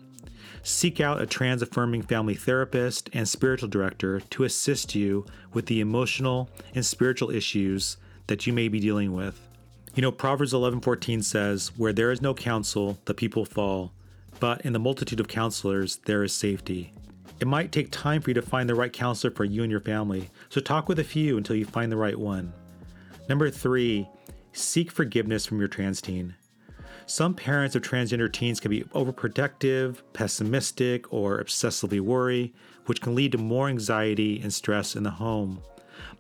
Seek 0.65 1.01
out 1.01 1.23
a 1.23 1.27
trans 1.27 1.63
affirming 1.63 2.03
family 2.03 2.35
therapist 2.35 3.11
and 3.13 3.29
spiritual 3.29 3.69
director 3.69 4.19
to 4.31 4.43
assist 4.43 4.97
you 4.97 5.25
with 5.53 5.67
the 5.67 5.81
emotional 5.81 6.51
and 6.75 6.85
spiritual 6.85 7.31
issues 7.31 7.97
that 8.27 8.45
you 8.45 8.53
may 8.53 8.67
be 8.67 8.81
dealing 8.81 9.13
with. 9.13 9.41
You 9.95 10.03
know, 10.03 10.11
Proverbs 10.11 10.53
11:14 10.53 11.23
says, 11.23 11.71
"Where 11.77 11.93
there 11.93 12.11
is 12.11 12.21
no 12.21 12.35
counsel, 12.35 12.99
the 13.05 13.15
people 13.15 13.45
fall, 13.45 13.93
but 14.43 14.61
in 14.63 14.73
the 14.73 14.81
multitude 14.81 15.21
of 15.21 15.29
counselors 15.29 16.01
there 16.07 16.25
is 16.25 16.33
safety." 16.33 16.93
It 17.39 17.47
might 17.47 17.71
take 17.71 17.93
time 17.93 18.21
for 18.21 18.31
you 18.31 18.35
to 18.35 18.43
find 18.43 18.69
the 18.69 18.75
right 18.75 18.93
counselor 18.93 19.33
for 19.33 19.45
you 19.45 19.63
and 19.63 19.71
your 19.71 19.81
family, 19.81 20.31
so 20.49 20.61
talk 20.61 20.89
with 20.89 20.99
a 20.99 21.05
few 21.05 21.37
until 21.37 21.55
you 21.55 21.65
find 21.65 21.93
the 21.93 21.97
right 21.97 22.19
one. 22.19 22.53
Number 23.29 23.51
3, 23.51 24.09
seek 24.53 24.91
forgiveness 24.91 25.47
from 25.47 25.61
your 25.61 25.69
trans 25.69 26.01
teen. 26.01 26.35
Some 27.07 27.35
parents 27.35 27.77
of 27.77 27.83
transgender 27.83 28.33
teens 28.33 28.59
can 28.59 28.71
be 28.71 28.83
overprotective, 28.95 29.99
pessimistic, 30.13 31.13
or 31.13 31.43
obsessively 31.43 32.01
worry, 32.01 32.53
which 32.87 33.01
can 33.01 33.15
lead 33.15 33.33
to 33.33 33.39
more 33.39 33.69
anxiety 33.69 34.41
and 34.41 34.53
stress 34.53 34.97
in 34.97 35.05
the 35.05 35.11
home. 35.11 35.61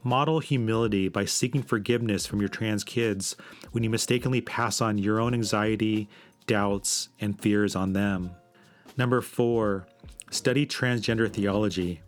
Model 0.05 0.39
humility 0.39 1.09
by 1.09 1.25
seeking 1.25 1.62
forgiveness 1.62 2.27
from 2.27 2.41
your 2.41 2.49
trans 2.49 2.85
kids 2.85 3.37
when 3.73 3.83
you 3.83 3.91
mistakenly 3.91 4.41
pass 4.41 4.81
on 4.81 4.99
your 4.99 5.20
own 5.20 5.35
anxiety, 5.35 6.09
doubts, 6.47 7.09
and 7.20 7.40
fears 7.40 7.74
on 7.76 7.93
them. 7.93 8.32
Number 8.97 9.20
four, 9.20 9.86
study 10.30 10.66
transgender 10.66 11.30
theology. 11.30 12.03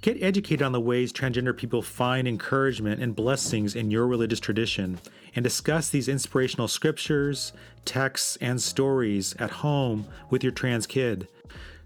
Get 0.00 0.20
educated 0.20 0.62
on 0.62 0.72
the 0.72 0.80
ways 0.80 1.12
transgender 1.12 1.56
people 1.56 1.80
find 1.80 2.26
encouragement 2.26 3.00
and 3.00 3.14
blessings 3.14 3.76
in 3.76 3.90
your 3.90 4.06
religious 4.06 4.40
tradition 4.40 4.98
and 5.34 5.44
discuss 5.44 5.88
these 5.88 6.08
inspirational 6.08 6.66
scriptures, 6.66 7.52
texts, 7.84 8.36
and 8.40 8.60
stories 8.60 9.36
at 9.38 9.50
home 9.50 10.06
with 10.28 10.42
your 10.42 10.52
trans 10.52 10.86
kid. 10.88 11.28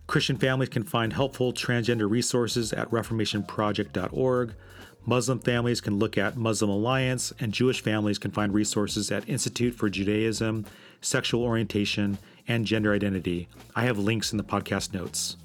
Christian 0.06 0.38
families 0.38 0.70
can 0.70 0.84
find 0.84 1.12
helpful 1.12 1.52
transgender 1.52 2.08
resources 2.08 2.72
at 2.72 2.90
reformationproject.org. 2.90 4.54
Muslim 5.04 5.38
families 5.38 5.80
can 5.80 5.98
look 5.98 6.16
at 6.16 6.36
Muslim 6.36 6.70
Alliance, 6.70 7.32
and 7.38 7.52
Jewish 7.52 7.82
families 7.82 8.18
can 8.18 8.30
find 8.30 8.54
resources 8.54 9.12
at 9.12 9.28
Institute 9.28 9.74
for 9.74 9.88
Judaism, 9.88 10.64
Sexual 11.00 11.42
Orientation, 11.42 12.18
and 12.48 12.64
Gender 12.64 12.92
Identity. 12.92 13.48
I 13.74 13.82
have 13.84 13.98
links 13.98 14.32
in 14.32 14.38
the 14.38 14.44
podcast 14.44 14.94
notes. 14.94 15.36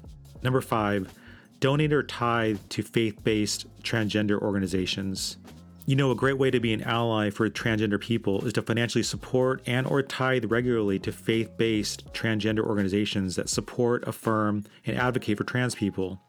Number 0.42 0.60
five, 0.60 1.12
donate 1.60 1.92
or 1.92 2.02
tithe 2.02 2.58
to 2.70 2.82
faith 2.82 3.22
based 3.24 3.66
transgender 3.82 4.40
organizations. 4.40 5.36
You 5.84 5.96
know, 5.96 6.12
a 6.12 6.14
great 6.14 6.38
way 6.38 6.48
to 6.50 6.60
be 6.60 6.72
an 6.72 6.82
ally 6.82 7.30
for 7.30 7.50
transgender 7.50 8.00
people 8.00 8.46
is 8.46 8.52
to 8.52 8.62
financially 8.62 9.02
support 9.02 9.62
and 9.66 9.84
or 9.84 10.00
tithe 10.00 10.44
regularly 10.44 11.00
to 11.00 11.10
faith-based 11.10 12.12
transgender 12.12 12.60
organizations 12.60 13.34
that 13.34 13.48
support, 13.48 14.06
affirm, 14.06 14.64
and 14.86 14.96
advocate 14.96 15.38
for 15.38 15.44
trans 15.44 15.74
people. 15.74 16.20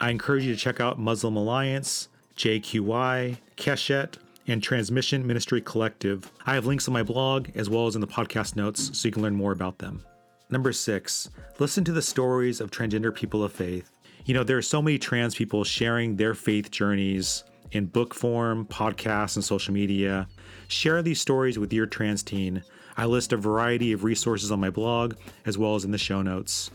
I 0.00 0.10
encourage 0.10 0.44
you 0.44 0.54
to 0.54 0.60
check 0.60 0.80
out 0.80 0.98
Muslim 0.98 1.36
Alliance, 1.36 2.08
JQY, 2.36 3.36
Keshet, 3.58 4.14
and 4.46 4.62
Transmission 4.62 5.26
Ministry 5.26 5.60
Collective. 5.60 6.30
I 6.46 6.54
have 6.54 6.66
links 6.66 6.88
on 6.88 6.94
my 6.94 7.02
blog 7.02 7.48
as 7.54 7.70
well 7.70 7.86
as 7.86 7.94
in 7.94 8.00
the 8.00 8.06
podcast 8.06 8.56
notes 8.56 8.90
so 8.98 9.08
you 9.08 9.12
can 9.12 9.22
learn 9.22 9.34
more 9.34 9.52
about 9.52 9.78
them. 9.78 10.04
Number 10.50 10.72
six, 10.72 11.30
listen 11.58 11.84
to 11.84 11.92
the 11.92 12.02
stories 12.02 12.60
of 12.60 12.70
transgender 12.70 13.14
people 13.14 13.42
of 13.42 13.52
faith. 13.52 13.90
You 14.26 14.34
know, 14.34 14.44
there 14.44 14.58
are 14.58 14.62
so 14.62 14.80
many 14.80 14.98
trans 14.98 15.34
people 15.34 15.64
sharing 15.64 16.16
their 16.16 16.34
faith 16.34 16.70
journeys 16.70 17.44
in 17.72 17.86
book 17.86 18.14
form, 18.14 18.66
podcasts, 18.66 19.36
and 19.36 19.44
social 19.44 19.74
media. 19.74 20.28
Share 20.68 21.02
these 21.02 21.20
stories 21.20 21.58
with 21.58 21.72
your 21.72 21.86
trans 21.86 22.22
teen. 22.22 22.62
I 22.96 23.06
list 23.06 23.32
a 23.32 23.36
variety 23.36 23.92
of 23.92 24.04
resources 24.04 24.52
on 24.52 24.60
my 24.60 24.70
blog 24.70 25.14
as 25.46 25.58
well 25.58 25.74
as 25.74 25.84
in 25.84 25.90
the 25.90 25.98
show 25.98 26.22
notes. 26.22 26.70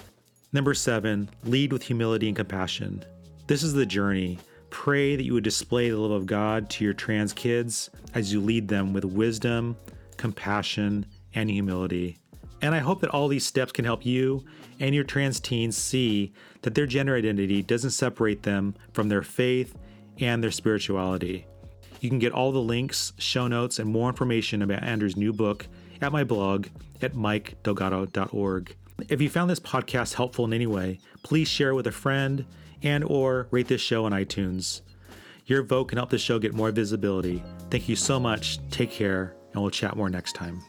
Number 0.51 0.73
seven, 0.73 1.29
lead 1.43 1.71
with 1.71 1.83
humility 1.83 2.27
and 2.27 2.35
compassion. 2.35 3.05
This 3.47 3.63
is 3.63 3.73
the 3.73 3.85
journey. 3.85 4.39
Pray 4.69 5.15
that 5.15 5.23
you 5.23 5.33
would 5.33 5.43
display 5.43 5.89
the 5.89 5.97
love 5.97 6.11
of 6.11 6.25
God 6.25 6.69
to 6.71 6.83
your 6.83 6.93
trans 6.93 7.33
kids 7.33 7.89
as 8.13 8.31
you 8.31 8.41
lead 8.41 8.67
them 8.67 8.93
with 8.93 9.05
wisdom, 9.05 9.75
compassion, 10.17 11.05
and 11.33 11.49
humility. 11.49 12.17
And 12.61 12.75
I 12.75 12.79
hope 12.79 13.01
that 13.01 13.09
all 13.09 13.27
these 13.27 13.45
steps 13.45 13.71
can 13.71 13.85
help 13.85 14.05
you 14.05 14.43
and 14.79 14.93
your 14.95 15.03
trans 15.03 15.39
teens 15.39 15.77
see 15.77 16.33
that 16.61 16.75
their 16.75 16.85
gender 16.85 17.15
identity 17.15 17.61
doesn't 17.61 17.91
separate 17.91 18.43
them 18.43 18.75
from 18.93 19.09
their 19.09 19.21
faith 19.21 19.75
and 20.19 20.43
their 20.43 20.51
spirituality. 20.51 21.45
You 22.01 22.09
can 22.09 22.19
get 22.19 22.33
all 22.33 22.51
the 22.51 22.59
links, 22.59 23.13
show 23.17 23.47
notes, 23.47 23.79
and 23.79 23.89
more 23.89 24.09
information 24.09 24.61
about 24.61 24.83
Andrew's 24.83 25.17
new 25.17 25.33
book 25.33 25.67
at 26.01 26.11
my 26.11 26.23
blog 26.23 26.67
at 27.01 27.13
mikedelgado.org. 27.13 28.75
If 29.07 29.21
you 29.21 29.29
found 29.29 29.49
this 29.49 29.59
podcast 29.59 30.13
helpful 30.13 30.45
in 30.45 30.53
any 30.53 30.67
way, 30.67 30.99
please 31.23 31.47
share 31.47 31.69
it 31.69 31.75
with 31.75 31.87
a 31.87 31.91
friend 31.91 32.45
and 32.83 33.03
or 33.03 33.47
rate 33.51 33.67
this 33.67 33.81
show 33.81 34.05
on 34.05 34.11
iTunes. 34.11 34.81
Your 35.45 35.63
vote 35.63 35.85
can 35.85 35.97
help 35.97 36.11
the 36.11 36.19
show 36.19 36.37
get 36.39 36.53
more 36.53 36.71
visibility. 36.71 37.43
Thank 37.69 37.89
you 37.89 37.95
so 37.95 38.19
much. 38.19 38.59
Take 38.69 38.91
care, 38.91 39.35
and 39.53 39.61
we'll 39.61 39.71
chat 39.71 39.97
more 39.97 40.09
next 40.09 40.33
time. 40.33 40.61